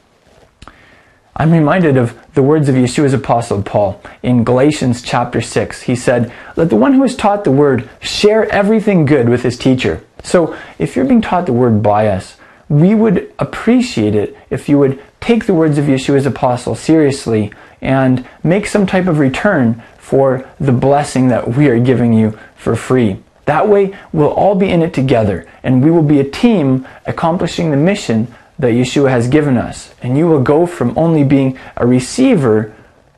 I'm 1.37 1.53
reminded 1.53 1.97
of 1.97 2.18
the 2.35 2.43
words 2.43 2.68
of 2.68 2.75
Yeshua's 2.75 3.14
apostle 3.14 3.62
Paul 3.62 4.03
in 4.23 4.45
Galatians 4.45 5.01
chapter 5.01 5.41
6. 5.41 5.83
He 5.83 5.97
said, 5.97 6.33
Let 6.55 6.68
the 6.68 6.77
one 6.77 6.93
who 6.93 7.03
is 7.03 7.16
taught 7.16 7.45
the 7.45 7.51
word 7.51 7.89
share 8.01 8.47
everything 8.51 9.07
good 9.07 9.29
with 9.29 9.43
his 9.43 9.57
teacher. 9.57 10.05
So 10.23 10.57
if 10.79 10.97
you're 10.97 11.07
being 11.07 11.23
taught 11.23 11.47
the 11.47 11.55
word 11.55 11.83
by 11.83 12.09
us, 12.09 12.37
we 12.68 12.95
would 12.95 13.33
appreciate 13.39 14.14
it 14.14 14.37
if 14.51 14.68
you 14.68 14.79
would 14.79 15.03
take 15.21 15.47
the 15.47 15.55
words 15.55 15.79
of 15.79 15.87
Yeshua's 15.87 16.27
apostle 16.27 16.75
seriously 16.75 17.53
and 17.81 18.29
make 18.43 18.66
some 18.66 18.87
type 18.87 19.07
of 19.07 19.18
return 19.18 19.83
for 19.99 20.49
the 20.61 20.73
blessing 20.73 21.29
that 21.29 21.57
we 21.57 21.68
are 21.68 21.81
giving 21.81 22.12
you 22.12 22.39
for 22.55 22.77
free. 22.77 23.18
That 23.51 23.67
way, 23.67 23.99
we'll 24.13 24.33
all 24.33 24.55
be 24.55 24.71
in 24.71 24.81
it 24.81 24.95
together 24.95 25.45
and 25.65 25.83
we 25.83 25.91
will 25.91 26.05
be 26.05 26.21
a 26.21 26.31
team 26.31 26.87
accomplishing 27.05 27.73
the 27.73 27.77
mission 27.77 28.33
that 28.61 28.75
Yeshua 28.75 29.11
has 29.11 29.27
given 29.27 29.57
us. 29.57 29.93
And 30.01 30.17
you 30.17 30.29
will 30.29 30.41
go 30.41 30.67
from 30.67 30.97
only 30.97 31.25
being 31.25 31.59
a 31.77 31.85
receiver 31.85 32.73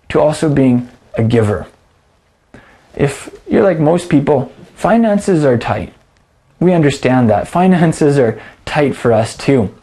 to 0.08 0.18
also 0.18 0.48
being 0.48 0.88
a 1.18 1.22
giver. 1.22 1.66
If 2.94 3.28
you're 3.46 3.62
like 3.62 3.78
most 3.78 4.08
people, 4.08 4.50
finances 4.74 5.44
are 5.44 5.58
tight. 5.58 5.92
We 6.60 6.72
understand 6.72 7.28
that. 7.28 7.46
Finances 7.60 8.18
are 8.18 8.40
tight 8.64 8.96
for 8.96 9.12
us 9.12 9.36
too. 9.36 9.74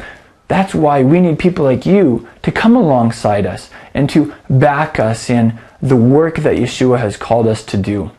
That's 0.47 0.73
why 0.73 1.03
we 1.03 1.21
need 1.21 1.37
people 1.37 1.63
like 1.63 1.85
you 1.85 2.27
to 2.41 2.51
come 2.51 2.75
alongside 2.75 3.45
us 3.45 3.69
and 3.93 4.09
to 4.09 4.33
back 4.49 4.99
us 4.99 5.29
in 5.29 5.59
the 5.79 5.95
work 5.95 6.37
that 6.37 6.57
Yeshua 6.57 6.97
has 6.97 7.17
called 7.17 7.45
us 7.45 7.63
to 7.65 7.77
do. 7.77 8.09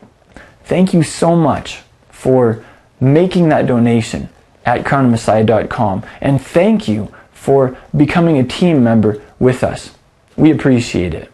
Thank 0.63 0.93
you 0.93 1.03
so 1.03 1.35
much 1.35 1.81
for 2.21 2.63
making 2.99 3.49
that 3.49 3.65
donation 3.65 4.29
at 4.63 4.85
crownofmessiah.com 4.85 6.03
and 6.21 6.39
thank 6.39 6.87
you 6.87 7.11
for 7.33 7.75
becoming 7.97 8.37
a 8.37 8.43
team 8.43 8.83
member 8.83 9.19
with 9.39 9.63
us. 9.63 9.95
We 10.37 10.51
appreciate 10.51 11.15
it. 11.15 11.30